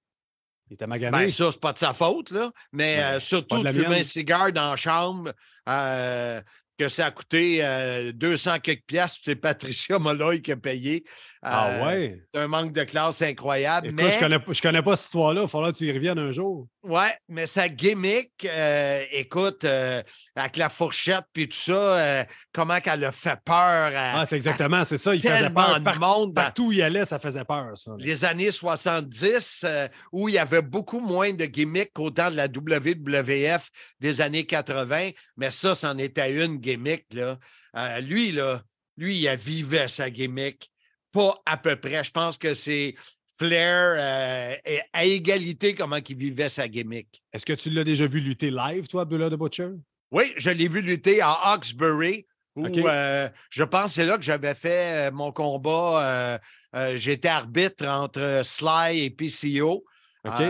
Il 0.70 0.74
était 0.74 0.86
magané. 0.86 1.16
Ben, 1.16 1.28
ça, 1.28 1.50
c'est 1.50 1.60
pas 1.60 1.72
de 1.72 1.78
sa 1.78 1.92
faute, 1.94 2.30
là. 2.30 2.52
Mais 2.72 2.96
Ben, 2.98 3.02
euh, 3.16 3.20
surtout 3.20 3.58
de 3.58 3.64
la 3.64 3.72
de 3.72 3.82
fumer 3.82 3.98
un 3.98 4.02
cigare 4.02 4.52
dans 4.52 4.70
la 4.70 4.76
chambre, 4.76 5.32
euh, 5.68 6.40
que 6.78 6.88
ça 6.88 7.06
a 7.06 7.10
coûté 7.10 7.58
euh, 7.62 8.12
200 8.12 8.60
quelques 8.62 8.84
piastres, 8.86 9.18
puis 9.22 9.32
c'est 9.32 9.36
Patricia 9.36 9.98
Molloy 9.98 10.40
qui 10.40 10.52
a 10.52 10.56
payé. 10.56 11.04
ah 11.42 11.70
Euh, 11.72 11.86
ouais? 11.86 12.20
C'est 12.32 12.40
un 12.40 12.46
manque 12.48 12.72
de 12.72 12.84
classe 12.84 13.20
incroyable. 13.22 13.88
Écoute, 13.88 14.00
mais, 14.00 14.12
je 14.12 14.18
connais, 14.20 14.38
je 14.48 14.62
connais 14.62 14.82
pas 14.82 14.94
cette 14.96 15.06
histoire-là. 15.06 15.42
Il 15.42 15.48
faudra 15.48 15.72
que 15.72 15.76
tu 15.78 15.86
y 15.86 15.92
reviennes 15.92 16.18
un 16.20 16.30
jour. 16.32 16.68
ouais, 16.84 17.12
mais 17.28 17.46
sa 17.46 17.68
gimmick, 17.68 18.30
euh, 18.44 19.02
écoute, 19.12 19.64
euh, 19.64 20.02
avec 20.36 20.56
la 20.56 20.68
fourchette 20.68 21.24
puis 21.32 21.48
tout 21.48 21.58
ça, 21.58 21.72
euh, 21.98 22.24
comment 22.52 22.78
qu'elle 22.80 23.04
a 23.04 23.12
fait 23.12 23.38
peur 23.44 23.56
à, 23.94 24.20
Ah, 24.20 24.26
c'est 24.26 24.36
exactement, 24.36 24.84
c'est 24.84 24.98
ça. 24.98 25.14
Il 25.14 25.20
faisait 25.22 25.50
peur. 25.50 25.82
Par- 25.82 25.98
monde 25.98 26.32
dans- 26.32 26.42
partout 26.42 26.66
où 26.68 26.72
il 26.72 26.80
allait, 26.82 27.04
ça 27.04 27.18
faisait 27.18 27.44
peur, 27.44 27.72
ça. 27.76 27.90
les 27.98 28.24
années 28.24 28.52
70, 28.52 29.62
euh, 29.64 29.88
où 30.12 30.28
il 30.28 30.36
y 30.36 30.38
avait 30.38 30.62
beaucoup 30.62 31.00
moins 31.00 31.32
de 31.32 31.44
gimmicks 31.46 31.92
qu'au 31.92 32.10
temps 32.10 32.30
de 32.30 32.36
la 32.36 32.46
WWF 32.46 33.68
des 34.00 34.20
années 34.20 34.44
80. 34.46 35.10
Mais 35.36 35.50
ça, 35.50 35.74
c'en 35.74 35.98
était 35.98 36.32
une 36.32 36.58
gimmick. 36.68 37.06
Là. 37.14 37.38
Euh, 37.76 38.00
lui, 38.00 38.32
là, 38.32 38.62
lui, 38.96 39.18
il 39.18 39.28
a 39.28 39.36
vivé 39.36 39.88
sa 39.88 40.10
gimmick. 40.10 40.70
Pas 41.12 41.40
à 41.46 41.56
peu 41.56 41.76
près. 41.76 42.04
Je 42.04 42.10
pense 42.10 42.36
que 42.38 42.54
c'est 42.54 42.94
Flair 43.38 43.96
euh, 43.98 44.54
à 44.92 45.04
égalité 45.04 45.74
comment 45.74 46.00
il 46.06 46.16
vivait 46.16 46.48
sa 46.48 46.66
gimmick. 46.68 47.22
Est-ce 47.32 47.46
que 47.46 47.52
tu 47.52 47.70
l'as 47.70 47.84
déjà 47.84 48.06
vu 48.06 48.20
lutter 48.20 48.50
live, 48.50 48.86
toi, 48.88 49.02
Abdullah 49.02 49.30
de 49.30 49.36
Butcher? 49.36 49.70
Oui, 50.10 50.24
je 50.36 50.50
l'ai 50.50 50.68
vu 50.68 50.80
lutter 50.80 51.20
à 51.20 51.30
Hawkesbury, 51.52 52.26
où 52.56 52.66
euh, 52.66 53.28
je 53.50 53.62
pense 53.62 53.84
que 53.86 53.90
c'est 53.92 54.06
là 54.06 54.16
que 54.16 54.24
j'avais 54.24 54.54
fait 54.54 55.10
mon 55.12 55.30
combat. 55.32 56.38
euh, 56.74 56.96
J'étais 56.96 57.28
arbitre 57.28 57.86
entre 57.86 58.42
Sly 58.44 59.04
et 59.04 59.10
PCO. 59.10 59.84
OK. 60.26 60.42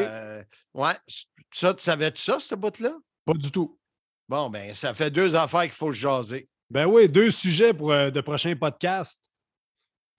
Ouais, 0.75 0.95
ça, 1.53 1.75
tu 1.75 1.83
savais-tu 1.83 2.23
ça, 2.23 2.41
ce 2.41 2.55
bout-là? 2.55 2.95
Pas 3.25 3.35
du 3.35 3.51
tout. 3.51 3.78
Bon, 4.29 4.51
ben, 4.51 4.75
ça 4.75 4.93
fait 4.95 5.11
deux 5.11 5.37
affaires 5.37 5.63
qu'il 5.63 5.73
faut 5.73 5.93
se 5.93 5.99
jaser. 5.99 6.49
Ben 6.71 6.87
oui, 6.87 7.09
deux 7.09 7.31
sujets 7.31 7.73
pour 7.73 7.93
euh, 7.93 8.11
de 8.11 8.21
prochains 8.21 8.55
podcasts. 8.55 9.21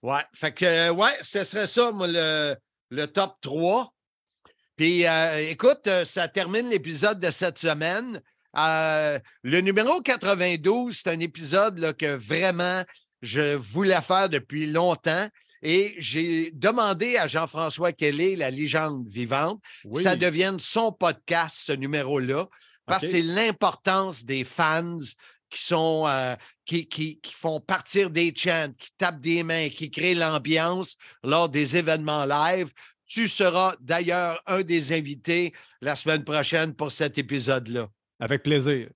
Ouais, 0.02 0.22
fait 0.34 0.52
que, 0.52 0.64
euh, 0.64 0.90
ouais, 0.92 1.12
ce 1.20 1.44
serait 1.44 1.66
ça, 1.66 1.92
moi, 1.92 2.06
le, 2.08 2.56
le 2.90 3.06
top 3.06 3.34
3. 3.42 3.92
Puis, 4.76 5.06
euh, 5.06 5.50
écoute, 5.50 5.86
euh, 5.86 6.04
ça 6.04 6.26
termine 6.26 6.70
l'épisode 6.70 7.20
de 7.20 7.30
cette 7.30 7.58
semaine. 7.58 8.20
Le 8.54 9.60
numéro 9.60 10.00
92, 10.00 10.96
c'est 10.96 11.10
un 11.10 11.20
épisode 11.20 11.78
là, 11.78 11.92
que 11.92 12.16
vraiment 12.16 12.82
je 13.22 13.54
voulais 13.56 14.00
faire 14.00 14.28
depuis 14.28 14.66
longtemps. 14.66 15.28
Et 15.62 15.94
j'ai 15.98 16.50
demandé 16.52 17.18
à 17.18 17.26
Jean-François 17.28 17.92
Kelly, 17.92 18.34
la 18.34 18.50
légende 18.50 19.06
vivante, 19.06 19.60
Oui. 19.84 19.96
que 19.96 20.00
ça 20.02 20.16
devienne 20.16 20.58
son 20.58 20.90
podcast, 20.90 21.58
ce 21.66 21.72
numéro-là, 21.72 22.48
parce 22.90 23.04
que 23.04 23.10
c'est 23.10 23.22
l'importance 23.22 24.24
des 24.24 24.44
fans 24.44 24.98
qui 25.48 25.60
sont 25.62 26.04
euh, 26.06 26.36
qui, 26.64 26.86
qui- 26.86 27.18
qui 27.20 27.32
font 27.34 27.58
partir 27.60 28.10
des 28.10 28.32
chants, 28.36 28.72
qui 28.78 28.90
tapent 28.98 29.20
des 29.20 29.42
mains, 29.42 29.68
qui 29.68 29.90
créent 29.90 30.14
l'ambiance 30.14 30.96
lors 31.24 31.48
des 31.48 31.76
événements 31.76 32.24
live. 32.24 32.72
Tu 33.06 33.26
seras 33.26 33.74
d'ailleurs 33.80 34.40
un 34.46 34.62
des 34.62 34.92
invités 34.92 35.52
la 35.80 35.96
semaine 35.96 36.22
prochaine 36.22 36.74
pour 36.74 36.92
cet 36.92 37.18
épisode-là. 37.18 37.88
Avec 38.20 38.42
plaisir. 38.44 38.88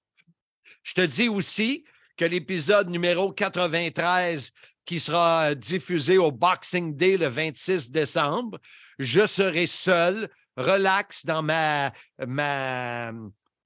Je 0.84 0.92
te 0.95 1.01
dis 1.01 1.28
aussi 1.28 1.84
que 2.16 2.24
l'épisode 2.24 2.88
numéro 2.90 3.32
93, 3.32 4.53
qui 4.84 5.01
sera 5.01 5.51
euh, 5.51 5.55
diffusé 5.57 6.18
au 6.18 6.30
Boxing 6.30 6.95
Day 6.95 7.16
le 7.16 7.26
26 7.26 7.90
décembre, 7.90 8.59
je 9.01 9.26
serai 9.26 9.66
seul, 9.66 10.28
relax 10.57 11.24
dans 11.26 11.42
ma, 11.42 11.90
ma 12.24 13.11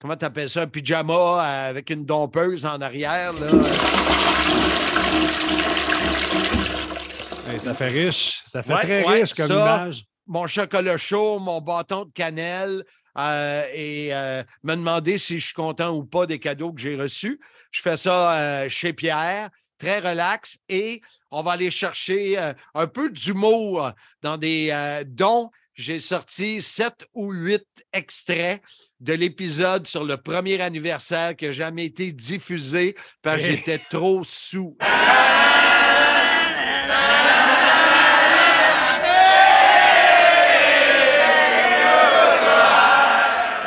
comment 0.00 0.16
tu 0.16 0.24
appelles 0.24 0.48
ça, 0.48 0.62
un 0.62 0.66
pyjama 0.66 1.14
euh, 1.14 1.70
avec 1.70 1.90
une 1.90 2.04
dompeuse 2.04 2.66
en 2.66 2.80
arrière. 2.80 3.32
Là? 3.34 3.46
Hey, 7.48 7.60
ça 7.60 7.74
fait 7.74 7.88
riche. 7.88 8.42
Ça 8.46 8.62
fait 8.62 8.74
Ouais, 8.74 8.82
très 8.82 9.06
ouais, 9.06 9.20
riche 9.22 9.32
comme 9.32 9.48
ça, 9.48 9.76
image. 9.84 10.04
Mon 10.26 10.46
chocolat 10.46 10.98
chaud, 10.98 11.38
mon 11.38 11.60
bâton 11.60 12.04
de 12.04 12.12
cannelle 12.12 12.84
euh, 13.18 13.64
et 13.72 14.14
euh, 14.14 14.42
me 14.62 14.74
demander 14.74 15.16
si 15.18 15.38
je 15.38 15.46
suis 15.46 15.54
content 15.54 15.90
ou 15.90 16.04
pas 16.04 16.26
des 16.26 16.38
cadeaux 16.38 16.72
que 16.72 16.80
j'ai 16.80 16.94
reçus. 16.96 17.40
Je 17.70 17.80
fais 17.80 17.96
ça 17.96 18.38
euh, 18.38 18.68
chez 18.68 18.92
Pierre, 18.92 19.48
très 19.78 19.98
relax 20.00 20.58
et 20.68 21.00
on 21.30 21.42
va 21.42 21.52
aller 21.52 21.70
chercher 21.70 22.36
un 22.74 22.86
peu 22.86 23.10
d'humour 23.10 23.92
dans 24.22 24.36
des 24.36 25.02
dons. 25.06 25.50
J'ai 25.74 26.00
sorti 26.00 26.60
sept 26.60 27.06
ou 27.14 27.32
huit 27.32 27.66
extraits 27.92 28.60
de 29.00 29.12
l'épisode 29.12 29.86
sur 29.86 30.04
le 30.04 30.16
premier 30.16 30.60
anniversaire 30.60 31.36
qui 31.36 31.46
n'a 31.46 31.52
jamais 31.52 31.86
été 31.86 32.12
diffusé 32.12 32.96
parce 33.22 33.42
que 33.42 33.48
j'étais 33.50 33.78
trop 33.90 34.22
sous. 34.24 34.76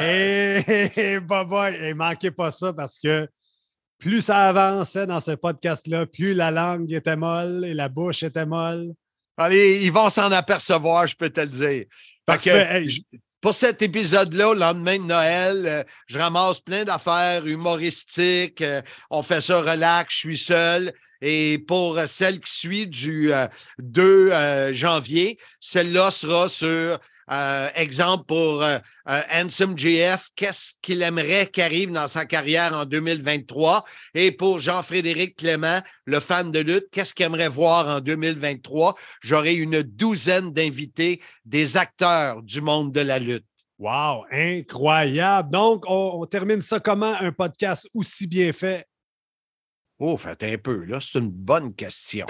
Et 0.03 1.19
Boboy, 1.19 1.75
et 1.81 1.93
manquez 1.93 2.31
pas 2.31 2.51
ça 2.51 2.73
parce 2.73 2.97
que 2.97 3.27
plus 3.99 4.21
ça 4.21 4.47
avançait 4.47 5.05
dans 5.05 5.19
ce 5.19 5.31
podcast-là, 5.31 6.05
plus 6.07 6.33
la 6.33 6.49
langue 6.49 6.91
était 6.91 7.15
molle 7.15 7.63
et 7.65 7.73
la 7.73 7.87
bouche 7.87 8.23
était 8.23 8.45
molle. 8.47 8.91
Allez, 9.37 9.83
ils 9.83 9.91
vont 9.91 10.09
s'en 10.09 10.31
apercevoir, 10.31 11.07
je 11.07 11.15
peux 11.15 11.29
te 11.29 11.41
le 11.41 11.47
dire. 11.47 11.61
Fait 11.65 11.85
que, 11.85 12.25
Parfait. 12.25 12.67
Hey, 12.71 12.89
je- 12.89 13.01
pour 13.41 13.55
cet 13.55 13.81
épisode-là, 13.81 14.49
au 14.49 14.53
lendemain 14.53 14.97
de 14.97 15.03
Noël, 15.03 15.63
euh, 15.65 15.83
je 16.07 16.19
ramasse 16.19 16.59
plein 16.59 16.83
d'affaires 16.83 17.45
humoristiques. 17.45 18.61
euh, 18.61 18.81
on 19.09 19.23
fait 19.23 19.41
ça 19.41 19.61
relax, 19.61 20.13
je 20.13 20.17
suis 20.19 20.37
seul. 20.37 20.93
Et 21.21 21.59
pour 21.67 21.99
celle 22.07 22.39
qui 22.39 22.51
suit 22.51 22.87
du 22.87 23.33
euh, 23.33 23.47
2 23.79 24.31
euh, 24.31 24.73
janvier, 24.73 25.37
celle-là 25.59 26.11
sera 26.11 26.49
sur, 26.49 26.99
euh, 27.31 27.69
exemple 27.75 28.25
pour 28.25 28.63
euh, 28.63 28.77
euh, 29.09 29.21
Handsome 29.33 29.77
JF, 29.77 30.29
qu'est-ce 30.35 30.73
qu'il 30.81 31.01
aimerait 31.01 31.47
qu'arrive 31.47 31.91
dans 31.91 32.07
sa 32.07 32.25
carrière 32.25 32.75
en 32.75 32.85
2023. 32.85 33.85
Et 34.13 34.31
pour 34.31 34.59
Jean-Frédéric 34.59 35.37
Clément, 35.37 35.81
le 36.05 36.19
fan 36.19 36.51
de 36.51 36.59
lutte, 36.59 36.87
qu'est-ce 36.91 37.13
qu'il 37.13 37.25
aimerait 37.25 37.49
voir 37.49 37.87
en 37.87 37.99
2023? 37.99 38.95
J'aurai 39.21 39.53
une 39.53 39.81
douzaine 39.83 40.51
d'invités, 40.51 41.21
des 41.45 41.77
acteurs 41.77 42.41
du 42.41 42.61
monde 42.61 42.91
de 42.91 43.01
la 43.01 43.19
lutte. 43.19 43.45
Wow, 43.77 44.25
incroyable. 44.31 45.51
Donc, 45.51 45.85
on, 45.87 46.21
on 46.21 46.25
termine 46.25 46.61
ça 46.61 46.79
comment 46.79 47.15
un 47.19 47.31
podcast 47.31 47.87
aussi 47.93 48.27
bien 48.27 48.51
fait? 48.53 48.85
Oh, 49.99 50.17
faites 50.17 50.43
un 50.43 50.57
peu, 50.57 50.83
là, 50.85 50.99
c'est 50.99 51.19
une 51.19 51.29
bonne 51.29 51.75
question. 51.75 52.25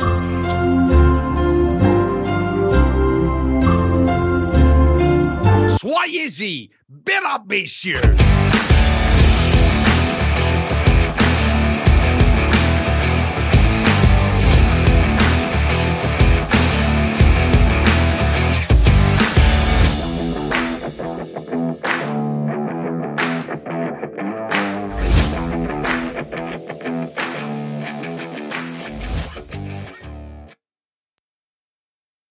Soyez-y, 5.82 6.70
mesdames, 6.88 7.44
messieurs. 7.50 8.00